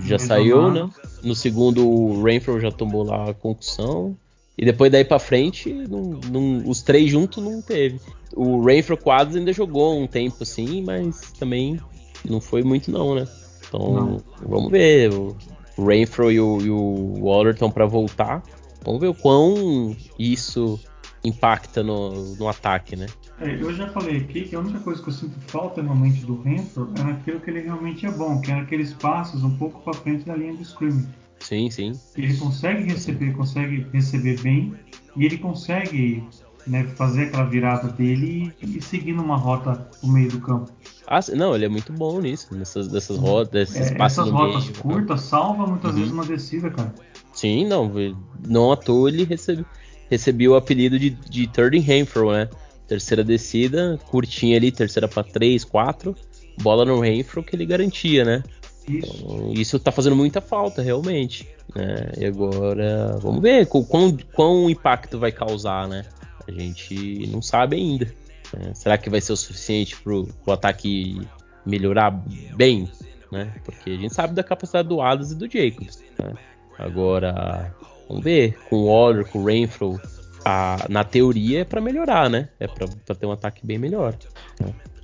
Já 0.01 0.19
saiu, 0.19 0.73
né? 0.73 0.89
No 1.23 1.35
segundo 1.35 1.87
o 1.87 2.23
Renfro 2.25 2.59
já 2.59 2.73
tomou 2.73 3.05
lá 3.05 3.29
a 3.29 3.35
concussão. 3.35 4.17
E 4.57 4.65
depois 4.65 4.91
daí 4.91 5.05
pra 5.05 5.19
frente, 5.19 5.71
não, 5.71 6.19
não, 6.33 6.67
os 6.67 6.81
três 6.81 7.11
juntos 7.11 7.45
não 7.45 7.61
teve. 7.61 8.01
O 8.35 8.65
Renfro 8.65 8.97
quadros 8.97 9.37
ainda 9.37 9.53
jogou 9.53 10.01
um 10.01 10.07
tempo 10.07 10.37
assim, 10.41 10.83
mas 10.83 11.33
também 11.39 11.79
não 12.27 12.41
foi 12.41 12.63
muito 12.63 12.91
não, 12.91 13.15
né? 13.15 13.29
Então, 13.69 13.93
não. 13.93 14.23
vamos 14.43 14.71
ver. 14.71 15.13
O 15.13 15.37
Renfro 15.85 16.33
e 16.33 16.41
o, 16.41 16.63
e 16.63 16.71
o 16.71 17.27
Waller 17.27 17.53
estão 17.53 17.71
para 17.71 17.85
voltar. 17.85 18.43
Vamos 18.83 19.03
ver 19.03 19.09
o 19.09 19.15
quão 19.15 19.95
isso 20.19 20.81
impacta 21.27 21.83
no, 21.83 22.35
no 22.37 22.49
ataque, 22.49 22.97
né? 22.97 23.07
É, 23.41 23.55
eu 23.55 23.73
já 23.75 23.89
falei 23.89 24.19
aqui 24.19 24.43
que 24.43 24.57
a 24.57 24.61
única 24.61 24.79
coisa 24.81 25.03
que 25.03 25.09
eu 25.09 25.13
sinto 25.13 25.39
falta 25.49 25.83
normalmente 25.83 26.25
do 26.25 26.41
Renfro 26.41 26.91
é 26.99 27.03
naquilo 27.03 27.41
que 27.41 27.51
ele 27.51 27.61
realmente 27.61 28.07
é 28.07 28.11
bom, 28.11 28.41
que 28.41 28.51
é 28.51 28.55
naqueles 28.55 28.93
passos 28.95 29.43
um 29.43 29.57
pouco 29.57 29.81
para 29.81 29.93
frente 29.95 30.25
da 30.25 30.35
linha 30.35 30.55
do 30.55 30.63
scrimmage. 30.63 31.09
Sim, 31.41 31.71
sim. 31.71 31.93
Ele 32.17 32.37
consegue 32.37 32.85
receber, 32.85 33.33
consegue 33.35 33.87
receber 33.93 34.41
bem 34.41 34.75
e 35.17 35.25
ele 35.27 35.37
consegue 35.39 36.25
né, 36.67 36.85
fazer 36.97 37.25
aquela 37.25 37.45
virada 37.45 37.89
dele 37.89 38.53
e, 38.63 38.79
e 38.79 38.83
seguir 38.83 39.13
numa 39.13 39.37
rota 39.37 39.89
no 40.03 40.13
meio 40.13 40.31
do 40.31 40.41
campo. 40.41 40.73
Ah, 41.07 41.21
não, 41.35 41.55
ele 41.55 41.67
é 41.67 41.69
muito 41.69 41.93
bom 41.93 42.21
nisso, 42.21 42.55
nessas 42.55 42.89
dessas 42.89 43.17
rotas, 43.17 43.51
desses 43.51 43.93
é, 43.93 44.03
Essas 44.03 44.29
rotas 44.29 44.65
meio, 44.65 44.79
curtas 44.79 45.23
né? 45.23 45.29
salva 45.29 45.67
muitas 45.67 45.93
uhum. 45.93 45.99
vezes 45.99 46.13
uma 46.13 46.25
descida, 46.25 46.71
cara. 46.71 46.93
Sim, 47.33 47.67
não, 47.67 47.93
não 48.49 48.73
à 48.73 48.77
toa 48.77 49.09
ele 49.09 49.25
recebe, 49.25 49.65
recebeu 50.11 50.53
o 50.53 50.57
apelido 50.57 50.99
de, 50.99 51.11
de 51.11 51.47
third 51.47 51.79
Renfro, 51.79 52.33
né? 52.33 52.49
Terceira 52.87 53.25
descida, 53.25 53.99
curtinha 54.09 54.57
ali, 54.57 54.71
terceira 54.71 55.09
para 55.09 55.25
três, 55.25 55.65
quatro, 55.65 56.15
bola 56.63 56.85
no 56.85 57.01
Renfro 57.01 57.43
que 57.43 57.57
ele 57.57 57.67
garantia, 57.67 58.25
né? 58.25 58.43
Isso. 58.89 59.17
Então, 59.17 59.53
isso 59.53 59.79
tá 59.79 59.91
fazendo 59.91 60.15
muita 60.15 60.41
falta, 60.41 60.81
realmente. 60.81 61.49
Né? 61.75 62.13
E 62.19 62.25
agora, 62.25 63.19
vamos 63.21 63.43
ver 63.43 63.67
quão, 63.67 64.17
quão 64.33 64.71
impacto 64.71 65.19
vai 65.19 65.33
causar, 65.33 65.89
né? 65.89 66.05
A 66.47 66.53
gente 66.53 67.27
não 67.27 67.43
sabe 67.43 67.77
ainda. 67.77 68.07
Né? 68.57 68.73
Será 68.75 68.97
que 68.97 69.11
vai 69.11 69.21
ser 69.21 69.33
o 69.33 69.37
suficiente 69.37 69.97
pro, 70.01 70.27
pro 70.45 70.53
ataque 70.53 71.21
melhorar 71.65 72.11
bem? 72.55 72.89
Né? 73.33 73.53
Porque 73.65 73.91
a 73.91 73.97
gente 73.97 74.15
sabe 74.15 74.35
da 74.35 74.45
capacidade 74.45 74.89
do 74.89 75.01
Adams 75.01 75.33
e 75.33 75.35
do 75.35 75.51
Jacobs. 75.51 76.03
Né? 76.19 76.35
Agora, 76.79 77.75
vamos 78.09 78.25
ver. 78.25 78.59
Com 78.69 78.77
o 78.77 78.87
Waller, 78.87 79.27
com 79.27 79.41
o 79.41 79.45
Renfro, 79.45 80.01
a, 80.45 80.87
na 80.89 81.05
teoria 81.05 81.61
é 81.61 81.65
para 81.65 81.81
melhorar, 81.81 82.31
né? 82.31 82.49
É 82.61 82.67
para 82.67 83.15
ter 83.15 83.27
um 83.27 83.33
ataque 83.33 83.67
bem 83.67 83.79
melhor. 83.79 84.15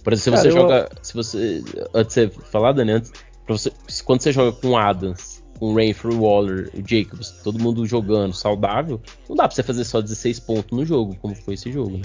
Por 0.04 0.12
exemplo, 0.12 0.40
se 0.40 0.48
você 0.48 0.48
Cara, 0.48 0.50
joga. 0.50 0.88
Eu... 0.90 0.98
Se 1.02 1.14
você. 1.14 1.64
Antes 1.94 2.14
de 2.14 2.26
você 2.26 2.42
falar, 2.50 2.72
Dani, 2.72 2.92
antes, 2.92 3.12
você, 3.46 3.72
quando 4.04 4.22
você 4.22 4.32
joga 4.32 4.52
com 4.52 4.76
Adams, 4.76 5.42
com 5.58 5.74
Renfrew, 5.74 6.20
Waller, 6.20 6.70
o 6.74 6.88
Jacobs, 6.88 7.30
todo 7.42 7.58
mundo 7.58 7.86
jogando 7.86 8.34
saudável, 8.34 9.00
não 9.28 9.36
dá 9.36 9.44
pra 9.44 9.54
você 9.54 9.62
fazer 9.62 9.84
só 9.84 10.00
16 10.00 10.40
pontos 10.40 10.76
no 10.76 10.84
jogo, 10.84 11.16
como 11.20 11.34
foi 11.34 11.54
esse 11.54 11.70
jogo, 11.70 11.98
né? 11.98 12.02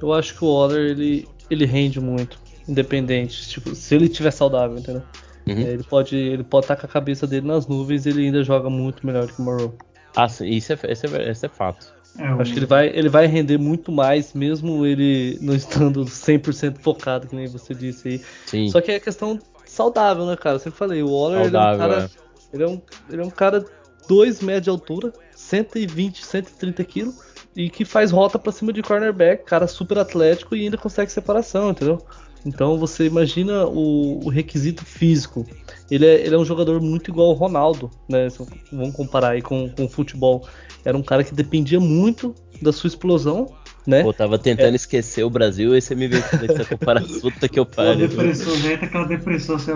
Eu 0.00 0.12
acho 0.12 0.34
que 0.34 0.44
o 0.44 0.48
Waller, 0.48 0.90
ele, 0.90 1.28
ele 1.50 1.66
rende 1.66 2.00
muito, 2.00 2.38
independente. 2.66 3.48
Tipo, 3.48 3.74
se 3.74 3.94
ele 3.94 4.06
estiver 4.06 4.30
saudável, 4.30 4.78
entendeu? 4.78 5.02
Uhum. 5.46 5.58
É, 5.58 5.72
ele 5.72 5.82
pode 5.82 6.16
ele 6.16 6.44
pode 6.44 6.64
estar 6.64 6.76
com 6.76 6.86
a 6.86 6.88
cabeça 6.88 7.26
dele 7.26 7.46
nas 7.46 7.66
nuvens 7.66 8.06
e 8.06 8.10
ele 8.10 8.26
ainda 8.26 8.44
joga 8.44 8.70
muito 8.70 9.06
melhor 9.06 9.26
que 9.26 9.40
o 9.40 9.44
Morrow. 9.44 9.74
Ah, 10.16 10.28
sim, 10.28 10.46
isso 10.46 10.72
é, 10.72 10.78
esse 10.88 11.06
é, 11.06 11.30
esse 11.30 11.46
é 11.46 11.48
fato. 11.48 11.92
É, 12.18 12.26
Acho 12.26 12.52
que 12.52 12.58
ele 12.58 12.66
vai, 12.66 12.88
ele 12.88 13.08
vai 13.08 13.26
render 13.26 13.58
muito 13.58 13.92
mais, 13.92 14.32
mesmo 14.34 14.84
ele 14.84 15.38
não 15.40 15.54
estando 15.54 16.04
100% 16.04 16.78
focado, 16.78 17.28
que 17.28 17.36
nem 17.36 17.46
você 17.46 17.74
disse 17.74 18.08
aí. 18.08 18.22
Sim. 18.46 18.68
Só 18.68 18.80
que 18.80 18.90
é 18.90 18.98
questão 19.00 19.38
saudável, 19.64 20.26
né, 20.26 20.36
cara? 20.36 20.56
Eu 20.56 20.60
sempre 20.60 20.78
falei, 20.78 21.02
o 21.02 21.10
Waller 21.10 21.42
saudável, 21.44 21.84
ele 21.84 21.94
é 21.94 21.96
um 21.96 22.00
cara. 22.00 22.04
É. 22.04 22.30
Ele, 22.52 22.62
é 22.64 22.68
um, 22.68 22.82
ele 23.10 23.22
é 23.22 23.24
um 23.24 23.30
cara 23.30 23.64
2 24.08 24.40
metros 24.42 24.64
de 24.64 24.70
altura, 24.70 25.12
120, 25.36 26.24
130 26.24 26.84
quilos, 26.84 27.14
e 27.54 27.70
que 27.70 27.84
faz 27.84 28.10
rota 28.10 28.38
para 28.38 28.52
cima 28.52 28.72
de 28.72 28.82
cornerback, 28.82 29.44
cara 29.44 29.66
super 29.66 29.98
atlético 29.98 30.56
e 30.56 30.64
ainda 30.64 30.76
consegue 30.76 31.12
separação, 31.12 31.70
entendeu? 31.70 32.04
Então 32.44 32.78
você 32.78 33.06
imagina 33.06 33.66
o, 33.66 34.24
o 34.24 34.28
requisito 34.28 34.84
físico. 34.84 35.46
Ele 35.90 36.06
é, 36.06 36.26
ele 36.26 36.34
é, 36.34 36.38
um 36.38 36.44
jogador 36.44 36.80
muito 36.80 37.10
igual 37.10 37.28
ao 37.28 37.34
Ronaldo, 37.34 37.90
né? 38.08 38.28
Vamos 38.72 38.94
comparar 38.94 39.30
aí 39.30 39.42
com, 39.42 39.68
com 39.68 39.84
o 39.84 39.88
futebol. 39.88 40.46
Era 40.84 40.96
um 40.96 41.02
cara 41.02 41.22
que 41.22 41.34
dependia 41.34 41.80
muito 41.80 42.34
da 42.62 42.72
sua 42.72 42.88
explosão 42.88 43.48
né? 43.86 44.02
Pô, 44.02 44.12
tava 44.12 44.38
tentando 44.38 44.72
é. 44.72 44.76
esquecer 44.76 45.24
o 45.24 45.30
Brasil 45.30 45.76
e 45.76 45.80
você 45.80 45.94
me 45.94 46.06
veio 46.06 46.22
com 46.22 46.36
essa 46.36 46.64
comparação. 46.64 47.20
Puta 47.20 47.48
que 47.48 47.58
eu 47.58 47.66
pariu. 47.66 48.08
depressão, 48.08 48.56
já 48.56 48.72
entra 48.72 48.86
aquela 48.86 49.06
depressão 49.06 49.56
assim, 49.56 49.72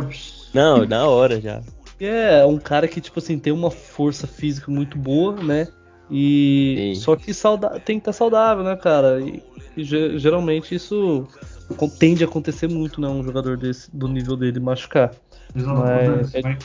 Não, 0.52 0.84
na 0.86 1.06
hora 1.06 1.40
já. 1.40 1.62
É, 1.98 2.44
um 2.44 2.58
cara 2.58 2.86
que, 2.88 3.00
tipo 3.00 3.18
assim, 3.18 3.38
tem 3.38 3.52
uma 3.52 3.70
força 3.70 4.26
física 4.26 4.70
muito 4.70 4.98
boa, 4.98 5.42
né? 5.42 5.68
E. 6.10 6.92
Sim. 6.94 7.00
Só 7.00 7.16
que 7.16 7.32
sauda... 7.32 7.80
tem 7.80 7.96
que 7.98 8.02
estar 8.02 8.12
saudável, 8.12 8.64
né, 8.64 8.76
cara? 8.76 9.20
E, 9.20 9.42
e 9.76 9.84
geralmente 10.18 10.74
isso 10.74 11.26
tende 11.98 12.24
a 12.24 12.26
acontecer 12.26 12.68
muito, 12.68 13.00
né? 13.00 13.08
Um 13.08 13.22
jogador 13.22 13.56
desse, 13.56 13.94
do 13.94 14.08
nível 14.08 14.36
dele 14.36 14.60
machucar. 14.60 15.12
Exato, 15.54 15.80
mas... 15.80 16.30
você 16.30 16.38
é 16.38 16.42
vai 16.42 16.58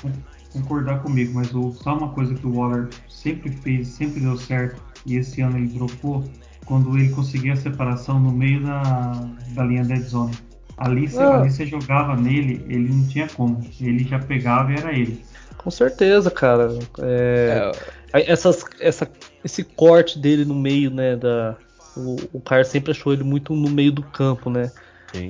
concordar 0.54 1.02
comigo, 1.02 1.34
mas 1.36 1.54
o, 1.54 1.72
só 1.72 1.96
uma 1.98 2.10
coisa 2.10 2.34
que 2.34 2.46
o 2.46 2.56
Waller 2.56 2.90
sempre 3.08 3.52
fez, 3.52 3.88
sempre 3.90 4.20
deu 4.20 4.38
certo, 4.38 4.82
e 5.06 5.18
esse 5.18 5.42
ano 5.42 5.58
ele 5.58 5.68
dropou, 5.68 6.24
quando 6.66 6.98
ele 6.98 7.10
conseguia 7.10 7.54
a 7.54 7.56
separação 7.56 8.20
no 8.20 8.32
meio 8.32 8.64
da, 8.64 9.28
da 9.54 9.64
linha 9.64 9.84
dead 9.84 10.02
zone. 10.02 10.34
Ali 10.78 11.08
você, 11.08 11.20
ah. 11.20 11.42
ali 11.42 11.52
você 11.52 11.66
jogava 11.66 12.16
nele, 12.16 12.66
ele 12.70 12.90
não 12.90 13.06
tinha 13.08 13.28
como. 13.28 13.60
Ele 13.82 14.04
já 14.06 14.18
pegava 14.18 14.72
e 14.72 14.76
era 14.76 14.94
ele. 14.94 15.22
Com 15.58 15.70
certeza, 15.70 16.32
cara. 16.32 16.70
É, 17.00 17.72
é. 18.14 18.32
Essas, 18.32 18.64
essa, 18.80 19.10
esse 19.44 19.64
corte 19.64 20.18
dele 20.18 20.46
no 20.46 20.56
meio, 20.56 20.90
né? 20.90 21.18
Da, 21.18 21.58
o, 21.98 22.16
o 22.32 22.40
cara 22.40 22.64
sempre 22.64 22.92
achou 22.92 23.12
ele 23.12 23.26
muito 23.26 23.54
no 23.54 23.70
meio 23.70 23.92
do 23.92 24.02
campo, 24.02 24.50
né? 24.50 24.72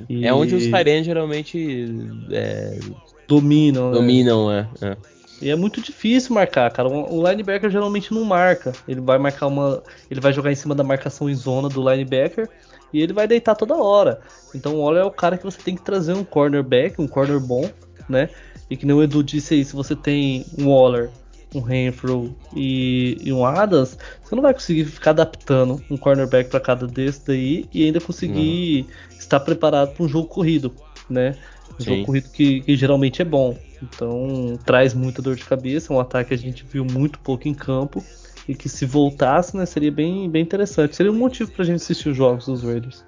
E... 0.08 0.26
É 0.26 0.32
onde 0.32 0.54
os 0.54 0.64
Tyrants 0.64 1.04
geralmente 1.04 1.86
é, 2.30 2.78
dominam. 3.26 3.90
Né? 3.90 3.96
Dominam, 3.96 4.48
né? 4.48 4.68
é. 4.82 4.96
E 5.42 5.48
é 5.48 5.56
muito 5.56 5.80
difícil 5.80 6.34
marcar, 6.34 6.70
cara. 6.70 6.88
O 6.88 7.26
linebacker 7.26 7.70
geralmente 7.70 8.12
não 8.12 8.24
marca. 8.24 8.72
Ele 8.86 9.00
vai 9.00 9.18
marcar 9.18 9.46
uma. 9.46 9.82
Ele 10.10 10.20
vai 10.20 10.32
jogar 10.34 10.52
em 10.52 10.54
cima 10.54 10.74
da 10.74 10.84
marcação 10.84 11.30
em 11.30 11.34
zona 11.34 11.68
do 11.68 11.80
linebacker 11.80 12.46
e 12.92 13.00
ele 13.00 13.14
vai 13.14 13.26
deitar 13.26 13.54
toda 13.54 13.74
hora. 13.74 14.20
Então 14.54 14.74
o 14.74 14.80
Waller 14.80 15.02
é 15.02 15.06
o 15.06 15.10
cara 15.10 15.38
que 15.38 15.44
você 15.44 15.58
tem 15.62 15.74
que 15.74 15.82
trazer 15.82 16.12
um 16.12 16.24
cornerback, 16.24 17.00
um 17.00 17.08
corner 17.08 17.40
bom, 17.40 17.70
né? 18.08 18.28
E 18.68 18.76
que 18.76 18.84
nem 18.84 18.94
o 18.94 19.02
Edu 19.02 19.22
disse 19.22 19.54
aí, 19.54 19.64
se 19.64 19.74
você 19.74 19.96
tem 19.96 20.44
um 20.58 20.68
Waller, 20.68 21.10
um 21.54 21.60
Renfro 21.60 22.34
e, 22.54 23.18
e, 23.20 23.32
um 23.32 23.44
Adams, 23.44 23.98
você 24.22 24.34
não 24.34 24.42
vai 24.42 24.54
conseguir 24.54 24.84
ficar 24.84 25.10
adaptando 25.10 25.82
um 25.90 25.96
cornerback 25.96 26.48
para 26.48 26.60
cada 26.60 26.86
desse 26.86 27.26
daí 27.26 27.66
e 27.72 27.84
ainda 27.84 28.00
conseguir 28.00 28.82
uhum. 28.82 29.18
estar 29.18 29.40
preparado 29.40 29.94
para 29.94 30.04
um 30.04 30.08
jogo 30.08 30.28
corrido, 30.28 30.72
né? 31.08 31.36
Um 31.78 31.84
jogo 31.84 32.06
corrido 32.06 32.30
que, 32.30 32.60
que 32.60 32.76
geralmente 32.76 33.22
é 33.22 33.24
bom. 33.24 33.56
Então 33.82 34.58
traz 34.64 34.94
muita 34.94 35.22
dor 35.22 35.36
de 35.36 35.44
cabeça, 35.44 35.92
um 35.92 36.00
ataque 36.00 36.28
que 36.28 36.34
a 36.34 36.38
gente 36.38 36.64
viu 36.64 36.84
muito 36.84 37.18
pouco 37.18 37.48
em 37.48 37.54
campo 37.54 38.04
e 38.46 38.54
que 38.54 38.68
se 38.68 38.84
voltasse, 38.84 39.56
né, 39.56 39.64
seria 39.64 39.92
bem, 39.92 40.28
bem 40.28 40.42
interessante. 40.42 40.96
Seria 40.96 41.12
um 41.12 41.16
motivo 41.16 41.50
pra 41.52 41.64
gente 41.64 41.76
assistir 41.76 42.10
os 42.10 42.16
jogos 42.16 42.46
dos 42.46 42.62
Raiders. 42.62 43.04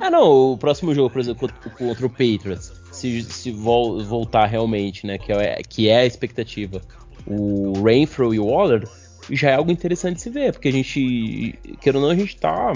ah 0.00 0.10
não, 0.10 0.52
o 0.52 0.58
próximo 0.58 0.94
jogo, 0.94 1.10
por 1.10 1.20
exemplo, 1.20 1.48
contra 1.76 2.06
o 2.06 2.10
Patriots, 2.10 2.72
se, 2.98 3.22
se 3.22 3.50
vol 3.50 4.02
voltar 4.04 4.46
realmente, 4.46 5.06
né, 5.06 5.18
que 5.18 5.32
é, 5.32 5.62
que 5.62 5.88
é 5.88 6.00
a 6.00 6.06
expectativa, 6.06 6.80
o 7.26 7.82
Renfro 7.82 8.34
e 8.34 8.38
o 8.38 8.46
Waller, 8.46 8.88
já 9.30 9.50
é 9.50 9.54
algo 9.54 9.70
interessante 9.70 10.16
de 10.16 10.22
se 10.22 10.30
ver, 10.30 10.52
porque 10.52 10.68
a 10.68 10.72
gente, 10.72 11.58
quer 11.80 11.94
ou 11.94 12.02
não, 12.02 12.10
a 12.10 12.14
gente 12.14 12.36
tá 12.36 12.72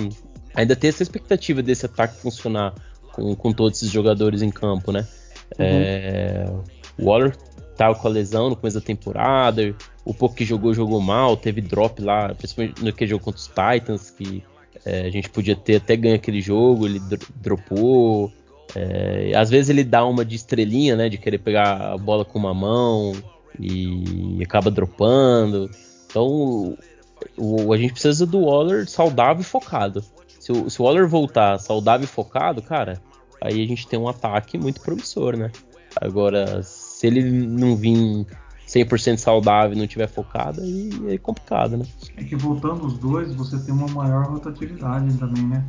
ainda 0.54 0.76
tem 0.76 0.88
essa 0.88 1.02
expectativa 1.02 1.62
desse 1.62 1.86
ataque 1.86 2.20
funcionar 2.20 2.74
com, 3.12 3.34
com 3.34 3.52
todos 3.52 3.78
esses 3.78 3.90
jogadores 3.90 4.42
em 4.42 4.50
campo, 4.50 4.92
né? 4.92 5.06
Uhum. 5.58 5.64
É, 5.66 6.46
o 6.98 7.06
Waller 7.06 7.36
tava 7.76 7.94
com 7.94 8.08
a 8.08 8.10
lesão 8.10 8.50
no 8.50 8.56
começo 8.56 8.78
da 8.78 8.84
temporada, 8.84 9.74
o 10.04 10.12
pouco 10.12 10.34
que 10.34 10.44
jogou, 10.44 10.74
jogou 10.74 11.00
mal, 11.00 11.36
teve 11.36 11.60
drop 11.60 12.00
lá, 12.02 12.34
principalmente 12.34 12.84
no 12.84 12.92
que 12.92 13.06
jogou 13.06 13.24
contra 13.24 13.40
os 13.40 13.48
Titans, 13.48 14.10
que 14.10 14.42
é, 14.84 15.02
a 15.02 15.10
gente 15.10 15.28
podia 15.30 15.56
ter 15.56 15.76
até 15.76 15.96
ganho 15.96 16.16
aquele 16.16 16.40
jogo, 16.40 16.86
ele 16.86 17.00
dropou. 17.36 18.32
É, 18.74 19.32
às 19.36 19.50
vezes 19.50 19.68
ele 19.68 19.84
dá 19.84 20.04
uma 20.04 20.24
de 20.24 20.36
estrelinha, 20.36 20.96
né? 20.96 21.08
De 21.08 21.18
querer 21.18 21.38
pegar 21.38 21.92
a 21.92 21.98
bola 21.98 22.24
com 22.24 22.38
uma 22.38 22.54
mão 22.54 23.12
e 23.58 24.38
acaba 24.42 24.70
dropando. 24.70 25.70
Então 26.06 26.76
o, 27.36 27.72
a 27.72 27.76
gente 27.76 27.92
precisa 27.92 28.26
do 28.26 28.40
Waller 28.44 28.88
saudável 28.88 29.42
e 29.42 29.44
focado. 29.44 30.04
Se 30.38 30.52
o, 30.52 30.68
se 30.68 30.80
o 30.80 30.84
Waller 30.84 31.06
voltar 31.06 31.58
saudável 31.58 32.04
e 32.04 32.08
focado, 32.08 32.62
cara, 32.62 33.00
aí 33.40 33.62
a 33.62 33.66
gente 33.66 33.86
tem 33.86 33.98
um 33.98 34.08
ataque 34.08 34.58
muito 34.58 34.80
promissor, 34.80 35.36
né? 35.36 35.50
Agora, 36.00 36.62
se 36.62 37.06
ele 37.06 37.22
não 37.22 37.76
vir 37.76 38.26
100% 38.66 39.18
saudável 39.18 39.76
e 39.76 39.78
não 39.78 39.86
tiver 39.86 40.08
focada, 40.08 40.62
aí 40.62 40.90
é 41.08 41.18
complicado, 41.18 41.76
né? 41.76 41.84
É 42.16 42.24
que 42.24 42.34
voltando 42.34 42.86
os 42.86 42.98
dois, 42.98 43.34
você 43.34 43.58
tem 43.58 43.74
uma 43.74 43.88
maior 43.88 44.26
rotatividade 44.26 45.16
também, 45.18 45.46
né? 45.46 45.64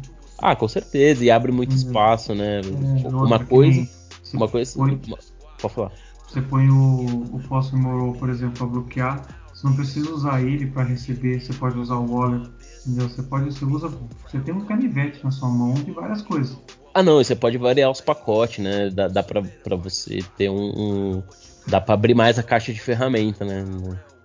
Ah, 0.45 0.57
com 0.57 0.67
certeza, 0.67 1.23
e 1.23 1.31
abre 1.31 1.53
muito 1.53 1.71
Uhum. 1.71 1.77
espaço, 1.77 2.35
né? 2.35 2.59
É, 2.59 3.07
uma 3.07 3.39
coisa, 3.39 3.87
uma 4.33 4.49
coisa, 4.49 4.73
põe- 4.75 4.99
uma- 5.07 5.17
pode 5.57 5.73
falar. 5.73 5.91
Você 6.27 6.41
põe 6.41 6.69
o, 6.69 7.05
o 7.05 7.77
Morrow, 7.77 8.11
por 8.11 8.29
exemplo, 8.29 8.57
para 8.57 8.67
bloquear. 8.67 9.25
Você 9.53 9.65
não 9.65 9.73
precisa 9.73 10.11
usar 10.11 10.41
ele 10.41 10.67
para 10.67 10.83
receber. 10.83 11.39
Você 11.39 11.53
pode 11.53 11.79
usar 11.79 11.95
o 11.95 12.11
Waller. 12.13 12.41
Entendeu? 12.85 13.07
Você 13.07 13.23
pode, 13.23 13.45
você 13.45 13.63
usa, 13.63 13.87
você 14.27 14.37
tem 14.39 14.53
um 14.53 14.65
canivete 14.65 15.23
na 15.23 15.31
sua 15.31 15.47
mão 15.47 15.75
de 15.75 15.91
várias 15.91 16.21
coisas. 16.21 16.57
Ah, 16.93 17.01
não, 17.01 17.23
você 17.23 17.35
pode 17.37 17.57
variar 17.57 17.89
os 17.89 18.01
pacotes, 18.01 18.61
né? 18.61 18.89
Dá, 18.89 19.07
dá 19.07 19.23
pra, 19.23 19.41
pra 19.63 19.77
você 19.77 20.19
ter 20.37 20.49
um, 20.49 20.73
um- 20.75 21.23
Dá 21.65 21.79
pra 21.79 21.93
abrir 21.93 22.13
mais 22.15 22.37
a 22.37 22.43
caixa 22.43 22.73
de 22.73 22.81
ferramenta, 22.81 23.45
né? 23.45 23.63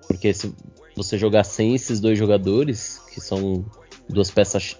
Porque 0.09 0.35
se 0.35 0.53
você 0.97 1.17
jogar 1.17 1.45
sem 1.45 1.77
esses 1.77 2.01
dois 2.01 2.19
jogadores, 2.19 3.01
que 3.15 3.21
são 3.21 3.65
duas 4.09 4.33
peças. 4.33 4.77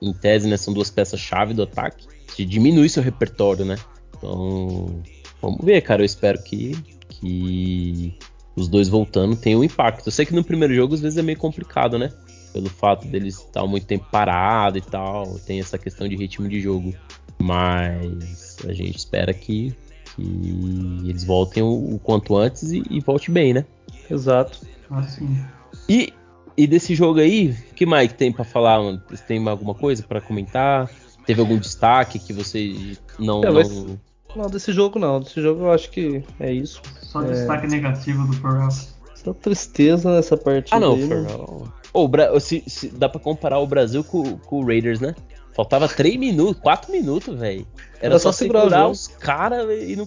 Em 0.00 0.12
tese, 0.12 0.48
né? 0.48 0.56
São 0.56 0.74
duas 0.74 0.90
peças-chave 0.90 1.54
do 1.54 1.62
ataque, 1.62 2.06
te 2.34 2.44
diminui 2.44 2.88
seu 2.88 3.02
repertório, 3.02 3.64
né? 3.64 3.76
Então. 4.16 5.02
Vamos 5.40 5.64
ver, 5.64 5.80
cara. 5.82 6.02
Eu 6.02 6.06
espero 6.06 6.42
que. 6.42 6.76
que 7.08 8.18
os 8.56 8.68
dois 8.68 8.88
voltando 8.88 9.36
tenham 9.36 9.60
um 9.60 9.64
impacto. 9.64 10.06
Eu 10.06 10.12
sei 10.12 10.24
que 10.24 10.34
no 10.34 10.42
primeiro 10.42 10.74
jogo 10.74 10.94
às 10.94 11.00
vezes 11.00 11.18
é 11.18 11.22
meio 11.22 11.38
complicado, 11.38 11.98
né? 11.98 12.10
Pelo 12.52 12.70
fato 12.70 13.06
deles 13.06 13.36
estar 13.36 13.66
muito 13.66 13.86
tempo 13.86 14.06
parado 14.10 14.78
e 14.78 14.80
tal. 14.80 15.38
Tem 15.40 15.60
essa 15.60 15.76
questão 15.76 16.08
de 16.08 16.16
ritmo 16.16 16.48
de 16.48 16.60
jogo. 16.60 16.94
Mas 17.38 18.56
a 18.66 18.72
gente 18.72 18.96
espera 18.96 19.34
que, 19.34 19.74
que 20.14 20.22
eles 21.06 21.22
voltem 21.22 21.62
o, 21.62 21.96
o 21.96 21.98
quanto 21.98 22.34
antes 22.34 22.72
e, 22.72 22.82
e 22.88 23.00
volte 23.00 23.30
bem, 23.30 23.52
né? 23.52 23.66
Exato. 24.10 24.60
Assim. 24.90 25.38
E, 25.86 26.14
e 26.56 26.66
desse 26.66 26.94
jogo 26.94 27.20
aí, 27.20 27.54
o 27.70 27.74
que 27.74 27.84
mais 27.86 28.12
tem 28.12 28.32
pra 28.32 28.44
falar? 28.44 28.78
mano? 28.82 29.02
Você 29.10 29.22
tem 29.22 29.46
alguma 29.48 29.74
coisa 29.74 30.02
pra 30.02 30.20
comentar? 30.20 30.90
Teve 31.26 31.40
algum 31.40 31.58
destaque 31.58 32.18
que 32.18 32.32
você 32.32 32.96
não. 33.18 33.42
É, 33.42 33.46
não... 33.46 33.52
mas- 33.54 33.86
Não, 34.36 34.46
desse 34.50 34.72
jogo 34.72 34.98
não. 34.98 35.20
Desse 35.20 35.40
jogo 35.40 35.62
eu 35.64 35.72
acho 35.72 35.90
que 35.90 36.22
é 36.38 36.52
isso. 36.52 36.80
Só 37.02 37.22
É. 37.22 37.32
destaque 37.32 37.66
negativo 37.66 38.26
do 38.26 38.32
Pharrell. 38.34 38.68
Essa 38.68 39.34
tristeza 39.34 40.14
nessa 40.14 40.36
partida. 40.36 40.76
Ah, 40.76 40.80
não, 40.80 40.94
aí, 40.94 41.04
né? 41.06 41.22
Ferrell. 41.26 41.68
Ô, 41.92 42.04
o 42.04 42.08
Bra- 42.08 42.38
se, 42.38 42.62
se 42.66 42.88
dá 42.88 43.08
pra 43.08 43.18
comparar 43.20 43.58
o 43.58 43.66
Brasil 43.66 44.04
com, 44.04 44.36
com 44.38 44.60
o 44.60 44.66
Raiders, 44.66 45.00
né? 45.00 45.14
Faltava 45.54 45.88
3 45.88 46.16
minutos, 46.18 46.60
4 46.62 46.92
minutos, 46.92 47.38
velho. 47.38 47.66
Era, 47.98 48.06
Era 48.06 48.18
só, 48.18 48.30
só 48.30 48.38
segurar 48.38 48.88
os 48.88 49.08
caras 49.08 49.66
e 49.88 49.96
não. 49.96 50.06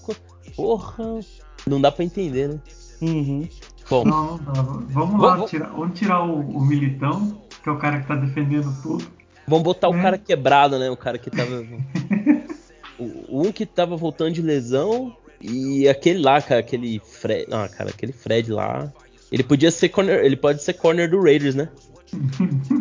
Porra, 0.55 1.19
não 1.65 1.81
dá 1.81 1.91
pra 1.91 2.05
entender, 2.05 2.49
né? 2.49 2.59
Uhum. 3.01 3.47
Bom, 3.89 4.03
Não, 4.05 4.37
não. 4.37 4.63
Vamos 4.89 5.21
lá, 5.21 5.35
Vamos- 5.35 5.49
tirar, 5.49 5.69
vamos 5.69 5.97
tirar 5.97 6.23
o, 6.23 6.39
o 6.39 6.61
Militão, 6.65 7.41
que 7.63 7.69
é 7.69 7.71
o 7.71 7.77
cara 7.77 7.99
que 7.99 8.07
tá 8.07 8.15
defendendo 8.15 8.71
tudo. 8.83 9.05
vamos 9.47 9.63
botar 9.63 9.89
o 9.89 9.95
É. 9.95 10.01
cara 10.01 10.17
quebrado, 10.17 10.77
né? 10.77 10.89
O 10.89 10.97
cara 10.97 11.17
que 11.17 11.29
tava. 11.31 11.65
o, 12.99 13.41
um 13.47 13.51
que 13.51 13.65
tava 13.65 13.95
voltando 13.97 14.33
de 14.33 14.41
lesão 14.41 15.15
e 15.41 15.87
aquele 15.89 16.19
lá, 16.19 16.41
cara, 16.41 16.59
aquele 16.59 16.99
Fred. 16.99 17.47
Ah, 17.51 17.67
cara, 17.67 17.89
aquele 17.89 18.11
Fred 18.13 18.51
lá. 18.51 18.91
Ele 19.31 19.43
podia 19.43 19.71
ser 19.71 19.89
corner. 19.89 20.23
Ele 20.23 20.35
pode 20.35 20.61
ser 20.63 20.73
corner 20.73 21.09
do 21.09 21.21
Raiders, 21.21 21.55
né? 21.55 21.69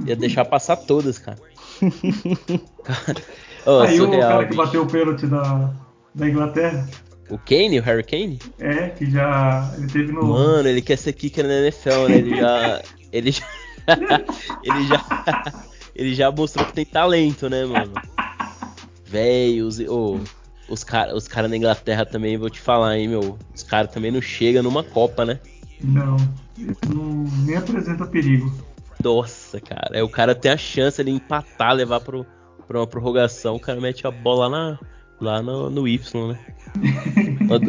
Ia 0.06 0.16
deixar 0.16 0.44
passar 0.44 0.76
todas, 0.76 1.18
cara. 1.18 1.38
Cara, 2.82 3.20
ô, 3.66 3.80
Aí 3.80 4.00
o 4.00 4.04
surreal, 4.04 4.28
cara 4.30 4.42
que 4.44 4.50
bicho. 4.50 4.62
bateu 4.64 4.82
o 4.82 4.86
pênalti 4.86 5.26
da, 5.26 5.72
da 6.14 6.28
Inglaterra, 6.28 6.88
O 7.30 7.38
Kane, 7.38 7.78
o 7.78 7.82
Harry 7.82 8.02
Kane? 8.02 8.38
é, 8.58 8.88
que 8.90 9.10
já. 9.10 9.72
Ele 9.76 9.86
teve 9.86 10.12
no. 10.12 10.24
Mano, 10.24 10.68
ele 10.68 10.80
quer 10.80 10.96
ser 10.96 11.12
kicker 11.12 11.46
na 11.46 11.54
NFL, 11.54 12.08
né? 12.08 12.16
Ele 12.18 12.36
já. 12.36 12.82
Ele 13.10 13.32
já. 13.32 13.44
ele 14.62 14.86
já. 14.86 15.64
Ele 15.96 16.14
já 16.14 16.30
mostrou 16.30 16.66
que 16.66 16.74
tem 16.74 16.84
talento, 16.84 17.48
né, 17.48 17.64
mano? 17.64 17.94
Véi, 19.06 19.62
os, 19.62 19.80
ô, 19.80 20.20
os 20.68 20.84
caras 20.84 21.14
os 21.14 21.26
cara 21.26 21.48
na 21.48 21.56
Inglaterra 21.56 22.04
também, 22.04 22.36
vou 22.36 22.50
te 22.50 22.60
falar, 22.60 22.98
hein, 22.98 23.08
meu. 23.08 23.38
Os 23.54 23.62
caras 23.62 23.90
também 23.90 24.10
não 24.10 24.20
chegam 24.20 24.62
numa 24.62 24.84
Copa, 24.84 25.24
né? 25.24 25.40
Não, 25.82 26.16
não. 26.86 27.24
Nem 27.46 27.56
apresenta 27.56 28.06
perigo. 28.06 28.52
Nossa, 29.02 29.60
cara. 29.60 29.98
É 29.98 30.02
o 30.02 30.08
cara 30.08 30.34
tem 30.34 30.50
a 30.50 30.56
chance 30.56 31.02
de 31.02 31.10
empatar, 31.10 31.74
levar 31.74 32.00
pro, 32.00 32.26
pra 32.66 32.78
uma 32.78 32.86
prorrogação, 32.86 33.56
o 33.56 33.60
cara 33.60 33.80
mete 33.80 34.06
a 34.06 34.10
bola 34.10 34.48
lá, 34.48 34.78
lá 35.20 35.42
no, 35.42 35.70
no 35.70 35.86
Y, 35.88 36.28
né? 36.28 36.38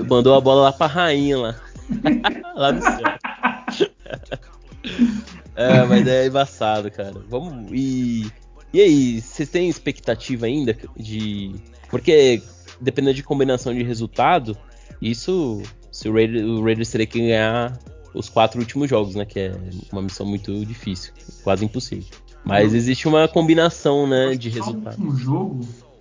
Mandou- 0.08 0.36
a 0.36 0.42
bola 0.42 0.64
lá 0.64 0.74
pra 0.74 0.88
rainha 0.88 1.38
lá. 1.38 1.56
lá 2.56 2.72
no 2.72 2.82
céu. 2.82 3.90
é, 5.56 5.84
mas 5.86 6.08
é 6.08 6.28
embaçado, 6.28 6.92
cara. 6.92 7.22
Vamos. 7.30 7.72
E. 7.72 8.32
E 8.72 8.80
aí, 8.80 9.22
vocês 9.22 9.50
têm 9.50 9.68
expectativa 9.68 10.46
ainda 10.46 10.78
de. 10.96 11.56
Porque, 11.90 12.42
dependendo 12.80 13.16
de 13.16 13.24
combinação 13.24 13.74
de 13.74 13.84
resultado, 13.84 14.56
isso. 15.02 15.62
Se 15.92 16.08
o 16.08 16.14
Raiders, 16.14 16.46
o 16.46 16.64
Raiders 16.64 16.92
teria 16.92 17.08
que 17.08 17.20
ganhar 17.20 17.80
os 18.14 18.30
quatro 18.30 18.60
últimos 18.60 18.88
jogos, 18.88 19.16
né? 19.16 19.26
Que 19.26 19.40
é 19.40 19.54
uma 19.92 20.04
missão 20.04 20.26
muito 20.26 20.64
difícil, 20.66 21.14
quase 21.44 21.66
impossível. 21.66 22.06
Mas 22.46 22.74
existe 22.74 23.08
uma 23.08 23.28
combinação, 23.28 24.08
né, 24.08 24.36
de 24.36 24.52
Só 24.52 24.72
o 24.72 24.76
último 24.76 25.18
jogo 25.18 25.60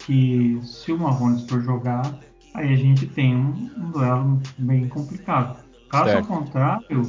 que 0.08 0.58
se 0.64 0.90
o 0.90 0.98
Marrones 0.98 1.42
for 1.42 1.62
jogar, 1.62 2.18
aí 2.54 2.72
a 2.72 2.76
gente 2.76 3.06
tem 3.06 3.36
um, 3.36 3.70
um 3.76 3.90
duelo 3.90 4.40
bem 4.56 4.88
complicado. 4.88 5.58
Caso 5.90 6.12
Certo. 6.12 6.26
contrário, 6.26 7.02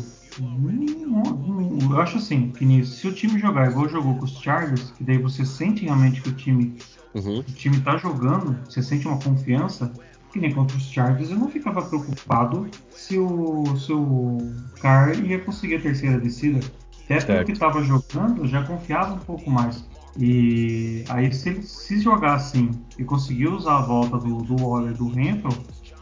eu 1.90 1.98
acho 1.98 2.18
assim, 2.18 2.52
que 2.52 2.66
nisso, 2.66 2.98
se 2.98 3.08
o 3.08 3.14
time 3.14 3.40
jogar 3.40 3.72
igual 3.72 3.88
jogou 3.88 4.16
com 4.16 4.26
os 4.26 4.42
Chargers, 4.42 4.92
que 4.92 5.04
daí 5.06 5.18
você 5.18 5.46
sente 5.46 5.86
realmente 5.86 6.22
que 6.22 6.28
o 6.28 6.34
time, 6.34 6.76
Uhum. 7.16 7.40
o 7.40 7.44
time 7.44 7.80
tá 7.80 7.96
jogando, 7.96 8.58
você 8.66 8.84
sente 8.84 9.08
uma 9.08 9.18
confiança, 9.18 9.94
que 10.34 10.40
nem 10.40 10.54
contra 10.54 10.76
os 10.76 10.84
Chargers, 10.84 11.32
eu 11.32 11.38
não 11.38 11.48
ficava 11.50 11.82
preocupado 11.82 12.68
se 12.92 13.18
o, 13.18 13.64
se 13.78 13.94
o 13.94 14.38
Carr 14.82 15.18
ia 15.26 15.40
conseguir 15.40 15.76
a 15.76 15.82
terceira 15.82 16.20
descida. 16.20 16.60
Até 17.06 17.16
pelo 17.16 17.38
Certo. 17.38 17.46
que 17.48 17.52
estava 17.54 17.82
jogando, 17.82 18.46
já 18.46 18.62
confiava 18.64 19.14
um 19.16 19.20
pouco 19.20 19.50
mais. 19.50 19.89
E 20.18 21.04
aí, 21.10 21.32
se 21.34 21.50
ele 21.50 21.62
se 21.62 22.00
jogar 22.00 22.36
assim 22.36 22.72
e 22.98 23.04
conseguir 23.04 23.48
usar 23.48 23.78
a 23.78 23.82
volta 23.82 24.18
do, 24.18 24.38
do 24.38 24.56
Waller 24.62 24.92
e 24.92 24.98
do 24.98 25.08
Renfro, 25.10 25.50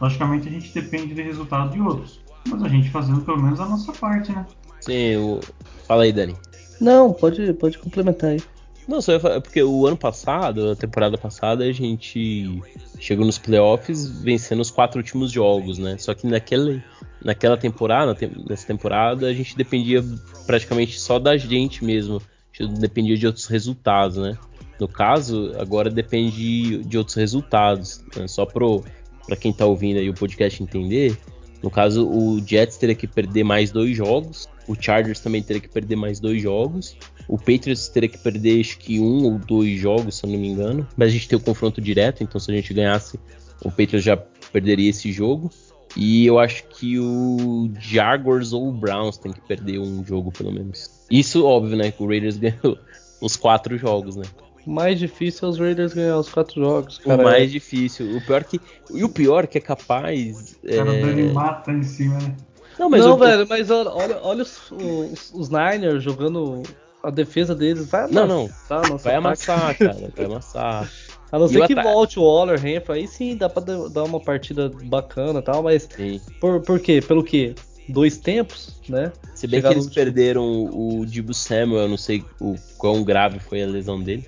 logicamente 0.00 0.48
a 0.48 0.50
gente 0.50 0.72
depende 0.72 1.14
do 1.14 1.22
resultado 1.22 1.70
de 1.72 1.80
outros. 1.80 2.20
Mas 2.48 2.62
a 2.62 2.68
gente 2.68 2.90
fazendo 2.90 3.20
pelo 3.20 3.42
menos 3.42 3.60
a 3.60 3.66
nossa 3.66 3.92
parte, 3.92 4.32
né? 4.32 4.46
Sim, 4.80 5.16
o... 5.16 5.40
fala 5.86 6.04
aí, 6.04 6.12
Dani. 6.12 6.36
Não, 6.80 7.12
pode, 7.12 7.52
pode 7.54 7.78
complementar 7.78 8.30
aí. 8.30 8.40
Não, 8.88 9.02
só 9.02 9.12
ia 9.12 9.20
falar, 9.20 9.40
porque 9.42 9.62
o 9.62 9.86
ano 9.86 9.98
passado, 9.98 10.70
a 10.70 10.76
temporada 10.76 11.18
passada, 11.18 11.62
a 11.62 11.72
gente 11.72 12.62
chegou 12.98 13.26
nos 13.26 13.36
playoffs 13.36 14.08
vencendo 14.22 14.60
os 14.60 14.70
quatro 14.70 14.98
últimos 14.98 15.30
jogos, 15.30 15.76
né? 15.76 15.98
Só 15.98 16.14
que 16.14 16.26
naquele, 16.26 16.82
naquela 17.22 17.58
temporada, 17.58 18.14
tem- 18.14 18.32
nessa 18.48 18.66
temporada, 18.66 19.26
a 19.26 19.34
gente 19.34 19.54
dependia 19.54 20.02
praticamente 20.46 20.98
só 20.98 21.18
da 21.18 21.36
gente 21.36 21.84
mesmo. 21.84 22.22
Dependia 22.66 23.16
de 23.16 23.26
outros 23.26 23.46
resultados, 23.46 24.16
né? 24.16 24.36
No 24.80 24.88
caso, 24.88 25.52
agora 25.58 25.90
depende 25.90 26.78
de 26.84 26.98
outros 26.98 27.16
resultados. 27.16 28.04
né? 28.16 28.28
Só 28.28 28.46
pro, 28.46 28.84
pra 29.26 29.36
quem 29.36 29.52
tá 29.52 29.66
ouvindo 29.66 29.98
aí 29.98 30.08
o 30.08 30.14
podcast 30.14 30.62
entender, 30.62 31.18
no 31.62 31.70
caso, 31.70 32.08
o 32.08 32.40
Jets 32.44 32.76
teria 32.76 32.94
que 32.94 33.06
perder 33.06 33.42
mais 33.42 33.70
dois 33.70 33.96
jogos, 33.96 34.48
o 34.66 34.76
Chargers 34.80 35.20
também 35.20 35.42
teria 35.42 35.60
que 35.60 35.68
perder 35.68 35.96
mais 35.96 36.20
dois 36.20 36.40
jogos, 36.40 36.96
o 37.26 37.36
Patriots 37.36 37.88
teria 37.88 38.08
que 38.08 38.18
perder 38.18 38.60
acho 38.60 38.78
que 38.78 39.00
um 39.00 39.24
ou 39.24 39.38
dois 39.38 39.78
jogos, 39.78 40.16
se 40.16 40.24
eu 40.24 40.30
não 40.30 40.38
me 40.38 40.48
engano. 40.48 40.86
Mas 40.96 41.08
a 41.08 41.12
gente 41.12 41.28
tem 41.28 41.36
o 41.38 41.42
confronto 41.42 41.80
direto, 41.80 42.22
então 42.22 42.40
se 42.40 42.50
a 42.50 42.54
gente 42.54 42.72
ganhasse, 42.72 43.18
o 43.62 43.70
Patriots 43.70 44.04
já 44.04 44.16
perderia 44.16 44.88
esse 44.88 45.12
jogo. 45.12 45.50
E 45.96 46.26
eu 46.26 46.38
acho 46.38 46.64
que 46.68 46.98
o 46.98 47.70
Jaguars 47.78 48.52
ou 48.52 48.68
o 48.68 48.72
Browns 48.72 49.16
tem 49.16 49.32
que 49.32 49.40
perder 49.40 49.78
um 49.78 50.04
jogo, 50.04 50.30
pelo 50.30 50.52
menos. 50.52 50.90
Isso, 51.10 51.44
óbvio, 51.44 51.76
né? 51.76 51.90
Que 51.90 52.02
o 52.02 52.06
Raiders 52.06 52.36
ganhou 52.38 52.78
os 53.20 53.36
quatro 53.36 53.76
jogos, 53.78 54.16
né? 54.16 54.24
O 54.66 54.70
mais 54.70 54.98
difícil 54.98 55.48
é 55.48 55.50
os 55.50 55.58
Raiders 55.58 55.94
ganhar 55.94 56.18
os 56.18 56.28
quatro 56.28 56.60
jogos, 56.60 56.98
O 56.98 57.02
cara. 57.04 57.22
mais 57.22 57.50
difícil. 57.50 58.16
O 58.16 58.20
pior 58.20 58.44
que. 58.44 58.60
E 58.92 59.02
o 59.02 59.08
pior 59.08 59.46
que 59.46 59.56
é 59.58 59.60
capaz. 59.60 60.56
O 60.62 60.68
cara 60.68 60.94
é... 60.94 61.00
dando 61.00 61.32
mata 61.34 61.72
em 61.72 61.82
cima, 61.82 62.18
né? 62.18 62.36
Não, 62.78 62.88
mas 62.90 63.04
não, 63.04 63.14
o- 63.14 63.18
velho, 63.18 63.46
mas 63.48 63.70
olha, 63.70 63.90
olha, 64.22 64.42
os, 64.42 64.70
os, 64.70 65.32
os 65.34 65.48
Niners 65.48 66.02
jogando 66.04 66.62
a 67.02 67.10
defesa 67.10 67.54
deles. 67.54 67.88
Vai 67.88 68.08
Não, 68.10 68.24
amassar 68.24 68.82
não. 68.82 68.90
nosso 68.90 69.04
Vai 69.04 69.14
ataque. 69.14 69.16
amassar, 69.16 69.78
cara. 69.78 70.12
Vai 70.14 70.26
amassar. 70.26 70.92
A 71.30 71.38
não 71.38 71.46
ser 71.48 71.66
que 71.66 71.72
ataque? 71.74 71.88
volte 71.92 72.18
o 72.18 72.22
Waller, 72.22 72.58
Renfro, 72.60 72.92
aí 72.94 73.06
sim 73.06 73.36
dá 73.36 73.48
pra 73.48 73.62
dar 73.62 74.04
uma 74.04 74.18
partida 74.20 74.70
bacana 74.84 75.40
e 75.40 75.42
tal, 75.42 75.62
mas 75.62 75.88
Sim. 75.94 76.20
por, 76.40 76.60
por 76.62 76.80
quê? 76.80 77.02
Pelo 77.06 77.22
quê? 77.22 77.54
Dois 77.88 78.18
tempos, 78.18 78.80
né? 78.88 79.12
Se 79.34 79.46
bem 79.46 79.58
Chegar 79.60 79.68
que 79.70 79.74
eles 79.74 79.84
último. 79.86 80.04
perderam 80.04 80.44
o 80.72 81.04
Dibu 81.06 81.32
Samuel, 81.34 81.82
eu 81.82 81.88
não 81.88 81.96
sei 81.96 82.22
o 82.40 82.54
quão 82.76 83.02
grave 83.02 83.38
foi 83.38 83.62
a 83.62 83.66
lesão 83.66 84.00
dele. 84.02 84.26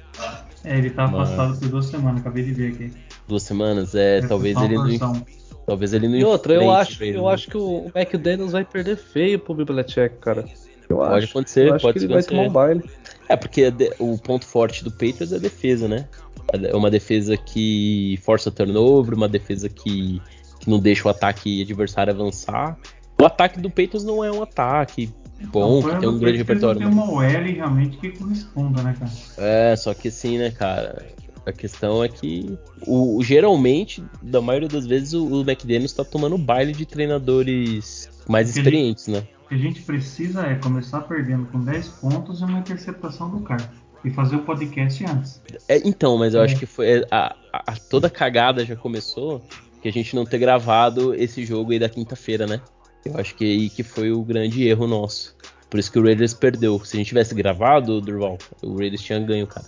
É, 0.64 0.76
ele 0.78 0.90
tá 0.90 1.06
Mas- 1.06 1.30
afastado 1.30 1.58
por 1.58 1.68
duas 1.68 1.86
semanas, 1.86 2.20
acabei 2.20 2.42
de 2.44 2.52
ver 2.52 2.72
aqui. 2.72 2.92
Duas 3.28 3.42
semanas, 3.42 3.94
é, 3.94 4.18
É, 4.18 4.26
talvez 4.26 4.56
ele 4.60 4.76
não. 4.98 5.24
Talvez 5.66 5.92
ele 5.92 6.08
não 6.08 6.16
E 6.16 6.24
outra, 6.24 6.54
eu 6.54 6.70
acho, 6.70 7.04
eu 7.04 7.22
né? 7.26 7.32
acho 7.32 7.48
que 7.48 7.56
o 7.56 7.90
McDaniels 7.94 8.52
vai 8.52 8.64
perder 8.64 8.96
feio 8.96 9.38
pro 9.38 9.54
Bibliotech, 9.54 10.16
cara. 10.20 10.44
Eu 10.90 10.96
pode 10.96 11.24
acho. 11.24 11.30
acontecer, 11.30 11.68
eu 11.68 11.74
acho 11.74 11.82
pode 11.82 11.98
que 11.98 12.04
ele 12.04 12.12
vai 12.12 12.22
tomar 12.22 12.42
um 12.42 12.50
baile. 12.50 12.84
É, 13.28 13.36
porque 13.36 13.72
o 14.00 14.18
ponto 14.18 14.44
forte 14.44 14.82
do 14.82 14.90
Patriots 14.90 15.32
é 15.32 15.36
a 15.36 15.38
defesa, 15.38 15.86
né? 15.86 16.08
É 16.52 16.74
uma 16.74 16.90
defesa 16.90 17.36
que 17.36 18.18
força 18.24 18.50
turnover, 18.50 19.14
uma 19.14 19.28
defesa 19.28 19.68
que, 19.68 20.20
que 20.58 20.68
não 20.68 20.80
deixa 20.80 21.06
o 21.06 21.10
ataque 21.10 21.62
adversário 21.62 22.12
avançar. 22.12 22.76
O 23.20 23.24
ataque 23.24 23.60
do 23.60 23.70
Patriots 23.70 24.02
não 24.02 24.24
é 24.24 24.32
um 24.32 24.42
ataque 24.42 25.14
bom, 25.52 25.80
que 25.80 25.96
tem 25.96 26.08
um 26.08 26.18
grande 26.18 26.38
repertório. 26.38 26.80
Tem 26.80 26.88
uma 26.88 27.08
OL 27.08 27.20
realmente 27.20 27.96
que 27.98 28.10
corresponda, 28.10 28.82
né, 28.82 28.96
cara? 28.98 29.12
É, 29.38 29.76
só 29.76 29.94
que 29.94 30.08
assim, 30.08 30.38
né, 30.38 30.50
cara? 30.50 31.06
A 31.46 31.52
questão 31.52 32.02
é 32.02 32.08
que 32.08 32.58
o, 32.84 33.22
geralmente, 33.22 34.02
da 34.20 34.40
maioria 34.40 34.68
das 34.68 34.86
vezes, 34.86 35.14
o, 35.14 35.24
o 35.24 35.40
McDaniels 35.42 35.92
está 35.92 36.04
tomando 36.04 36.36
baile 36.36 36.72
de 36.72 36.84
treinadores 36.84 38.10
mais 38.28 38.48
experientes, 38.50 39.06
gente, 39.06 39.20
né? 39.20 39.39
O 39.50 39.50
que 39.50 39.56
a 39.56 39.58
gente 39.58 39.82
precisa 39.82 40.46
é 40.46 40.54
começar 40.54 41.00
perdendo 41.00 41.44
com 41.46 41.58
10 41.58 41.88
pontos 41.88 42.40
e 42.40 42.44
uma 42.44 42.60
interceptação 42.60 43.28
do 43.28 43.40
cara. 43.40 43.68
E 44.04 44.10
fazer 44.10 44.36
o 44.36 44.42
podcast 44.42 45.04
antes. 45.04 45.42
É, 45.66 45.78
então, 45.84 46.16
mas 46.16 46.34
eu 46.34 46.40
é. 46.40 46.44
acho 46.44 46.56
que 46.56 46.66
foi. 46.66 47.00
É, 47.00 47.06
a, 47.10 47.34
a, 47.52 47.74
toda 47.90 48.06
a 48.06 48.10
cagada 48.10 48.64
já 48.64 48.76
começou 48.76 49.42
que 49.82 49.88
a 49.88 49.92
gente 49.92 50.14
não 50.14 50.24
ter 50.24 50.38
gravado 50.38 51.16
esse 51.16 51.44
jogo 51.44 51.72
aí 51.72 51.80
da 51.80 51.88
quinta-feira, 51.88 52.46
né? 52.46 52.60
Eu 53.04 53.18
acho 53.18 53.34
que 53.34 53.44
aí 53.44 53.68
que 53.68 53.82
foi 53.82 54.12
o 54.12 54.22
grande 54.22 54.68
erro 54.68 54.86
nosso. 54.86 55.34
Por 55.68 55.80
isso 55.80 55.90
que 55.90 55.98
o 55.98 56.04
Raiders 56.04 56.32
perdeu. 56.32 56.80
Se 56.84 56.96
a 56.96 56.98
gente 56.98 57.08
tivesse 57.08 57.34
gravado, 57.34 58.00
Durval, 58.00 58.38
o 58.62 58.78
Raiders 58.78 59.02
tinha 59.02 59.18
ganho, 59.18 59.48
cara. 59.48 59.66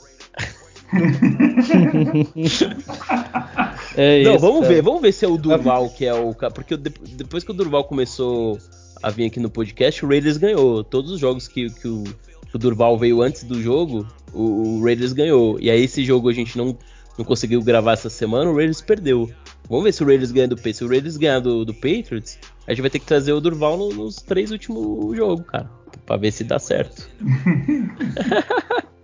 é 3.97 4.23
não, 4.23 4.39
vamos 4.39 4.69
ver, 4.69 4.81
vamos 4.81 5.03
ver 5.03 5.11
se 5.11 5.25
é 5.25 5.29
o 5.29 5.37
Durval 5.37 5.91
que 5.91 6.07
é 6.07 6.15
o 6.15 6.33
cara. 6.33 6.53
Porque 6.53 6.77
depois 6.77 7.43
que 7.43 7.51
o 7.51 7.55
Durval 7.55 7.83
começou 7.83 8.61
a 9.03 9.11
vir 9.11 9.27
aqui 9.27 9.41
no 9.41 9.51
podcast, 9.51 10.05
o 10.05 10.09
Raiders 10.09 10.37
ganhou. 10.37 10.85
Todos 10.85 11.11
os 11.11 11.21
jogos 11.21 11.49
que, 11.49 11.69
que, 11.71 11.89
o, 11.89 12.05
que 12.05 12.57
o 12.57 12.59
Durval 12.59 12.99
veio 12.99 13.21
antes 13.23 13.43
do 13.45 13.61
jogo, 13.61 14.07
o, 14.33 14.79
o, 14.79 14.85
Raiders 14.85 15.13
ganhou. 15.13 15.59
E 15.61 15.71
aí 15.71 15.83
esse 15.83 16.05
jogo 16.05 16.29
a 16.29 16.33
gente 16.33 16.57
não, 16.57 16.77
não 17.19 17.25
conseguiu 17.25 17.61
gravar 17.63 17.93
essa 17.93 18.09
semana, 18.09 18.51
o 18.51 18.55
Raiders 18.55 18.81
perdeu. 18.81 19.29
Vamos 19.69 19.85
ver 19.85 19.93
se 19.93 20.03
o 20.03 20.07
Raiders 20.07 20.33
ganha 20.33 20.49
do 20.49 20.57
Patriots. 20.57 20.79
Se 20.79 20.85
o 20.85 20.89
Raiders 20.89 21.17
ganhar 21.17 21.41
do, 21.41 21.65
do 21.65 21.75
Patriots, 21.75 22.39
a 22.67 22.73
gente 22.73 22.81
vai 22.81 22.91
ter 22.91 22.99
que 22.99 23.07
trazer 23.07 23.33
o 23.33 23.41
Durval 23.41 23.77
no, 23.77 23.89
nos 23.91 24.17
três 24.17 24.51
últimos 24.51 25.17
jogos, 25.17 25.47
cara. 25.47 25.71
Pra 26.07 26.17
ver 26.17 26.31
se 26.33 26.45
dá 26.45 26.59
certo. 26.59 27.09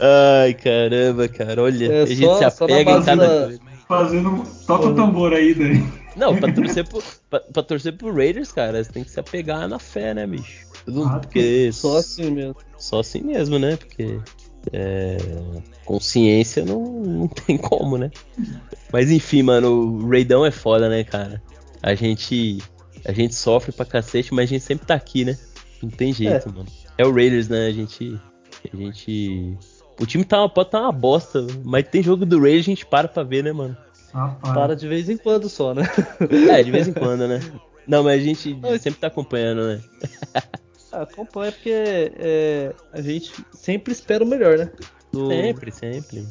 Ai, 0.00 0.54
caramba, 0.54 1.28
cara. 1.28 1.62
Olha, 1.62 1.92
é, 1.92 2.02
a 2.02 2.06
gente 2.06 2.24
só, 2.24 2.50
se 2.50 2.64
apega 2.64 2.92
em 2.92 3.02
cada 3.02 3.44
coisa. 3.44 3.60
Fazendo. 3.86 4.42
Toca 4.66 4.88
o 4.88 4.94
tambor 4.94 5.32
aí, 5.32 5.54
daí. 5.54 5.84
Não, 6.18 6.36
pra 6.36 6.52
torcer, 6.52 6.86
pro, 6.86 7.02
pra, 7.30 7.40
pra, 7.40 7.62
torcer 7.62 7.96
pro 7.96 8.14
Raiders, 8.14 8.50
cara, 8.50 8.82
você 8.82 8.90
tem 8.90 9.04
que 9.04 9.10
se 9.10 9.20
apegar 9.20 9.68
na 9.68 9.78
fé, 9.78 10.12
né, 10.12 10.26
bicho? 10.26 10.66
Ah, 11.06 11.20
porque 11.20 11.70
só 11.72 11.98
assim 11.98 12.30
mesmo. 12.30 12.56
Só 12.76 13.00
assim 13.00 13.20
mesmo, 13.22 13.58
né? 13.58 13.76
Porque 13.76 14.18
é, 14.72 15.16
consciência 15.84 16.64
não, 16.64 16.82
não 16.82 17.28
tem 17.28 17.56
como, 17.56 17.96
né? 17.96 18.10
Mas 18.92 19.10
enfim, 19.10 19.42
mano, 19.42 20.02
o 20.02 20.08
Raidão 20.08 20.44
é 20.44 20.50
foda, 20.50 20.88
né, 20.88 21.04
cara? 21.04 21.42
A 21.82 21.94
gente 21.94 22.58
a 23.04 23.12
gente 23.12 23.34
sofre 23.34 23.70
pra 23.70 23.84
cacete, 23.84 24.34
mas 24.34 24.44
a 24.44 24.54
gente 24.54 24.64
sempre 24.64 24.86
tá 24.86 24.94
aqui, 24.94 25.24
né? 25.24 25.38
Não 25.82 25.88
tem 25.88 26.12
jeito, 26.12 26.48
é. 26.48 26.52
mano. 26.52 26.66
É 26.96 27.06
o 27.06 27.14
Raiders, 27.14 27.48
né? 27.48 27.66
A 27.66 27.72
gente 27.72 28.18
a 28.72 28.76
gente 28.76 29.56
o 30.00 30.06
time 30.06 30.24
tá, 30.24 30.48
pode 30.48 30.68
estar 30.68 30.78
tá 30.78 30.84
uma 30.84 30.92
bosta, 30.92 31.46
mas 31.64 31.86
tem 31.88 32.02
jogo 32.02 32.26
do 32.26 32.40
Raiders 32.40 32.64
a 32.66 32.70
gente 32.70 32.86
para 32.86 33.08
pra 33.08 33.22
ver, 33.22 33.44
né, 33.44 33.52
mano? 33.52 33.76
Ah, 34.14 34.36
para. 34.42 34.74
de 34.74 34.88
vez 34.88 35.08
em 35.08 35.16
quando 35.16 35.48
só, 35.48 35.74
né? 35.74 35.82
É, 36.50 36.62
de 36.62 36.70
vez 36.70 36.88
em 36.88 36.92
quando, 36.92 37.28
né? 37.28 37.40
Não, 37.86 38.04
mas 38.04 38.20
a 38.20 38.24
gente 38.24 38.58
sempre 38.80 39.00
tá 39.00 39.06
acompanhando, 39.06 39.66
né? 39.66 39.80
Acompanha 40.92 41.52
porque 41.52 41.70
é, 41.70 42.72
a 42.92 43.00
gente 43.00 43.32
sempre 43.52 43.92
espera 43.92 44.24
o 44.24 44.26
melhor, 44.26 44.58
né? 44.58 44.70
Do... 45.12 45.28
Sempre, 45.28 45.70
sempre. 45.70 46.26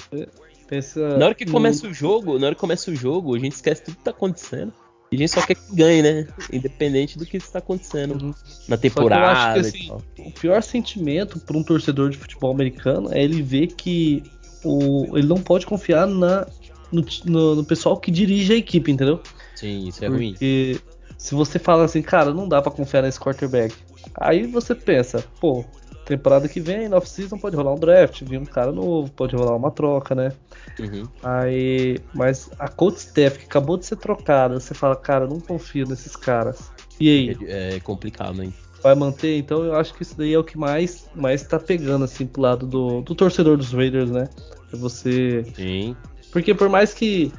Pensa 0.67 1.17
na 1.17 1.25
hora 1.25 1.35
que 1.35 1.45
no... 1.45 1.51
começa 1.51 1.87
o 1.87 1.93
jogo, 1.93 2.37
na 2.37 2.47
hora 2.47 2.55
que 2.55 2.61
começa 2.61 2.91
o 2.91 2.95
jogo, 2.95 3.35
a 3.35 3.39
gente 3.39 3.53
esquece 3.53 3.83
tudo 3.83 3.97
que 3.97 4.03
tá 4.03 4.11
acontecendo. 4.11 4.73
E 5.11 5.15
a 5.15 5.19
gente 5.19 5.31
só 5.31 5.41
quer 5.41 5.55
que 5.55 5.73
ganhe, 5.73 6.01
né? 6.01 6.27
Independente 6.51 7.17
do 7.17 7.25
que 7.25 7.37
está 7.37 7.59
acontecendo 7.59 8.21
uhum. 8.21 8.33
na 8.67 8.77
temporada. 8.77 9.61
Que, 9.61 9.67
assim, 9.67 9.91
o 10.19 10.31
pior 10.31 10.61
sentimento 10.61 11.39
para 11.39 11.57
um 11.57 11.63
torcedor 11.63 12.09
de 12.09 12.17
futebol 12.17 12.51
americano 12.51 13.09
é 13.13 13.23
ele 13.23 13.41
ver 13.41 13.67
que 13.67 14.21
o, 14.65 15.17
ele 15.17 15.27
não 15.27 15.37
pode 15.37 15.65
confiar 15.65 16.05
na, 16.05 16.45
no, 16.91 17.05
no, 17.25 17.55
no 17.55 17.63
pessoal 17.63 17.97
que 17.97 18.11
dirige 18.11 18.53
a 18.53 18.57
equipe, 18.57 18.91
entendeu? 18.91 19.21
Sim, 19.55 19.87
isso 19.87 20.03
é 20.03 20.07
Porque 20.07 20.23
ruim. 20.23 20.31
Porque 20.31 20.81
se 21.17 21.35
você 21.35 21.57
fala 21.59 21.85
assim, 21.85 22.01
cara, 22.01 22.33
não 22.33 22.47
dá 22.47 22.61
para 22.61 22.71
confiar 22.71 23.03
nesse 23.03 23.19
quarterback. 23.19 23.75
Aí 24.15 24.45
você 24.47 24.73
pensa, 24.73 25.23
pô, 25.39 25.65
temporada 26.05 26.47
que 26.47 26.59
vem, 26.59 26.87
na 26.87 26.97
off-season, 26.97 27.37
pode 27.37 27.55
rolar 27.55 27.73
um 27.73 27.79
draft, 27.79 28.23
vir 28.23 28.39
um 28.39 28.45
cara 28.45 28.71
novo, 28.71 29.11
pode 29.11 29.35
rolar 29.35 29.55
uma 29.55 29.71
troca, 29.71 30.15
né? 30.15 30.31
Uhum. 30.79 31.07
Aí, 31.21 31.99
mas 32.13 32.49
a 32.57 32.67
coach 32.67 32.97
staff 32.97 33.39
que 33.39 33.45
acabou 33.45 33.77
de 33.77 33.85
ser 33.85 33.97
trocada, 33.97 34.59
você 34.59 34.73
fala, 34.73 34.95
cara, 34.95 35.27
não 35.27 35.39
confio 35.39 35.85
nesses 35.87 36.15
caras. 36.15 36.71
E 36.99 37.09
aí? 37.09 37.37
É, 37.47 37.75
é 37.75 37.79
complicado, 37.79 38.41
hein? 38.41 38.53
Vai 38.81 38.95
manter? 38.95 39.37
Então 39.37 39.63
eu 39.63 39.75
acho 39.75 39.93
que 39.93 40.03
isso 40.03 40.15
daí 40.17 40.33
é 40.33 40.39
o 40.39 40.43
que 40.43 40.57
mais, 40.57 41.09
mais 41.15 41.43
tá 41.43 41.59
pegando, 41.59 42.05
assim, 42.05 42.25
pro 42.25 42.41
lado 42.41 42.65
do, 42.65 43.01
do 43.01 43.15
torcedor 43.15 43.57
dos 43.57 43.73
Raiders, 43.73 44.11
né? 44.11 44.29
É 44.71 44.77
você. 44.77 45.43
Sim. 45.55 45.95
Porque 46.37 46.53
por 46.53 46.69
mais 46.69 46.93
que 46.93 47.33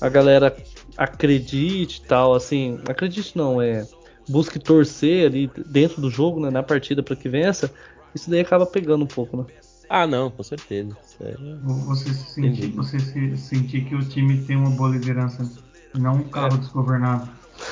a 0.00 0.08
galera 0.08 0.52
acredite 0.96 2.02
e 2.04 2.08
tal, 2.08 2.34
assim, 2.34 2.80
acredite 2.88 3.38
não, 3.38 3.62
é 3.62 3.86
busque 4.28 4.58
torcer 4.58 5.26
ali 5.26 5.48
dentro 5.68 6.00
do 6.00 6.10
jogo, 6.10 6.40
né, 6.40 6.50
na 6.50 6.60
partida 6.60 7.00
para 7.00 7.14
que 7.14 7.28
vença, 7.28 7.72
isso 8.12 8.28
daí 8.28 8.40
acaba 8.40 8.66
pegando 8.66 9.04
um 9.04 9.06
pouco, 9.06 9.36
né? 9.36 9.44
Ah, 9.88 10.04
não, 10.04 10.32
com 10.32 10.42
certeza. 10.42 10.96
É... 11.20 11.36
Você, 11.62 12.12
sentir, 12.12 12.72
você 12.72 12.98
se, 12.98 13.36
sentir 13.36 13.84
que 13.84 13.94
o 13.94 14.04
time 14.04 14.38
tem 14.38 14.56
uma 14.56 14.70
boa 14.70 14.90
liderança, 14.90 15.48
não 15.96 16.16
um 16.16 16.24
carro 16.24 16.56
é. 16.56 16.58
desgovernado. 16.58 17.28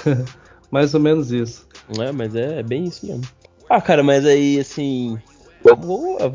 Mais 0.70 0.94
ou 0.94 1.00
menos 1.00 1.32
isso. 1.32 1.66
É, 1.98 2.12
mas 2.12 2.36
é, 2.36 2.60
é, 2.60 2.62
bem 2.62 2.84
isso 2.84 3.04
mesmo. 3.04 3.24
Ah, 3.68 3.80
cara, 3.80 4.04
mas 4.04 4.24
aí, 4.24 4.60
assim. 4.60 5.18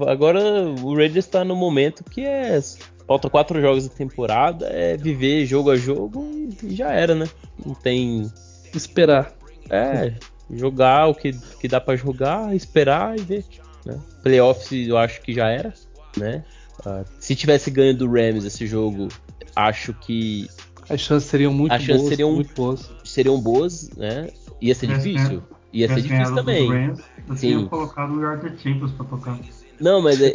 Agora 0.05 0.41
o 0.81 0.95
Raiders 0.95 1.25
está 1.25 1.45
no 1.45 1.55
momento 1.55 2.03
que 2.03 2.25
é. 2.25 2.59
Falta 3.07 3.29
quatro 3.29 3.59
jogos 3.61 3.87
da 3.87 3.93
temporada, 3.93 4.67
é 4.67 4.95
viver 4.95 5.45
jogo 5.45 5.71
a 5.71 5.75
jogo 5.75 6.25
e 6.63 6.75
já 6.75 6.91
era, 6.91 7.13
né? 7.13 7.27
Não 7.65 7.73
tem. 7.73 8.31
Esperar. 8.73 9.33
É, 9.69 10.13
jogar 10.51 11.07
o 11.07 11.15
que, 11.15 11.33
que 11.59 11.67
dá 11.67 11.79
para 11.79 11.95
jogar, 11.95 12.55
esperar 12.55 13.17
e 13.17 13.21
ver. 13.21 13.45
Né? 13.85 13.99
Playoffs 14.21 14.87
eu 14.87 14.97
acho 14.97 15.21
que 15.21 15.33
já 15.33 15.49
era, 15.49 15.73
né? 16.17 16.43
Uh, 16.85 17.05
se 17.19 17.35
tivesse 17.35 17.69
ganho 17.69 17.95
do 17.95 18.09
Rams 18.09 18.45
esse 18.45 18.65
jogo, 18.65 19.07
acho 19.55 19.93
que 19.93 20.49
as 20.89 20.99
chances 20.99 21.29
seriam 21.29 21.53
muito 21.53 21.71
as 21.71 21.85
boas, 21.85 22.01
seriam, 22.01 22.31
muito 22.33 22.53
boas. 22.53 22.91
Seriam 23.03 23.39
boas, 23.39 23.89
né? 23.91 24.29
Ia 24.61 24.75
ser 24.75 24.87
difícil. 24.87 25.43
Ia 25.71 25.87
ser 25.87 26.01
difícil 26.01 26.35
também. 26.35 26.69
Rams, 26.69 27.01
eu 27.27 27.35
Sim. 27.35 27.67
colocado 27.67 28.13
o 28.13 28.21
Yard 28.21 28.61
Champions 28.61 28.91
pra 28.91 29.05
tocar. 29.05 29.39
Não, 29.79 30.01
mas, 30.01 30.21
é, 30.21 30.33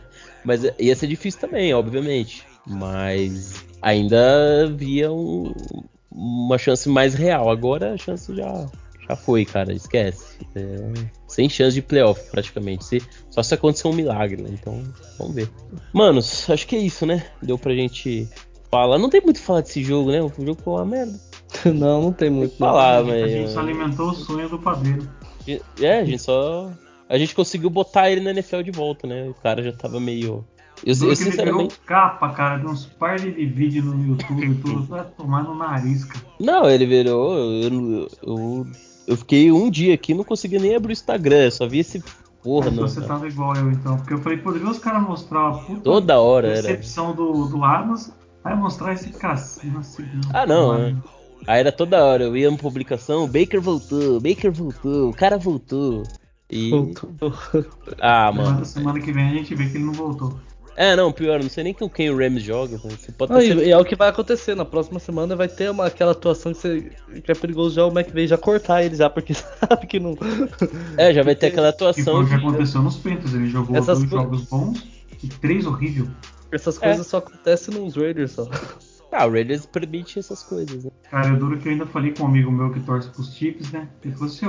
mas 0.44 0.62
ia 0.78 0.94
ser 0.96 1.06
difícil 1.06 1.40
também, 1.40 1.72
obviamente. 1.74 2.44
Mas 2.66 3.64
ainda 3.80 4.64
havia 4.64 5.10
um, 5.10 5.52
uma 6.10 6.58
chance 6.58 6.88
mais 6.88 7.14
real. 7.14 7.50
Agora 7.50 7.94
a 7.94 7.96
chance 7.96 8.34
já, 8.34 8.66
já 9.08 9.16
foi, 9.16 9.44
cara. 9.44 9.72
Esquece. 9.72 10.38
É, 10.54 10.92
sem 11.26 11.48
chance 11.48 11.74
de 11.74 11.82
playoff, 11.82 12.30
praticamente. 12.30 12.84
Se, 12.84 13.02
só 13.30 13.42
se 13.42 13.54
acontecer 13.54 13.88
um 13.88 13.92
milagre, 13.92 14.42
né? 14.42 14.50
Então, 14.52 14.82
vamos 15.18 15.34
ver. 15.34 15.48
Manos, 15.92 16.48
acho 16.50 16.66
que 16.66 16.76
é 16.76 16.80
isso, 16.80 17.06
né? 17.06 17.24
Deu 17.42 17.58
pra 17.58 17.74
gente 17.74 18.28
falar. 18.70 18.98
Não 18.98 19.08
tem 19.08 19.20
muito 19.20 19.40
falar 19.40 19.62
desse 19.62 19.82
jogo, 19.82 20.10
né? 20.10 20.22
O 20.22 20.28
jogo 20.28 20.60
foi 20.62 20.74
uma 20.74 20.84
merda. 20.84 21.18
não, 21.64 22.02
não 22.02 22.12
tem 22.12 22.30
muito. 22.30 22.56
Falar, 22.56 23.02
mas. 23.04 23.22
A 23.22 23.28
gente 23.28 23.50
só 23.50 23.60
alimentou 23.60 24.10
o 24.10 24.14
sonho 24.14 24.48
do 24.48 24.58
padeiro. 24.58 25.08
É, 25.80 26.00
a 26.00 26.04
gente 26.04 26.22
só. 26.22 26.70
A 27.08 27.16
gente 27.16 27.34
conseguiu 27.34 27.70
botar 27.70 28.10
ele 28.10 28.20
na 28.20 28.30
NFL 28.30 28.62
de 28.62 28.70
volta, 28.70 29.06
né? 29.06 29.28
O 29.28 29.34
cara 29.34 29.62
já 29.62 29.72
tava 29.72 29.98
meio 29.98 30.44
eu, 30.84 30.94
eu 31.08 31.16
sinceramente. 31.16 31.74
Ele 31.74 31.86
capa, 31.86 32.28
cara, 32.30 32.58
de 32.58 32.66
uns 32.66 32.86
par 32.86 33.18
de 33.18 33.30
vídeos 33.30 33.84
no 33.84 34.06
YouTube, 34.06 34.54
tudo 34.62 34.86
pra 34.86 35.04
tomar 35.04 35.42
no 35.42 35.54
nariz, 35.54 36.04
cara. 36.04 36.24
Não, 36.38 36.68
ele 36.68 36.86
virou. 36.86 37.36
Eu, 37.36 38.08
eu, 38.22 38.66
eu, 39.06 39.16
fiquei 39.16 39.50
um 39.50 39.70
dia 39.70 39.94
aqui 39.94 40.14
não 40.14 40.24
consegui 40.24 40.58
nem 40.58 40.76
abrir 40.76 40.90
o 40.90 40.92
Instagram, 40.92 41.50
só 41.50 41.66
vi 41.66 41.80
esse 41.80 42.02
porra, 42.42 42.70
não. 42.70 42.86
Você 42.86 43.00
tava 43.00 43.26
igual 43.26 43.56
eu 43.56 43.70
então, 43.70 43.96
porque 43.96 44.14
eu 44.14 44.18
falei, 44.18 44.38
poderia 44.38 44.68
os 44.68 44.78
caras 44.78 45.02
mostrar 45.02 45.48
a 45.48 45.52
puta 45.52 45.80
Toda 45.80 46.20
hora 46.20 46.48
recepção 46.48 47.06
era. 47.06 47.14
do, 47.14 47.46
do 47.46 47.64
Adams, 47.64 48.12
aí 48.44 48.56
mostrar 48.56 48.92
esse 48.92 49.10
cacete. 49.10 49.72
Assim, 49.76 50.04
ah, 50.32 50.46
não, 50.46 50.74
é. 50.74 50.94
Aí 51.46 51.60
era 51.60 51.72
toda 51.72 52.04
hora, 52.04 52.24
eu 52.24 52.36
ia 52.36 52.48
uma 52.48 52.58
publicação, 52.58 53.26
Baker 53.26 53.60
voltou, 53.60 54.20
Baker 54.20 54.50
voltou, 54.52 55.10
o 55.10 55.14
cara 55.14 55.38
voltou. 55.38 56.02
E. 56.50 56.70
Voltou. 56.70 57.12
Ah, 58.00 58.32
mano. 58.32 58.64
Semana 58.64 59.00
que 59.00 59.12
vem 59.12 59.28
a 59.28 59.32
gente 59.32 59.54
vê 59.54 59.66
que 59.66 59.76
ele 59.76 59.84
não 59.84 59.92
voltou. 59.92 60.38
É, 60.80 60.94
não, 60.94 61.10
pior, 61.10 61.42
não 61.42 61.50
sei 61.50 61.64
nem 61.64 61.74
com 61.74 61.90
quem 61.90 62.08
o 62.08 62.16
Rams 62.16 62.40
joga. 62.40 62.78
Você 62.78 63.10
pode 63.10 63.32
não, 63.32 63.40
e, 63.40 63.68
é 63.68 63.76
o 63.76 63.84
que 63.84 63.96
vai 63.96 64.10
acontecer. 64.10 64.54
Na 64.54 64.64
próxima 64.64 65.00
semana 65.00 65.34
vai 65.34 65.48
ter 65.48 65.68
uma, 65.72 65.86
aquela 65.86 66.12
atuação 66.12 66.52
que, 66.52 66.58
você, 66.60 66.92
que 67.24 67.32
é 67.32 67.34
perigoso 67.34 67.74
já 67.74 67.84
o 67.84 67.90
McVay 67.90 68.28
já 68.28 68.38
cortar 68.38 68.84
ele 68.84 68.94
já, 68.94 69.10
porque 69.10 69.34
sabe 69.34 69.88
que 69.88 69.98
não. 69.98 70.16
É, 70.96 71.12
já 71.12 71.24
vai 71.24 71.34
ter 71.34 71.46
aquela 71.46 71.70
atuação. 71.70 72.00
E 72.00 72.04
foi 72.04 72.24
o 72.24 72.28
que 72.28 72.34
aconteceu 72.34 72.80
nos 72.80 72.96
Panthers. 72.96 73.34
Ele 73.34 73.48
jogou 73.48 73.76
Essas 73.76 73.98
dois 73.98 74.10
co... 74.10 74.16
jogos 74.18 74.42
bons 74.44 74.86
e 75.20 75.26
três 75.26 75.66
horríveis. 75.66 76.08
Essas 76.52 76.78
coisas 76.78 77.06
é. 77.06 77.10
só 77.10 77.16
acontecem 77.18 77.74
nos 77.74 77.96
Raiders 77.96 78.30
só. 78.30 78.48
Ah, 79.10 79.26
o 79.26 79.32
Raiders 79.32 79.66
permite 79.66 80.20
essas 80.20 80.44
coisas, 80.44 80.84
né? 80.84 80.90
Cara, 81.10 81.28
eu 81.28 81.38
duro 81.38 81.58
que 81.58 81.66
eu 81.66 81.72
ainda 81.72 81.86
falei 81.86 82.12
com 82.12 82.22
um 82.22 82.26
amigo 82.26 82.52
meu 82.52 82.70
que 82.70 82.78
torce 82.80 83.08
pros 83.08 83.34
Chiefs, 83.34 83.72
né? 83.72 83.88
Ele 84.04 84.14
falou 84.14 84.28
assim, 84.28 84.46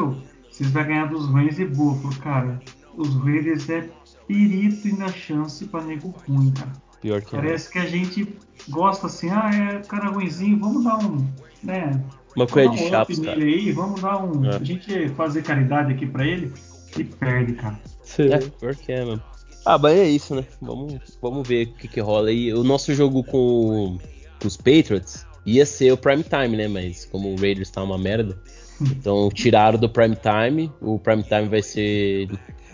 vocês 0.60 0.72
vão 0.72 0.84
ganhar 0.84 1.06
dos 1.06 1.26
Rams 1.28 1.58
e 1.58 1.66
falei, 1.66 2.18
cara, 2.22 2.60
os 2.98 3.16
Raiders 3.16 3.70
é 3.70 3.90
perito 4.28 4.90
e 4.90 4.94
na 4.94 5.08
chance 5.08 5.66
pra 5.66 5.82
nego 5.82 6.14
ruim, 6.28 6.52
cara. 6.52 6.74
Pior 7.00 7.22
que 7.22 7.34
é. 7.34 7.40
Parece 7.40 7.70
é. 7.70 7.72
que 7.72 7.80
a 7.80 7.86
gente 7.86 8.36
gosta 8.68 9.08
assim, 9.08 9.30
ah, 9.30 9.50
é 9.54 9.88
cara 9.88 10.10
ruimzinho, 10.10 10.60
vamos 10.60 10.84
dar 10.84 10.98
um, 10.98 11.26
né? 11.64 12.04
Uma 12.36 12.46
coisa 12.46 12.72
de 12.72 12.90
chapas, 12.90 13.20
cara. 13.20 13.42
Aí, 13.42 13.72
vamos 13.72 14.02
dar 14.02 14.22
um, 14.22 14.46
é. 14.46 14.58
a 14.58 14.64
gente 14.64 15.08
fazer 15.10 15.44
caridade 15.44 15.94
aqui 15.94 16.06
pra 16.06 16.28
ele 16.28 16.52
e 16.98 17.06
perde, 17.06 17.54
cara. 17.54 17.80
Sim. 18.04 18.34
É, 18.34 18.40
pior 18.40 18.76
que 18.76 18.92
é, 18.92 19.06
mano. 19.06 19.24
Ah, 19.66 19.78
mas 19.78 19.98
é 19.98 20.10
isso, 20.10 20.36
né? 20.36 20.46
Vamos, 20.62 21.00
vamos 21.22 21.48
ver 21.48 21.68
o 21.68 21.74
que, 21.76 21.88
que 21.88 22.02
rola 22.02 22.30
aí. 22.30 22.54
O 22.54 22.66
nosso 22.66 22.94
jogo 22.94 23.24
com, 23.24 23.98
com 24.42 24.48
os 24.48 24.58
Patriots 24.58 25.26
ia 25.46 25.66
ser 25.66 25.94
o 25.94 25.98
Prime 25.98 26.24
Time, 26.24 26.58
né? 26.58 26.68
Mas 26.68 27.06
como 27.06 27.32
o 27.32 27.40
Raiders 27.40 27.70
tá 27.70 27.82
uma 27.82 27.98
merda, 27.98 28.38
então 28.82 29.30
tiraram 29.30 29.78
do 29.78 29.90
Prime 29.90 30.16
Time. 30.16 30.72
O 30.82 31.00
Prime 31.00 31.24
Time 31.24 31.48
vai 31.48 31.62
ser 31.62 32.30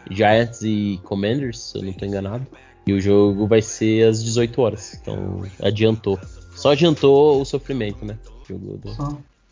Giants 0.09 0.61
e 0.61 0.99
Commanders, 1.03 1.59
se 1.59 1.77
eu 1.77 1.83
não 1.83 1.93
tô 1.93 2.05
enganado. 2.05 2.45
E 2.87 2.93
o 2.93 3.01
jogo 3.01 3.47
vai 3.47 3.61
ser 3.61 4.07
às 4.07 4.23
18 4.23 4.61
horas. 4.61 4.99
Então 5.01 5.43
adiantou. 5.61 6.19
Só 6.55 6.71
adiantou 6.71 7.41
o 7.41 7.45
sofrimento, 7.45 8.05
né? 8.05 8.17
Do... 8.47 8.79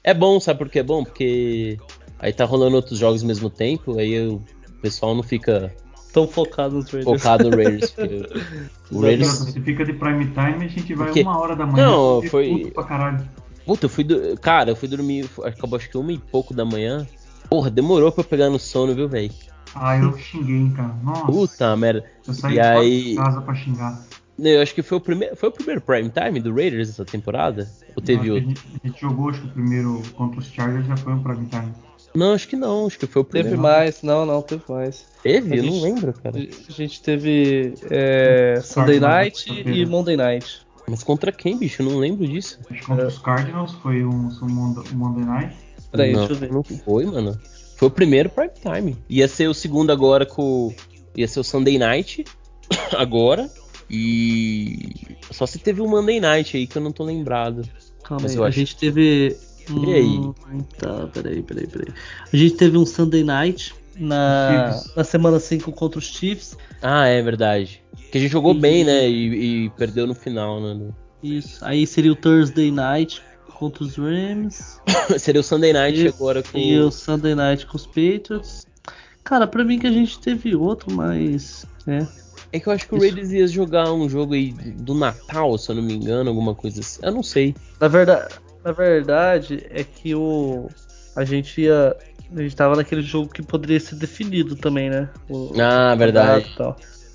É 0.04 0.14
bom, 0.14 0.39
sabe 0.39 0.60
por 0.60 0.70
que 0.70 0.80
é 0.80 0.84
bom? 0.84 1.04
Porque 1.04 1.78
aí 2.20 2.32
tá 2.32 2.45
rolando 2.45 2.76
outros 2.76 2.99
jogos 2.99 3.22
ao 3.22 3.28
mesmo 3.28 3.49
tempo, 3.49 3.97
aí 3.97 4.28
o 4.28 4.41
pessoal 4.82 5.16
não 5.16 5.24
fica 5.24 5.74
tão 6.14 6.28
focado 6.28 6.76
nos 6.76 6.91
Raiders. 6.91 7.22
Focado 7.22 7.49
no 7.49 7.58
Raiders. 7.58 7.95
o 8.91 9.01
Raiders... 9.01 9.30
Se 9.30 9.60
fica 9.60 9.84
de 9.84 9.93
prime 9.93 10.28
time, 10.28 10.66
a 10.66 10.68
gente 10.68 10.93
vai 10.93 11.08
porque... 11.08 11.22
uma 11.24 11.39
hora 11.39 11.56
da 11.56 11.66
manhã. 11.66 11.88
Não, 11.88 12.22
foi. 12.22 12.72
Pra 12.74 12.84
caralho. 12.84 13.28
Puta, 13.66 13.86
eu 13.86 13.89
fui. 13.89 14.03
Do... 14.03 14.38
Cara, 14.39 14.72
eu 14.72 14.76
fui 14.76 14.88
dormir. 14.88 15.30
Acabou 15.43 15.78
acho 15.78 15.89
que 15.89 15.97
uma 15.97 16.11
e 16.11 16.18
pouco 16.18 16.53
da 16.53 16.66
manhã. 16.66 17.07
Porra, 17.49 17.70
demorou 17.70 18.11
pra 18.11 18.24
pegar 18.24 18.49
no 18.49 18.59
sono, 18.59 18.95
viu, 18.95 19.07
velho? 19.07 19.32
Ah, 19.76 19.97
eu 19.97 20.18
xinguei, 20.18 20.70
cara. 20.76 20.95
Nossa. 21.03 21.26
Puta 21.26 21.76
merda. 21.76 22.05
Eu 22.28 22.34
saí 22.34 22.55
e 22.55 22.59
aí... 22.59 23.09
de 23.09 23.16
casa 23.16 23.41
pra 23.41 23.55
xingar. 23.55 24.01
Eu 24.38 24.61
acho 24.61 24.74
que 24.74 24.82
foi 24.82 24.97
o 24.97 25.01
primeiro, 25.01 25.36
foi 25.36 25.49
o 25.49 25.51
primeiro 25.51 25.82
prime 25.82 26.09
time 26.09 26.39
do 26.39 26.53
Raiders 26.53 26.89
essa 26.89 27.05
temporada? 27.05 27.70
Ou 27.95 28.01
teve 28.01 28.32
outro? 28.32 28.45
A 28.45 28.49
gente, 28.49 28.61
a 28.84 28.88
gente, 28.88 29.01
jogou, 29.01 29.30
acho 29.30 29.41
que 29.41 29.47
o 29.47 29.51
primeiro 29.51 30.01
contra 30.16 30.39
os 30.39 30.47
Chargers 30.47 30.88
já 30.88 30.97
foi 30.97 31.14
um 31.14 31.22
prime 31.22 31.45
time. 31.45 31.72
Não, 32.16 32.34
acho 32.34 32.47
que 32.47 32.55
não, 32.55 32.86
acho 32.86 32.99
que 32.99 33.07
foi 33.07 33.22
o 33.22 33.26
primeiro. 33.26 33.49
Teve 33.49 33.61
mais, 33.61 34.01
não, 34.01 34.26
não, 34.26 34.41
teve 34.41 34.64
mais. 34.68 35.07
Teve? 35.22 35.57
eu 35.57 35.64
não 35.64 35.82
lembro, 35.82 36.14
cara. 36.14 36.36
A 36.38 36.72
gente 36.72 37.01
teve 37.01 37.74
é, 37.89 38.59
Sunday 38.64 38.99
Night 38.99 39.51
e 39.51 39.86
Monday 39.86 40.18
Night. 40.18 40.66
Mas 40.88 41.04
contra 41.04 41.32
quem, 41.32 41.58
bicho? 41.58 41.82
Eu 41.82 41.90
não 41.90 41.98
lembro 41.98 42.28
disso. 42.28 42.60
Acho 42.70 42.80
que 42.80 42.86
contra 42.86 43.08
os 43.08 43.18
Cardinals 43.18 43.74
foi 43.76 44.04
um, 44.04 44.30
um 44.42 44.96
Monday 44.96 45.26
Night. 45.26 45.56
Peraí, 45.92 46.12
não, 46.12 46.20
deixa 46.20 46.34
eu 46.34 46.38
ver. 46.38 46.52
Não 46.52 46.64
foi, 46.64 47.06
mano. 47.06 47.40
Foi 47.78 47.88
o 47.88 47.92
primeiro 47.92 48.30
prime 48.30 48.52
time. 48.62 48.98
Ia 49.10 49.28
ser 49.28 49.48
o 49.48 49.54
segundo 49.54 49.92
agora 49.92 50.26
com. 50.26 50.74
Ia 51.16 51.28
ser 51.28 51.40
o 51.40 51.44
Sunday 51.44 51.78
Night. 51.78 52.26
agora. 52.98 53.50
E. 53.90 55.18
Só 55.32 55.46
se 55.46 55.60
teve 55.60 55.82
um 55.82 55.88
Monday 55.88 56.20
Night 56.20 56.58
aí 56.58 56.68
que 56.68 56.78
eu 56.78 56.82
não 56.82 56.92
tô 56.92 57.04
lembrado. 57.04 57.68
Calma 58.04 58.24
Mas 58.24 58.36
aí, 58.36 58.44
a 58.44 58.48
acho... 58.48 58.60
gente 58.60 58.76
teve. 58.76 59.38
E 59.70 59.94
aí? 59.94 60.18
Hum, 60.18 60.34
tá, 60.78 61.08
peraí, 61.14 61.42
peraí, 61.42 61.68
peraí. 61.68 61.94
A 62.32 62.36
gente 62.36 62.56
teve 62.56 62.78
um 62.78 62.86
Sunday 62.86 63.24
Night 63.24 63.74
na, 63.98 64.82
na 64.96 65.04
semana 65.04 65.39
5 65.39 65.72
contra 65.72 66.00
os 66.00 66.06
Chiefs. 66.06 66.58
Ah, 66.82 67.08
é 67.08 67.22
verdade. 67.22 67.84
Que 68.12 68.18
a 68.18 68.22
gente 68.22 68.32
jogou 68.32 68.54
e... 68.54 68.60
bem, 68.60 68.84
né? 68.84 69.08
E, 69.10 69.66
e, 69.66 69.70
perdeu 69.72 70.06
no 70.08 70.16
final, 70.16 70.62
né? 70.62 70.91
Isso. 71.22 71.64
Aí 71.64 71.88
seria 71.88 72.12
o 72.12 72.16
Thursday 72.16 72.72
Night 72.72 73.22
contra 73.54 73.84
os 73.84 73.96
Rams. 73.96 74.82
seria 75.18 75.41
o 75.41 75.44
Sunday 75.44 75.74
Night 75.74 76.02
e, 76.02 76.08
agora 76.08 76.44
com. 76.44 76.58
E 76.58 76.80
o 76.80 76.91
Sunday 76.91 77.36
Night 77.36 77.66
com 77.66 77.78
os 77.78 77.86
Patriots. 77.86 78.66
Cara, 79.24 79.48
pra 79.48 79.64
mim 79.64 79.80
que 79.80 79.88
a 79.88 79.91
gente 79.91 80.20
teve 80.20 80.56
outro, 80.56 80.91
mas. 80.91 81.66
É. 81.88 82.06
É 82.52 82.60
que 82.60 82.68
eu 82.68 82.74
acho 82.74 82.88
que 82.88 82.94
o 82.94 83.00
Raiders 83.00 83.32
ia 83.32 83.48
jogar 83.48 83.91
um 83.91 84.08
jogo 84.08 84.36
aí 84.36 84.52
do 84.52 84.94
Natal, 84.94 85.58
se 85.58 85.72
eu 85.72 85.76
não 85.76 85.82
me 85.82 85.94
engano, 85.94 86.30
alguma 86.30 86.54
coisa 86.54 86.82
assim. 86.82 87.00
Eu 87.02 87.12
não 87.12 87.24
sei. 87.24 87.56
Na 87.82 87.88
verdade, 87.88 88.36
na 88.64 88.72
verdade 88.72 89.66
é 89.72 89.84
que 89.84 90.14
o. 90.14 90.70
A 91.16 91.24
gente 91.24 91.61
ia. 91.61 91.95
A 92.36 92.41
gente 92.41 92.55
tava 92.55 92.76
naquele 92.76 93.01
jogo 93.01 93.30
que 93.30 93.43
poderia 93.43 93.80
ser 93.80 93.95
definido 93.95 94.55
também, 94.55 94.89
né? 94.89 95.09
O, 95.30 95.51
ah, 95.61 95.93
verdade. 95.93 96.51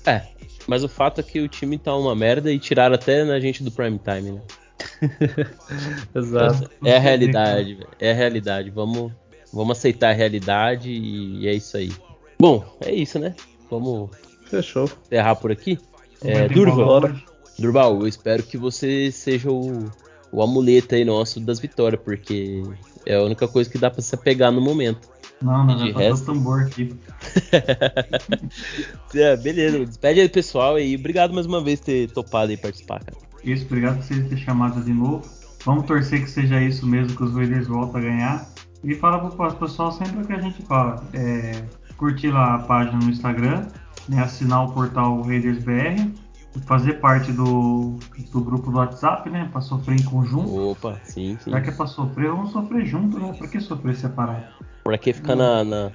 É, 0.05 0.23
mas 0.65 0.83
o 0.83 0.87
fato 0.87 1.19
é 1.19 1.23
que 1.23 1.41
o 1.41 1.47
time 1.47 1.77
tá 1.77 1.95
uma 1.95 2.15
merda 2.15 2.51
e 2.51 2.59
tiraram 2.59 2.95
até 2.95 3.23
na 3.23 3.39
gente 3.39 3.63
do 3.63 3.71
prime 3.71 3.99
time, 3.99 4.31
né? 4.31 4.41
Exato. 6.15 6.69
É 6.85 6.95
a 6.95 6.99
realidade, 6.99 7.73
velho. 7.73 7.89
É 7.99 8.11
a 8.11 8.13
realidade. 8.13 8.69
Vamos, 8.69 9.11
vamos 9.51 9.77
aceitar 9.77 10.11
a 10.11 10.13
realidade 10.13 10.89
e 10.89 11.47
é 11.47 11.53
isso 11.53 11.75
aí. 11.75 11.91
Bom, 12.39 12.63
é 12.81 12.93
isso, 12.93 13.19
né? 13.19 13.35
Vamos 13.69 14.11
Fechou. 14.45 14.89
encerrar 15.05 15.35
por 15.35 15.51
aqui. 15.51 15.77
É, 16.23 16.47
Durval, 16.47 17.01
Durval, 17.57 17.99
eu 18.01 18.07
espero 18.07 18.43
que 18.43 18.57
você 18.57 19.11
seja 19.11 19.51
o, 19.51 19.91
o 20.31 20.41
amuleto 20.41 20.95
aí 20.95 21.03
nosso 21.03 21.39
das 21.39 21.59
vitórias, 21.59 22.01
porque 22.01 22.61
é 23.05 23.15
a 23.15 23.23
única 23.23 23.47
coisa 23.47 23.69
que 23.69 23.77
dá 23.77 23.89
para 23.89 24.01
se 24.01 24.13
apegar 24.15 24.51
no 24.51 24.61
momento. 24.61 25.09
Não, 25.41 25.65
não, 25.65 25.77
de 25.77 25.91
resto... 25.91 26.25
tambor 26.25 26.61
aqui. 26.63 26.93
é, 29.15 29.37
beleza, 29.37 29.85
despede 29.85 30.19
aí 30.19 30.29
pessoal 30.29 30.77
e 30.77 30.95
obrigado 30.95 31.33
mais 31.33 31.45
uma 31.45 31.63
vez 31.63 31.79
por 31.79 31.85
ter 31.85 32.11
topado 32.11 32.51
e 32.51 32.57
participar, 32.57 33.03
cara. 33.03 33.17
Isso, 33.43 33.65
obrigado 33.65 33.97
por 33.97 34.03
vocês 34.03 34.27
terem 34.27 34.43
chamado 34.43 34.83
de 34.83 34.91
novo. 34.91 35.23
Vamos 35.65 35.85
torcer 35.85 36.23
que 36.23 36.29
seja 36.29 36.61
isso 36.61 36.85
mesmo, 36.85 37.15
que 37.15 37.23
os 37.23 37.33
Raiders 37.33 37.67
voltem 37.67 38.01
a 38.01 38.03
ganhar. 38.03 38.49
E 38.83 38.95
fala 38.95 39.29
pro 39.29 39.53
pessoal 39.55 39.91
sempre 39.91 40.21
o 40.21 40.27
que 40.27 40.33
a 40.33 40.39
gente 40.39 40.61
fala. 40.63 41.03
É, 41.13 41.63
curtir 41.97 42.31
lá 42.31 42.55
a 42.55 42.59
página 42.59 42.97
no 42.97 43.09
Instagram, 43.09 43.67
né, 44.07 44.21
assinar 44.21 44.65
o 44.65 44.73
portal 44.73 45.21
Raiders 45.21 45.63
BR, 45.63 46.09
fazer 46.65 46.93
parte 46.93 47.31
do, 47.31 47.97
do 48.31 48.41
grupo 48.41 48.71
do 48.71 48.77
WhatsApp, 48.77 49.29
né? 49.29 49.47
Pra 49.51 49.61
sofrer 49.61 49.99
em 49.99 50.03
conjunto. 50.03 50.71
Opa, 50.71 50.99
sim, 51.03 51.37
sim. 51.43 51.51
Já 51.51 51.61
que 51.61 51.69
é 51.69 51.73
pra 51.73 51.87
sofrer, 51.87 52.29
vamos 52.29 52.51
sofrer 52.51 52.85
junto, 52.85 53.19
né? 53.19 53.33
Pra 53.37 53.47
que 53.47 53.59
sofrer 53.59 53.95
separado? 53.95 54.45
Pra 54.83 54.97
que 54.97 55.13
ficar 55.13 55.35
na, 55.35 55.63
na, 55.63 55.91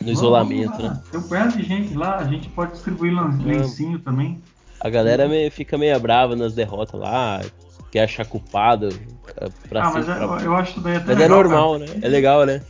no 0.00 0.10
isolamento, 0.10 0.82
né? 0.82 1.00
Tem 1.10 1.20
um 1.20 1.28
pé 1.28 1.46
de 1.48 1.62
gente 1.62 1.94
lá, 1.94 2.16
a 2.16 2.24
gente 2.24 2.48
pode 2.50 2.72
distribuir 2.72 3.12
lencinho 3.44 3.98
também. 3.98 4.40
A 4.80 4.88
galera 4.88 5.28
meio, 5.28 5.50
fica 5.50 5.76
meio 5.76 5.98
brava 5.98 6.36
nas 6.36 6.54
derrotas 6.54 6.98
lá, 6.98 7.40
quer 7.90 8.04
achar 8.04 8.24
culpado. 8.24 8.88
É, 9.36 9.48
pra 9.68 9.86
ah, 9.86 9.90
mas 9.92 10.04
pra... 10.04 10.16
eu, 10.16 10.38
eu, 10.38 10.56
acho 10.56 10.74
que 10.74 10.80
daí 10.80 10.96
até 10.96 11.14
Mas 11.14 11.16
é 11.16 11.22
legal, 11.22 11.38
é 11.38 11.42
normal, 11.42 11.78
cara. 11.80 11.90
né? 11.90 12.00
É 12.02 12.08
legal, 12.08 12.46
né? 12.46 12.62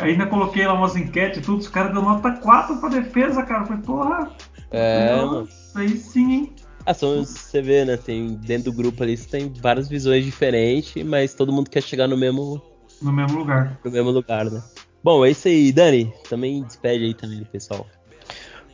Ainda 0.00 0.26
coloquei 0.26 0.66
lá 0.66 0.74
umas 0.74 0.96
enquetes 0.96 1.38
e 1.38 1.42
tudo, 1.42 1.60
os 1.60 1.68
caras 1.68 1.94
dão 1.94 2.02
nota 2.02 2.32
4 2.32 2.76
pra 2.78 2.88
defesa, 2.88 3.42
cara. 3.44 3.64
Foi 3.64 3.76
porra. 3.78 4.30
É, 4.70 5.16
mano. 5.16 5.48
Aí 5.74 5.96
sim, 5.96 6.32
hein? 6.32 6.52
Ah, 6.84 6.94
são, 6.94 7.24
você 7.24 7.60
vê, 7.60 7.84
né? 7.84 7.96
Tem, 7.96 8.34
dentro 8.34 8.70
do 8.70 8.76
grupo 8.76 9.02
ali 9.02 9.16
você 9.16 9.28
tem 9.28 9.52
várias 9.60 9.88
visões 9.88 10.24
diferentes, 10.24 11.02
mas 11.04 11.34
todo 11.34 11.52
mundo 11.52 11.68
quer 11.68 11.82
chegar 11.82 12.08
no 12.08 12.16
mesmo. 12.16 12.62
No 13.02 13.12
mesmo 13.12 13.38
lugar. 13.38 13.78
No 13.84 13.90
mesmo 13.90 14.10
lugar, 14.10 14.50
né? 14.50 14.62
Bom, 15.02 15.24
é 15.24 15.30
isso 15.30 15.48
aí, 15.48 15.70
Dani. 15.70 16.12
Também 16.28 16.62
despede 16.62 17.04
aí 17.04 17.14
também 17.14 17.40
do 17.40 17.46
pessoal. 17.46 17.86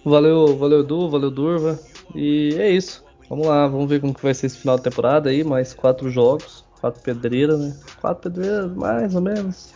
Valeu, 0.04 0.56
valeu, 0.56 0.84
Du, 0.84 1.08
valeu, 1.08 1.30
Durva. 1.30 1.78
E 2.14 2.54
é 2.58 2.70
isso. 2.70 3.04
Vamos 3.28 3.46
lá, 3.46 3.66
vamos 3.66 3.88
ver 3.88 4.00
como 4.00 4.14
que 4.14 4.22
vai 4.22 4.34
ser 4.34 4.46
esse 4.46 4.58
final 4.58 4.76
de 4.76 4.84
temporada 4.84 5.30
aí. 5.30 5.42
Mais 5.42 5.74
quatro 5.74 6.10
jogos, 6.10 6.64
quatro 6.80 7.02
pedreiras, 7.02 7.58
né? 7.58 7.76
Quatro 8.00 8.30
pedreiras, 8.30 8.72
mais 8.74 9.14
ou 9.14 9.22
menos. 9.22 9.74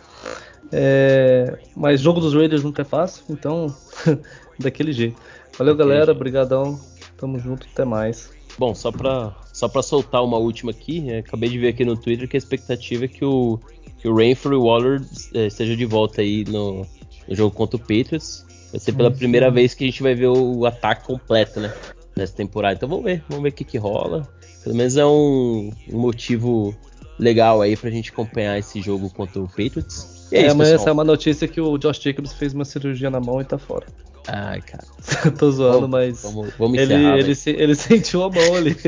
É... 0.71 1.59
Mas 1.75 1.99
jogo 1.99 2.19
dos 2.19 2.33
Raiders 2.33 2.63
nunca 2.63 2.83
é 2.83 2.85
fácil, 2.85 3.23
então 3.29 3.75
daquele 4.59 4.93
jeito. 4.93 5.19
Valeu, 5.59 5.75
galera. 5.75 6.13
Obrigadão. 6.13 6.79
Tamo 7.17 7.37
junto, 7.37 7.67
até 7.69 7.83
mais. 7.83 8.29
Bom, 8.57 8.73
só 8.73 8.93
pra, 8.93 9.35
só 9.51 9.67
pra 9.67 9.81
soltar 9.81 10.23
uma 10.23 10.37
última 10.37 10.71
aqui, 10.71 11.01
né? 11.01 11.19
acabei 11.19 11.49
de 11.49 11.59
ver 11.59 11.67
aqui 11.67 11.83
no 11.83 11.97
Twitter 11.97 12.29
que 12.29 12.37
a 12.37 12.39
expectativa 12.39 13.03
é 13.03 13.07
que 13.09 13.25
o, 13.25 13.59
que 13.97 14.07
o 14.07 14.15
Rainford 14.15 14.57
Waller 14.57 15.01
é, 15.33 15.47
esteja 15.47 15.75
de 15.75 15.85
volta 15.85 16.21
aí 16.21 16.45
no, 16.45 16.85
no 17.27 17.35
jogo 17.35 17.53
contra 17.53 17.75
o 17.75 17.79
Patriots. 17.79 18.45
Vai 18.71 18.79
ser 18.79 18.93
pela 18.93 19.11
primeira 19.11 19.51
vez 19.51 19.73
que 19.73 19.83
a 19.83 19.87
gente 19.87 20.01
vai 20.01 20.15
ver 20.15 20.27
o, 20.27 20.65
ataque 20.65 21.05
completo, 21.05 21.59
né? 21.59 21.73
nessa 22.15 22.33
temporada. 22.33 22.75
Então 22.75 22.87
vamos 22.87 23.03
ver, 23.03 23.21
vamos 23.27 23.43
ver 23.43 23.49
o 23.49 23.53
que, 23.53 23.65
que 23.65 23.77
rola. 23.77 24.27
Pelo 24.63 24.75
menos 24.75 24.95
é 24.95 25.05
um, 25.05 25.71
um 25.91 25.99
motivo 25.99 26.73
legal 27.17 27.61
aí 27.61 27.75
pra 27.75 27.89
gente 27.89 28.11
acompanhar 28.11 28.57
esse 28.57 28.81
jogo 28.81 29.09
contra 29.09 29.41
o 29.41 29.47
Patriots. 29.47 30.27
é, 30.31 30.43
isso, 30.43 30.51
amanhã 30.51 30.75
essa 30.75 30.89
é 30.89 30.93
uma 30.93 31.03
notícia 31.03 31.47
que 31.49 31.59
o 31.59 31.77
Josh 31.77 31.99
Jacobs 31.99 32.31
fez 32.31 32.53
uma 32.53 32.63
cirurgia 32.63 33.09
na 33.09 33.19
mão 33.19 33.41
e 33.41 33.45
tá 33.45 33.57
fora. 33.57 33.87
Ai, 34.31 34.61
cara. 34.61 34.83
Tô 35.37 35.51
zoando, 35.51 35.81
vamos, 35.81 35.89
mas. 35.89 36.21
Vamos, 36.23 36.53
vamos 36.57 36.77
ele, 36.77 36.93
encerrar, 36.93 37.17
ele, 37.17 37.35
se, 37.35 37.49
ele, 37.51 37.75
sentiu 37.75 38.23
a 38.23 38.29
mão 38.29 38.55
ali. 38.55 38.75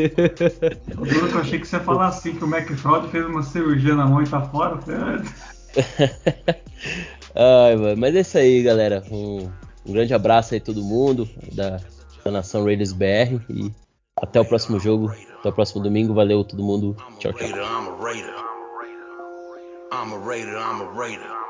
Eu 1.33 1.39
achei 1.39 1.59
que 1.59 1.67
você 1.67 1.77
ia 1.77 1.81
falar 1.81 2.07
assim, 2.07 2.35
que 2.35 2.43
o 2.43 2.47
McFraud 2.47 3.09
fez 3.09 3.25
uma 3.25 3.43
cirurgia 3.43 3.95
na 3.95 4.05
mão 4.05 4.21
e 4.21 4.27
tá 4.27 4.41
fora. 4.41 4.79
Ai, 7.33 7.75
mano, 7.75 7.97
mas 7.97 8.15
é 8.15 8.19
isso 8.19 8.37
aí, 8.37 8.61
galera. 8.61 9.03
Um, 9.09 9.49
um 9.85 9.93
grande 9.93 10.13
abraço 10.13 10.53
aí 10.53 10.59
a 10.59 10.63
todo 10.63 10.83
mundo 10.83 11.27
da, 11.53 11.79
da 12.23 12.31
Nação 12.31 12.65
Raiders 12.65 12.93
BR 12.93 13.39
e 13.49 13.71
até 14.21 14.39
o 14.39 14.45
próximo 14.45 14.79
jogo, 14.79 15.11
até 15.39 15.49
o 15.49 15.53
próximo 15.53 15.81
domingo. 15.81 16.13
Valeu 16.13 16.43
todo 16.43 16.63
mundo. 16.63 16.95
Tchau, 17.17 17.33
tchau. 17.33 17.47
I'm 19.93 20.13
a 20.13 20.17
Raider, 20.17 20.57
I'm 20.57 20.81
a 20.81 20.85
Raider. 20.85 21.41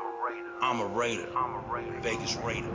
I'm 0.62 0.80
a 0.80 0.86
Raider. 0.86 1.28
Vegas 2.02 2.34
Raider. 2.36 2.70